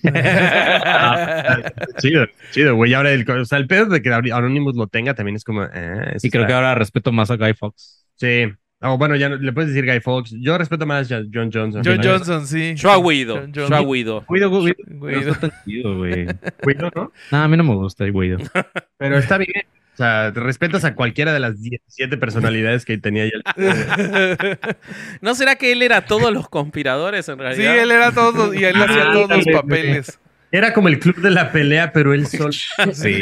chido, 1.97 2.25
chido, 2.51 2.75
güey. 2.75 2.93
Ahora 2.93 3.11
el, 3.11 3.29
o 3.29 3.45
sea, 3.45 3.57
el 3.57 3.67
pedo 3.67 3.85
de 3.87 4.01
que 4.01 4.11
Anonymous 4.13 4.75
lo 4.75 4.87
tenga 4.87 5.13
también 5.13 5.35
es 5.35 5.43
como. 5.43 5.63
eh, 5.63 6.15
Y 6.21 6.29
creo 6.29 6.43
está- 6.43 6.47
que 6.47 6.53
ahora 6.53 6.75
respeto 6.75 7.11
más 7.11 7.29
a 7.31 7.35
Guy 7.37 7.53
Fox. 7.53 8.05
Sí. 8.15 8.45
Oh, 8.87 8.97
bueno, 8.97 9.15
ya 9.15 9.29
no- 9.29 9.37
le 9.37 9.51
puedes 9.53 9.73
decir 9.73 9.89
Guy 9.89 9.99
Fox. 9.99 10.33
Yo 10.39 10.57
respeto 10.57 10.85
más 10.85 11.11
a 11.11 11.15
John 11.33 11.49
Johnson. 11.53 11.81
John 11.83 11.99
Johnson, 12.03 12.45
sí. 12.47 12.73
Yo 12.75 12.91
a 12.91 12.97
Guido. 13.01 13.47
Yo 13.47 13.65
a. 13.73 13.79
Guido. 13.81 14.25
Guido, 14.29 14.49
Guido. 14.49 14.75
Guido. 14.87 15.21
No 15.21 15.31
está 15.31 15.49
tan 15.49 15.51
chido, 15.65 15.97
güey. 15.97 16.27
Cuido, 16.63 16.91
¿no? 16.95 17.11
No, 17.31 17.37
a 17.43 17.47
mí 17.47 17.57
no 17.57 17.63
me 17.63 17.75
gusta 17.75 18.03
el 18.05 18.13
Guido. 18.13 18.37
Pero 18.97 19.17
está 19.17 19.37
bien. 19.37 19.51
O 19.93 19.97
sea, 19.97 20.29
respetas 20.31 20.83
a 20.83 20.93
cualquiera 20.93 21.31
de 21.33 21.39
las 21.39 21.61
17 21.61 22.17
personalidades 22.17 22.83
que 22.83 22.97
tenía 22.97 23.25
ya. 23.25 23.31
¿No 25.21 25.35
será 25.35 25.55
que 25.55 25.71
él 25.71 25.81
era 25.81 26.01
todos 26.05 26.33
los 26.33 26.49
conspiradores 26.49 27.29
en 27.29 27.35
Sí, 27.37 27.41
realidad? 27.41 27.79
él 27.79 27.91
era 27.91 28.11
todos 28.11 28.53
y 28.53 28.63
él 28.65 28.75
hacía 28.75 29.03
Ah, 29.09 29.13
todos 29.13 29.29
los 29.29 29.45
papeles. 29.61 30.19
Era 30.51 30.73
como 30.73 30.89
el 30.89 30.99
club 30.99 31.15
de 31.21 31.31
la 31.31 31.51
pelea, 31.51 31.91
pero 31.93 32.13
él 32.13 32.27
solo. 32.27 32.51
Sí. 32.93 33.21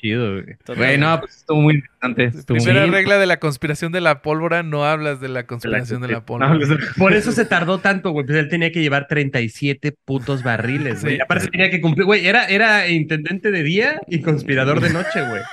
Chido, 0.00 0.42
güey. 0.42 0.98
No, 0.98 1.20
pues 1.20 1.36
estuvo 1.38 1.60
muy 1.60 1.74
interesante. 1.74 2.24
estuvo 2.38 2.56
Primera 2.56 2.86
muy- 2.86 2.94
regla 2.94 3.18
de 3.18 3.26
la 3.26 3.38
conspiración 3.38 3.92
de 3.92 4.00
la 4.00 4.22
pólvora, 4.22 4.62
no 4.62 4.84
hablas 4.84 5.20
de 5.20 5.28
la 5.28 5.46
conspiración 5.46 6.00
de 6.02 6.08
la 6.08 6.20
pólvora. 6.24 6.54
pues, 6.56 6.68
Por 6.98 7.12
eso 7.12 7.32
se 7.32 7.44
tardó 7.44 7.78
tanto, 7.78 8.10
güey. 8.10 8.26
Pues 8.26 8.38
él 8.38 8.48
tenía 8.48 8.70
que 8.72 8.80
llevar 8.80 9.06
37 9.08 9.92
putos 10.04 10.42
barriles, 10.42 11.02
güey. 11.02 11.16
Sí. 11.16 11.22
Aparte 11.22 11.48
tenía 11.48 11.70
que 11.70 11.80
cumplir, 11.80 12.04
güey. 12.06 12.26
Era, 12.26 12.46
era 12.46 12.88
intendente 12.88 13.50
de 13.50 13.62
día 13.62 14.00
y 14.06 14.20
conspirador 14.20 14.80
de 14.80 14.90
noche, 14.90 15.22
güey. 15.28 15.42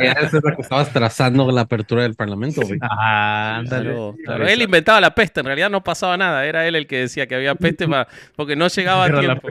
Eso 0.00 0.38
es 0.38 0.44
lo 0.44 0.56
que 0.56 0.62
estabas 0.62 0.92
trazando 0.92 1.50
la 1.50 1.62
apertura 1.62 2.02
del 2.02 2.14
Parlamento, 2.14 2.62
güey. 2.62 2.78
Ah, 2.82 3.56
ándale. 3.58 3.90
Claro, 3.90 4.14
claro. 4.24 4.46
Él 4.48 4.62
inventaba 4.62 5.00
la 5.00 5.14
peste, 5.14 5.40
en 5.40 5.46
realidad 5.46 5.70
no 5.70 5.82
pasaba 5.82 6.16
nada, 6.16 6.44
era 6.46 6.66
él 6.66 6.76
el 6.76 6.86
que 6.86 6.98
decía 6.98 7.26
que 7.26 7.34
había 7.34 7.54
peste 7.54 7.86
porque 8.36 8.56
no 8.56 8.68
llegaba 8.68 9.04
a 9.06 9.20
tiempo. 9.20 9.48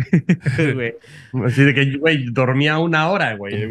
Güey. 0.74 0.94
Así 1.44 1.62
de 1.64 1.74
que, 1.74 1.96
güey, 1.96 2.26
dormía 2.30 2.78
una 2.78 3.10
hora, 3.10 3.34
güey. 3.36 3.70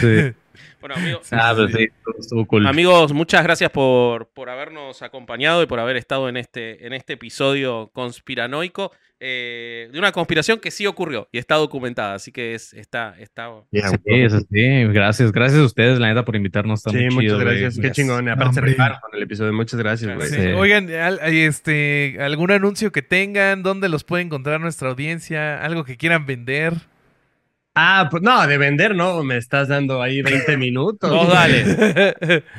Sí. 0.00 0.32
Bueno, 0.80 0.94
amigos, 0.96 1.28
Ah, 1.32 1.54
sí, 1.74 1.88
estuvo 2.18 2.46
cool. 2.46 2.66
amigos, 2.66 3.12
muchas 3.12 3.42
gracias 3.42 3.70
por, 3.70 4.28
por 4.28 4.48
habernos 4.48 5.02
acompañado 5.02 5.62
y 5.62 5.66
por 5.66 5.78
haber 5.78 5.96
estado 5.96 6.28
en 6.28 6.36
este, 6.38 6.86
en 6.86 6.94
este 6.94 7.14
episodio 7.14 7.90
conspiranoico 7.92 8.90
eh, 9.20 9.88
de 9.92 9.98
una 9.98 10.12
conspiración 10.12 10.58
que 10.60 10.70
sí 10.70 10.86
ocurrió 10.86 11.28
y 11.30 11.38
está 11.38 11.56
documentada, 11.56 12.14
así 12.14 12.32
que 12.32 12.54
es, 12.54 12.72
está, 12.72 13.14
está 13.18 13.50
Ya, 13.70 13.88
Sí, 13.90 13.96
güey. 14.04 14.22
eso 14.24 14.40
sí, 14.40 14.84
gracias, 14.92 15.30
gracias 15.30 15.60
a 15.60 15.64
ustedes, 15.64 15.98
la 15.98 16.08
neta, 16.08 16.24
por 16.24 16.36
invitarnos. 16.36 16.80
Está 16.80 16.90
Sí, 16.90 16.96
muy 16.96 17.14
muchas 17.16 17.22
chido, 17.26 17.38
gracias. 17.38 17.78
Qué 17.78 17.90
chingón. 17.92 18.28
Aparte 18.28 18.54
se 18.54 18.76
con 18.76 19.14
el 19.14 19.22
episodio. 19.22 19.52
Muchas 19.52 19.78
gracias, 19.78 20.16
güey. 20.16 20.28
Sí. 20.28 20.36
Sí. 20.36 20.46
Oigan, 20.48 20.90
al- 20.90 21.20
hay, 21.22 21.38
este, 21.40 22.16
algún 22.20 22.50
anuncio 22.50 22.90
que 22.92 23.02
tengan, 23.02 23.62
dónde 23.62 23.88
los 23.90 24.04
puede 24.04 24.22
encontrar 24.22 24.60
nuestra 24.60 24.88
audiencia, 24.88 25.62
algo 25.62 25.84
que 25.84 25.96
quieran 25.96 26.24
vender. 26.26 26.72
Ah, 27.74 28.08
pues 28.10 28.22
no, 28.22 28.46
de 28.48 28.58
vender, 28.58 28.96
no, 28.96 29.22
me 29.22 29.36
estás 29.36 29.68
dando 29.68 30.02
ahí 30.02 30.22
20 30.22 30.56
minutos. 30.58 31.10
Vos 31.10 31.28
dale. 31.28 32.44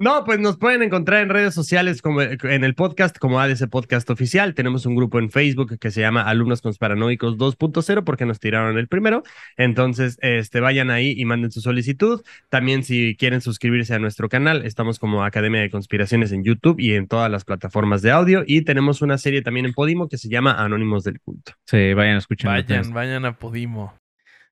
No, 0.00 0.22
pues 0.24 0.38
nos 0.38 0.56
pueden 0.58 0.84
encontrar 0.84 1.22
en 1.22 1.28
redes 1.28 1.54
sociales 1.54 2.02
como 2.02 2.22
en 2.22 2.62
el 2.62 2.74
podcast 2.76 3.18
como 3.18 3.40
ADC 3.40 3.68
Podcast 3.68 4.08
Oficial. 4.10 4.54
Tenemos 4.54 4.86
un 4.86 4.94
grupo 4.94 5.18
en 5.18 5.30
Facebook 5.30 5.76
que 5.78 5.90
se 5.90 6.00
llama 6.00 6.22
Alumnos 6.22 6.62
Conspiranoicos 6.62 7.36
2.0 7.36 8.04
porque 8.04 8.24
nos 8.24 8.38
tiraron 8.38 8.78
el 8.78 8.86
primero. 8.86 9.24
Entonces, 9.56 10.16
este, 10.20 10.60
vayan 10.60 10.90
ahí 10.90 11.14
y 11.16 11.24
manden 11.24 11.50
su 11.50 11.60
solicitud. 11.60 12.22
También 12.48 12.84
si 12.84 13.16
quieren 13.16 13.40
suscribirse 13.40 13.92
a 13.94 13.98
nuestro 13.98 14.28
canal, 14.28 14.64
estamos 14.64 15.00
como 15.00 15.24
Academia 15.24 15.60
de 15.62 15.70
Conspiraciones 15.70 16.30
en 16.30 16.44
YouTube 16.44 16.78
y 16.78 16.94
en 16.94 17.08
todas 17.08 17.28
las 17.28 17.44
plataformas 17.44 18.00
de 18.00 18.12
audio. 18.12 18.44
Y 18.46 18.62
tenemos 18.62 19.02
una 19.02 19.18
serie 19.18 19.42
también 19.42 19.66
en 19.66 19.72
Podimo 19.72 20.08
que 20.08 20.16
se 20.16 20.28
llama 20.28 20.52
Anónimos 20.62 21.02
del 21.02 21.20
Culto. 21.20 21.54
Sí, 21.66 21.92
vayan 21.92 22.14
a 22.14 22.18
escuchar. 22.18 22.52
Vayan, 22.52 22.92
vayan 22.92 23.24
a 23.24 23.36
Podimo. 23.36 23.94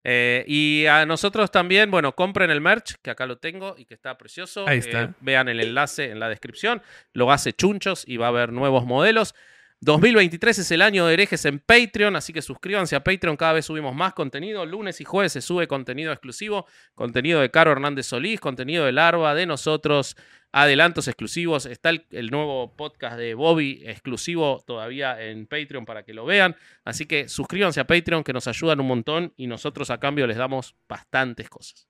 Eh, 0.09 0.45
y 0.47 0.87
a 0.87 1.05
nosotros 1.05 1.51
también, 1.51 1.91
bueno, 1.91 2.15
compren 2.15 2.49
el 2.51 2.61
merch, 2.61 2.95
que 3.03 3.11
acá 3.11 3.27
lo 3.27 3.39
tengo 3.39 3.75
y 3.77 3.87
que 3.87 3.95
está 3.95 4.17
precioso. 4.17 4.65
Ahí 4.69 4.79
está. 4.79 5.03
Eh, 5.03 5.09
vean 5.19 5.49
el 5.49 5.59
enlace 5.59 6.13
en 6.13 6.21
la 6.21 6.29
descripción. 6.29 6.81
Lo 7.13 7.33
hace 7.33 7.53
Chunchos 7.53 8.05
y 8.07 8.17
va 8.17 8.27
a 8.27 8.29
haber 8.29 8.53
nuevos 8.53 8.87
modelos. 8.87 9.35
2023 9.81 10.59
es 10.59 10.71
el 10.71 10.81
año 10.81 11.07
de 11.07 11.13
herejes 11.13 11.45
en 11.45 11.59
Patreon, 11.59 12.17
así 12.17 12.33
que 12.33 12.41
suscríbanse 12.41 12.97
a 12.97 13.05
Patreon, 13.05 13.37
cada 13.37 13.53
vez 13.53 13.67
subimos 13.67 13.95
más 13.95 14.15
contenido. 14.15 14.65
Lunes 14.65 15.01
y 15.01 15.05
jueves 15.05 15.33
se 15.33 15.43
sube 15.43 15.69
contenido 15.69 16.13
exclusivo, 16.13 16.67
contenido 16.95 17.41
de 17.41 17.51
Caro 17.51 17.73
Hernández 17.73 18.07
Solís, 18.07 18.41
contenido 18.41 18.87
de 18.87 18.93
Larva, 18.93 19.35
de 19.35 19.45
nosotros, 19.45 20.17
adelantos 20.51 21.09
exclusivos. 21.09 21.67
Está 21.67 21.91
el, 21.91 22.07
el 22.11 22.31
nuevo 22.31 22.75
podcast 22.75 23.19
de 23.19 23.35
Bobby 23.35 23.83
exclusivo 23.85 24.65
todavía 24.67 25.23
en 25.23 25.47
Patreon 25.47 25.85
para 25.85 26.05
que 26.05 26.15
lo 26.15 26.25
vean. 26.25 26.57
Así 26.85 27.05
que 27.05 27.29
suscríbanse 27.29 27.79
a 27.81 27.87
Patreon 27.87 28.25
que 28.25 28.33
nos 28.33 28.49
ayudan 28.49 28.81
un 28.81 28.87
montón 28.87 29.35
y 29.37 29.47
nosotros 29.47 29.91
a 29.91 30.01
cambio 30.01 30.27
les 30.27 30.39
damos 30.39 30.75
bastantes 30.89 31.51
cosas. 31.51 31.87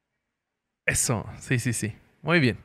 Eso, 0.85 1.25
sí, 1.39 1.61
sí, 1.61 1.73
sí. 1.73 1.95
Muy 2.23 2.41
bien. 2.41 2.59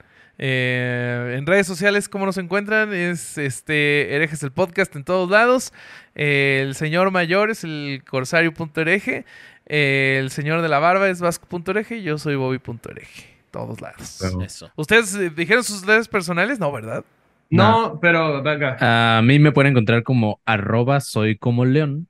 Eh, 0.43 1.35
en 1.38 1.45
redes 1.45 1.68
sociales, 1.68 2.09
¿cómo 2.09 2.26
nos 2.26 2.39
encuentran? 2.39 2.91
Es 2.93 3.38
este 3.38 4.15
herejes 4.15 4.41
el 4.41 4.51
podcast 4.51 4.95
en 4.95 5.03
todos 5.03 5.30
lados. 5.30 5.72
Eh, 6.15 6.63
el 6.65 6.73
señor 6.73 7.11
mayor 7.11 7.51
es 7.51 7.63
el 7.63 8.01
corsario.hereje. 8.09 9.23
Eh, 9.68 10.18
el 10.19 10.31
señor 10.31 10.63
de 10.63 10.68
la 10.68 10.80
barba 10.80 11.09
es 11.09 11.22
vasco.hereje. 11.22 11.97
Y 11.97 12.03
yo 12.03 12.18
soy 12.18 12.35
bobby.hereje. 12.38 13.38
Todos 13.51 13.81
lados. 13.81 14.18
Claro. 14.19 14.41
Eso. 14.41 14.72
¿Ustedes 14.76 15.13
eh, 15.13 15.30
dijeron 15.30 15.63
sus 15.63 15.85
redes 15.85 16.07
personales? 16.07 16.59
No, 16.59 16.72
¿verdad? 16.72 17.05
No, 17.51 17.99
pero 18.01 18.41
venga. 18.41 19.18
A 19.18 19.22
mí 19.22 19.38
me 19.38 19.51
pueden 19.51 19.73
encontrar 19.73 20.01
como 20.01 20.41
arroba 20.45 21.01
soy 21.01 21.38
como 21.38 21.65
león. 21.65 22.07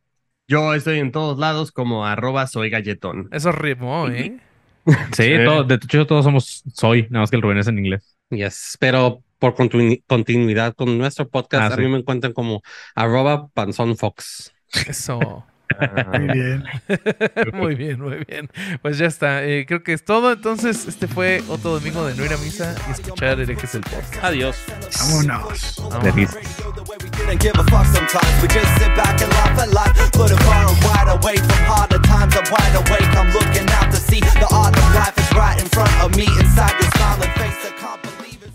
Yo 0.47 0.73
estoy 0.73 0.99
en 0.99 1.11
todos 1.11 1.37
lados 1.37 1.73
como 1.73 2.05
arroba 2.05 2.47
soy 2.47 2.69
galletón. 2.69 3.27
Eso 3.33 3.51
rimó, 3.51 4.07
¿eh? 4.07 4.39
Sí, 5.13 5.23
Sí. 5.23 5.45
todo- 5.45 5.63
de 5.63 5.75
hecho 5.75 6.05
todos 6.07 6.25
somos 6.25 6.63
soy, 6.73 7.03
nada 7.09 7.21
más 7.21 7.29
que 7.29 7.35
el 7.35 7.41
Rubén 7.41 7.57
es 7.59 7.67
en 7.67 7.77
inglés. 7.79 8.15
Yes, 8.29 8.77
pero 8.79 9.23
por 9.39 9.55
continu- 9.55 10.03
continuidad 10.07 10.73
con 10.75 10.97
nuestro 10.97 11.27
podcast, 11.29 11.63
Ah, 11.63 11.73
a 11.73 11.75
sí. 11.75 11.81
mí 11.81 11.87
me 11.87 11.97
encuentran 11.99 12.33
como 12.33 12.61
arroba 12.95 13.47
panzonfox. 13.49 14.53
Eso. 14.87 15.45
Muy 16.13 16.27
bien. 16.27 16.63
muy 17.53 17.75
bien, 17.75 18.01
muy 18.01 18.23
bien. 18.27 18.49
Pues 18.81 18.97
ya 18.97 19.05
está. 19.07 19.43
Eh, 19.43 19.65
creo 19.65 19.83
que 19.83 19.93
es 19.93 20.03
todo. 20.03 20.31
Entonces, 20.33 20.87
este 20.87 21.07
fue 21.07 21.41
otro 21.49 21.71
domingo 21.71 22.05
de 22.05 22.15
no 22.15 22.25
ir 22.25 22.33
a 22.33 22.37
misa 22.37 22.75
y 22.87 22.91
escuchar 22.91 23.39
herejes 23.39 23.75
el 23.75 23.81
podcast. 23.81 24.23
Adiós. 24.23 24.55
Vámonos. 24.99 25.75
Vámonos. 25.77 26.03
De 26.03 26.11
risa. 26.11 26.37
Didn't 27.17 27.41
give 27.41 27.53
a 27.59 27.63
fuck 27.65 27.85
sometimes. 27.85 28.41
We 28.41 28.47
just 28.47 28.67
sit 28.79 28.95
back 28.95 29.21
and 29.21 29.31
laugh 29.33 29.59
at 29.59 29.69
life. 29.73 30.11
Put 30.11 30.31
it 30.31 30.39
far 30.43 30.67
and 30.67 30.77
wide 30.83 31.09
away 31.09 31.35
from 31.37 31.65
harder 31.65 31.99
times. 32.01 32.35
I'm 32.35 32.43
wide 32.51 32.75
awake. 32.75 33.15
I'm 33.15 33.31
looking 33.33 33.69
out 33.71 33.91
to 33.91 33.97
see 33.97 34.19
the 34.19 34.47
art 34.51 34.75
of 34.75 34.95
life 34.95 35.13
is 35.17 35.31
right 35.35 35.59
in 35.61 35.67
front 35.69 35.91
of 36.03 36.15
me. 36.15 36.23
Inside 36.39 36.73
your 36.81 36.91
smiling 36.97 37.31
face, 37.37 37.69
I 37.69 37.71
can't 37.79 38.01
believe 38.01 38.41
it. 38.43 38.51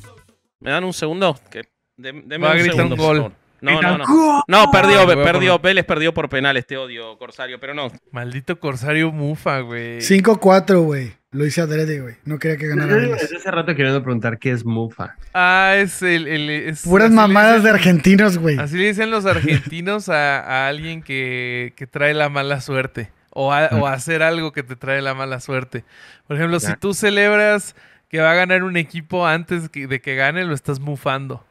¿Me 0.60 0.70
dan 0.70 0.84
un 0.84 0.93
segundo? 0.93 1.38
Que, 1.51 1.62
de- 1.97 2.22
deme 2.26 2.38
Va 2.47 2.52
a 2.52 2.55
un 2.55 2.59
gritar 2.59 2.76
segundo, 2.76 2.94
un 2.97 3.01
por 3.01 3.18
gol. 3.20 3.32
No, 3.60 3.80
no, 3.80 3.98
no. 3.98 4.42
No, 4.46 4.70
perdió, 4.70 5.00
Ay, 5.00 5.06
perdió. 5.16 5.52
poner- 5.54 5.62
Vélez 5.62 5.84
perdió 5.84 6.12
por 6.14 6.28
penales, 6.28 6.66
te 6.66 6.76
odio, 6.76 7.16
Corsario, 7.18 7.58
pero 7.58 7.74
no. 7.74 7.90
Maldito 8.12 8.58
Corsario 8.60 9.10
Mufa, 9.12 9.60
güey. 9.60 10.00
5-4, 10.00 10.80
güey. 10.82 11.14
Lo 11.32 11.44
hice 11.44 11.60
adrede, 11.60 12.00
güey. 12.00 12.14
No 12.24 12.38
quería 12.38 12.56
que 12.56 12.66
ganara. 12.68 12.94
Desde 12.96 13.36
hace 13.36 13.50
rato 13.50 13.74
queriendo 13.74 14.02
preguntar 14.02 14.38
qué 14.38 14.50
es 14.52 14.64
Mufa. 14.64 15.16
Ah, 15.34 15.74
es 15.76 16.00
el. 16.02 16.26
el- 16.28 16.48
es- 16.50 16.82
Puras 16.82 17.10
mamadas 17.10 17.62
de 17.62 17.70
argentinos, 17.70 18.38
güey. 18.38 18.58
Así 18.58 18.76
le 18.78 18.86
dicen 18.86 19.10
los 19.10 19.26
argentinos 19.26 20.08
a, 20.08 20.40
a 20.40 20.68
alguien 20.68 21.02
que, 21.02 21.74
que 21.76 21.86
trae 21.86 22.14
la 22.14 22.28
mala 22.30 22.60
suerte. 22.60 23.10
O 23.30 23.52
a, 23.52 23.66
o 23.72 23.86
hacer 23.86 24.22
algo 24.22 24.52
que 24.52 24.62
te 24.62 24.76
trae 24.76 25.02
la 25.02 25.12
mala 25.12 25.40
suerte. 25.40 25.84
Por 26.26 26.36
ejemplo, 26.36 26.58
si 26.58 26.74
tú 26.76 26.94
celebras 26.94 27.76
que 28.08 28.20
va 28.20 28.30
a 28.30 28.34
ganar 28.34 28.62
un 28.62 28.78
equipo 28.78 29.26
antes 29.26 29.68
que- 29.68 29.86
de 29.86 30.00
que 30.00 30.14
gane, 30.14 30.44
lo 30.44 30.54
estás 30.54 30.80
mufando. 30.80 31.44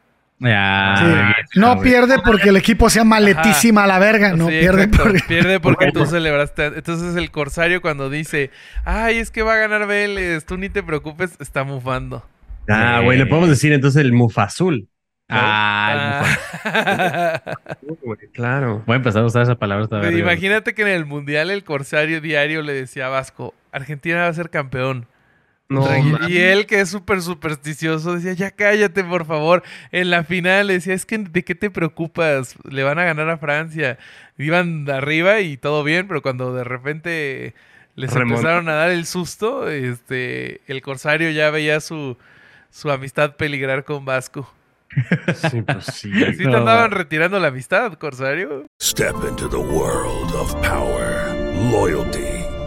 Ya. 0.46 0.96
Sí. 0.98 1.06
güey. 1.06 1.34
No 1.56 1.80
pierde 1.82 2.16
porque 2.24 2.50
el 2.50 2.58
equipo 2.58 2.90
sea 2.90 3.04
maletísima 3.04 3.84
a 3.84 3.88
la 3.88 4.00
verga. 4.00 4.36
No 4.36 4.48
Sí, 4.48 4.60
pierde 4.60 4.84
exacto. 4.84 5.04
porque. 5.04 5.24
Pierde 5.28 5.60
porque 5.60 5.92
tú 5.92 6.06
celebraste. 6.06 6.66
Entonces 6.68 7.16
el 7.16 7.32
corsario 7.32 7.82
cuando 7.82 8.10
dice, 8.10 8.52
ay, 8.86 9.18
es 9.18 9.32
que 9.32 9.42
va 9.44 9.54
a 9.54 9.58
ganar 9.58 9.88
Vélez, 9.88 10.46
tú 10.46 10.58
ni 10.58 10.70
te 10.70 10.84
preocupes, 10.84 11.36
está 11.40 11.64
mufando. 11.64 12.24
Ah, 12.70 13.02
güey, 13.04 13.18
le 13.18 13.26
podemos 13.26 13.50
decir 13.50 13.74
entonces 13.74 14.02
el 14.02 14.12
Mufazul. 14.14 14.88
Ah, 15.30 16.24
Ah. 16.64 17.42
Claro. 18.34 18.84
Voy 18.86 18.94
a 18.94 18.98
empezar 18.98 19.24
a 19.24 19.26
usar 19.26 19.44
esa 19.44 19.56
palabra. 19.56 19.86
esta 19.86 20.12
imagínate 20.12 20.74
que 20.74 20.82
en 20.84 20.90
el 20.90 21.06
mundial 21.06 21.50
el 21.52 21.64
corsario 21.64 22.22
diario 22.22 22.62
le 22.62 22.74
decía 22.74 23.08
a 23.08 23.10
Vasco, 23.10 23.54
Argentina 23.72 24.18
va 24.22 24.28
a 24.28 24.34
ser 24.34 24.50
campeón. 24.50 25.08
No, 25.68 25.88
y 26.30 26.38
él, 26.38 26.68
que 26.68 26.80
es 26.82 26.90
súper 26.90 27.22
supersticioso, 27.24 28.14
decía, 28.16 28.34
ya 28.34 28.52
cállate, 28.52 29.04
por 29.04 29.26
favor. 29.26 29.64
En 29.92 30.12
la 30.12 30.24
final 30.24 30.68
le 30.68 30.74
decía, 30.74 30.94
es 30.94 31.08
que 31.08 31.18
¿de 31.18 31.44
qué 31.44 31.56
te 31.56 31.72
preocupas? 31.72 32.56
Le 32.70 32.84
van 32.84 33.00
a 33.00 33.04
ganar 33.04 33.30
a 33.30 33.38
Francia. 33.38 33.98
Iban 34.38 34.86
de 34.86 34.94
arriba 34.94 35.40
y 35.40 35.58
todo 35.58 35.84
bien, 35.84 36.08
pero 36.08 36.22
cuando 36.22 36.54
de 36.54 36.64
repente 36.64 37.56
les 37.96 38.16
empezaron 38.16 38.70
a 38.70 38.74
dar 38.74 38.92
el 38.92 39.06
susto, 39.08 39.68
este, 39.70 40.62
el 40.68 40.82
corsario 40.84 41.32
ya 41.32 41.50
veía 41.50 41.80
su, 41.80 42.16
su 42.70 42.92
amistad 42.92 43.36
peligrar 43.36 43.86
con 43.86 44.06
Vasco. 44.06 44.54
Sí, 45.50 45.62
pues 45.64 45.86
sí. 45.86 46.12
¿Sí 46.34 46.38
te 46.38 46.44
No. 46.46 46.58
andaban 46.58 46.92
retirando 46.92 47.40
la 47.40 47.48
amistad, 47.48 47.94
corsario? 47.94 48.66
Step 48.82 49.16
into 49.28 49.50
the 49.50 49.58
world 49.58 50.32
of 50.36 50.54
power, 50.62 51.34
loyalty, 51.72 52.35